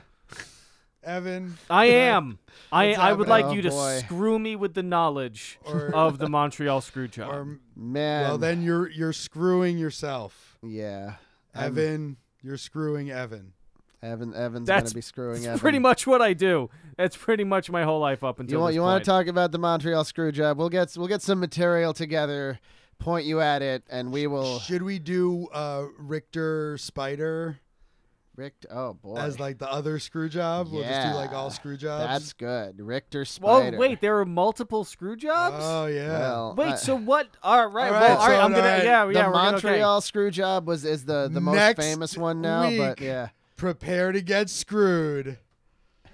Evan. 1.03 1.57
I 1.70 1.87
am. 1.87 2.39
I 2.70 2.93
I 2.95 3.12
would 3.12 3.26
happening? 3.26 3.28
like 3.28 3.45
Oh, 3.47 3.53
you 3.53 3.62
to 3.62 3.70
boy. 3.70 4.01
screw 4.05 4.39
me 4.39 4.55
with 4.57 4.74
the 4.74 4.83
knowledge 4.83 5.59
Or- 5.64 5.91
of 5.95 6.18
the 6.18 6.28
Montreal 6.28 6.81
screw 6.83 7.09
job. 7.09 7.33
Or 7.35 7.59
man. 7.74 8.22
well, 8.22 8.39
then 8.39 8.62
you're 8.62 8.89
you're 8.91 9.12
screwing 9.14 9.78
yourself, 9.78 10.59
yeah. 10.62 11.14
I'm- 11.55 11.72
Evan. 11.78 12.16
You're 12.43 12.57
screwing 12.59 13.11
Evan. 13.11 13.53
Evan 14.03 14.35
Evan's 14.35 14.66
That's- 14.66 14.85
gonna 14.93 14.95
be 14.95 15.01
screwing 15.03 15.31
Evan. 15.37 15.43
That's 15.43 15.49
Evan. 15.55 15.61
pretty 15.61 15.78
much 15.78 16.07
what 16.07 16.22
I 16.22 16.33
do. 16.33 16.70
That's 16.97 17.16
pretty 17.16 17.45
much 17.45 17.70
my 17.70 17.83
whole 17.85 18.01
life 18.01 18.22
up 18.24 18.41
until 18.41 18.55
You 18.55 18.61
want 18.61 18.70
this 18.70 18.74
you 18.76 18.81
point. 18.83 18.93
want 18.93 19.05
to 19.05 19.11
talk 19.11 19.26
about 19.26 19.53
the 19.53 19.59
Montreal 19.59 20.05
screw 20.05 20.33
job? 20.33 20.59
We'll 20.59 20.68
get 20.70 20.95
we'll 20.97 21.09
get 21.09 21.22
some 21.22 21.41
material 21.41 21.93
together, 21.93 22.61
point 23.01 23.26
you 23.26 23.40
at 23.40 23.62
it, 23.62 23.82
and 23.90 24.12
we 24.12 24.26
will. 24.26 24.61
Should 24.61 24.82
we 24.82 24.98
do 24.98 25.48
uh, 25.53 25.86
Richter 25.98 26.76
Spider 26.78 27.59
Rick, 28.36 28.55
oh 28.70 28.94
boy, 28.94 29.16
as 29.16 29.38
like 29.40 29.59
the 29.59 29.70
other 29.70 29.98
screw 29.98 30.28
job? 30.28 30.68
We'll 30.70 30.82
just 30.84 31.09
do 31.09 31.14
like 31.14 31.32
all 31.32 31.46
Yeah. 31.48 31.53
screw 31.55 31.76
jobs. 31.76 32.05
that's 32.07 32.32
good. 32.32 32.80
Richter 32.80 33.24
Spider. 33.24 33.76
Oh 33.76 33.80
wait, 33.80 34.01
there 34.01 34.18
are 34.18 34.24
multiple 34.24 34.84
screw 34.84 35.16
jobs. 35.16 35.57
Oh 35.59 35.86
yeah. 35.86 36.09
Well, 36.20 36.55
wait, 36.57 36.68
I- 36.72 36.76
so 36.76 36.96
what? 36.96 37.28
All 37.42 37.66
right, 37.66 37.88
All 37.88 37.92
right, 37.92 38.01
well, 38.01 38.18
all 38.18 38.28
right. 38.28 38.36
so, 38.36 38.40
I'm 38.40 38.51
gonna 38.53 38.62
all 38.62 38.68
right, 38.68 38.84
yeah 38.84 39.05
the 39.07 39.12
yeah 39.14 39.26
we're 39.26 39.32
gonna, 39.34 39.57
okay. 39.57 39.66
Montreal 39.66 40.01
screw 40.01 40.30
job 40.30 40.66
was 40.66 40.84
is 40.84 41.05
the 41.05 41.28
the 41.30 41.40
most 41.40 41.57
Next 41.57 41.84
famous 41.84 42.16
one 42.16 42.40
now, 42.40 42.62
but 42.70 43.01
week. 43.01 43.07
yeah, 43.07 43.28
Prepare 43.57 44.12
to 44.12 44.22
get 44.22 44.48
screwed. 44.48 45.36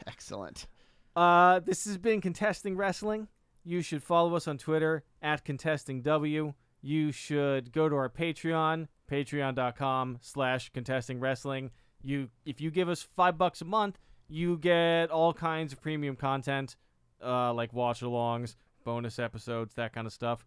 excellent. 0.07 0.67
Uh, 1.15 1.61
this 1.61 1.85
has 1.87 1.97
been 1.97 2.21
contesting 2.21 2.77
wrestling. 2.77 3.29
You 3.65 3.83
should 3.83 4.03
follow 4.03 4.35
us 4.37 4.47
on 4.47 4.59
Twitter 4.59 5.03
at 5.23 5.45
contestingw. 5.45 6.55
You 6.83 7.13
should 7.13 7.73
go 7.73 7.89
to 7.89 7.97
our 7.97 8.09
Patreon, 8.09 8.89
patreon.com 9.11 10.19
slash 10.21 10.71
contesting 10.71 11.21
wrestling. 11.21 11.71
You 12.03 12.29
if 12.45 12.61
you 12.61 12.71
give 12.71 12.89
us 12.89 13.03
five 13.03 13.37
bucks 13.39 13.61
a 13.61 13.65
month, 13.65 13.99
you 14.29 14.59
get 14.59 15.11
all 15.11 15.33
kinds 15.33 15.73
of 15.73 15.81
premium 15.81 16.17
content, 16.17 16.77
uh, 17.25 17.53
like 17.53 17.73
watch 17.73 18.01
alongs, 18.01 18.57
bonus 18.85 19.19
episodes, 19.19 19.75
that 19.75 19.93
kind 19.93 20.07
of 20.07 20.13
stuff. 20.13 20.47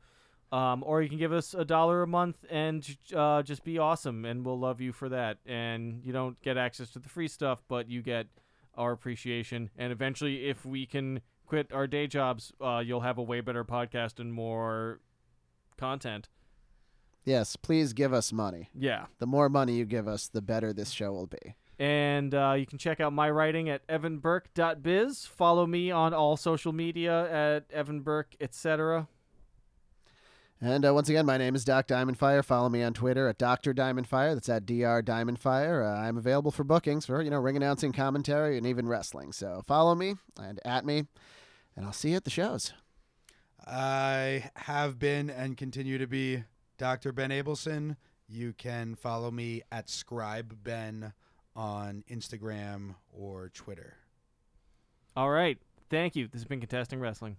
Um, 0.51 0.84
or 0.84 1.01
you 1.01 1.09
can 1.09 1.19
give 1.19 1.32
us 1.32 1.53
a 1.53 1.63
dollar 1.63 2.01
a 2.01 2.07
month 2.07 2.43
and 2.49 2.97
uh, 3.15 3.43
just 3.43 3.63
be 3.63 3.77
awesome, 3.77 4.25
and 4.25 4.43
we'll 4.43 4.59
love 4.59 4.82
you 4.82 4.91
for 4.91 5.09
that. 5.09 5.38
And 5.45 6.01
you 6.03 6.11
don't 6.11 6.41
get 6.41 6.57
access 6.57 6.89
to 6.91 6.99
the 6.99 7.09
free 7.09 7.27
stuff, 7.27 7.61
but 7.67 7.88
you 7.88 8.01
get 8.01 8.27
our 8.75 8.91
appreciation. 8.91 9.69
And 9.77 9.91
eventually, 9.91 10.49
if 10.49 10.65
we 10.65 10.88
can 10.88 11.21
quit 11.45 11.71
our 11.71 11.86
day 11.86 12.07
jobs, 12.07 12.51
uh, 12.61 12.82
you'll 12.84 13.01
have 13.01 13.17
a 13.19 13.23
way 13.23 13.41
better 13.41 13.63
podcast 13.63 14.19
and 14.19 14.34
more 14.34 15.01
content. 15.80 16.30
Yes, 17.25 17.55
please 17.55 17.93
give 17.93 18.13
us 18.13 18.32
money. 18.32 18.69
Yeah. 18.73 19.05
The 19.19 19.27
more 19.27 19.49
money 19.49 19.75
you 19.75 19.86
give 19.86 20.07
us, 20.07 20.27
the 20.27 20.41
better 20.41 20.73
this 20.73 20.91
show 20.91 21.11
will 21.11 21.27
be. 21.27 21.55
And 21.77 22.36
uh, 22.36 22.55
you 22.57 22.65
can 22.65 22.77
check 22.77 22.99
out 22.99 23.13
my 23.13 23.30
writing 23.30 23.69
at 23.69 23.88
evanburke.biz. 23.88 25.25
Follow 25.25 25.65
me 25.65 25.91
on 25.91 26.13
all 26.13 26.36
social 26.36 26.73
media 26.73 27.55
at 27.55 27.69
evanburke, 27.69 28.36
etc. 28.41 29.07
And 30.61 30.86
uh, 30.86 30.93
once 30.93 31.07
again, 31.07 31.25
my 31.25 31.38
name 31.38 31.55
is 31.55 31.63
Doc 31.63 31.88
Diamondfire. 31.88 32.43
Follow 32.43 32.67
me 32.67 32.84
on 32.84 32.93
Twitter 32.93 33.30
at 33.30 33.38
Dr. 33.38 33.73
Diamondfire. 33.73 34.34
That's 34.34 34.49
at 34.49 34.65
Dr. 34.65 35.03
Diamondfire. 35.03 35.86
Uh, 35.86 36.01
I'm 36.01 36.17
available 36.17 36.51
for 36.51 36.65
bookings 36.65 37.05
for, 37.05 37.21
you 37.21 37.30
know, 37.30 37.39
ring 37.39 37.55
announcing, 37.55 37.93
commentary, 37.93 38.57
and 38.57 38.67
even 38.67 38.86
wrestling. 38.86 39.32
So 39.32 39.63
follow 39.65 39.95
me 39.95 40.15
and 40.38 40.59
at 40.65 40.86
me, 40.86 41.05
and 41.77 41.86
I'll 41.86 41.93
see 41.93 42.09
you 42.09 42.17
at 42.17 42.25
the 42.25 42.30
shows. 42.30 42.73
I 43.70 44.49
have 44.55 44.97
been 44.97 45.30
and 45.30 45.55
continue 45.55 45.99
to 45.99 46.07
be 46.07 46.43
Dr. 46.78 47.11
Ben 47.11 47.30
Abelson. 47.30 47.97
You 48.28 48.53
can 48.53 48.95
follow 48.95 49.30
me 49.30 49.61
at 49.72 49.88
ScribeBen 49.88 51.13
on 51.55 52.03
Instagram 52.09 52.95
or 53.11 53.49
Twitter. 53.49 53.95
All 55.15 55.30
right. 55.30 55.57
Thank 55.89 56.15
you. 56.15 56.28
This 56.28 56.41
has 56.41 56.47
been 56.47 56.59
Contesting 56.59 56.99
Wrestling. 56.99 57.38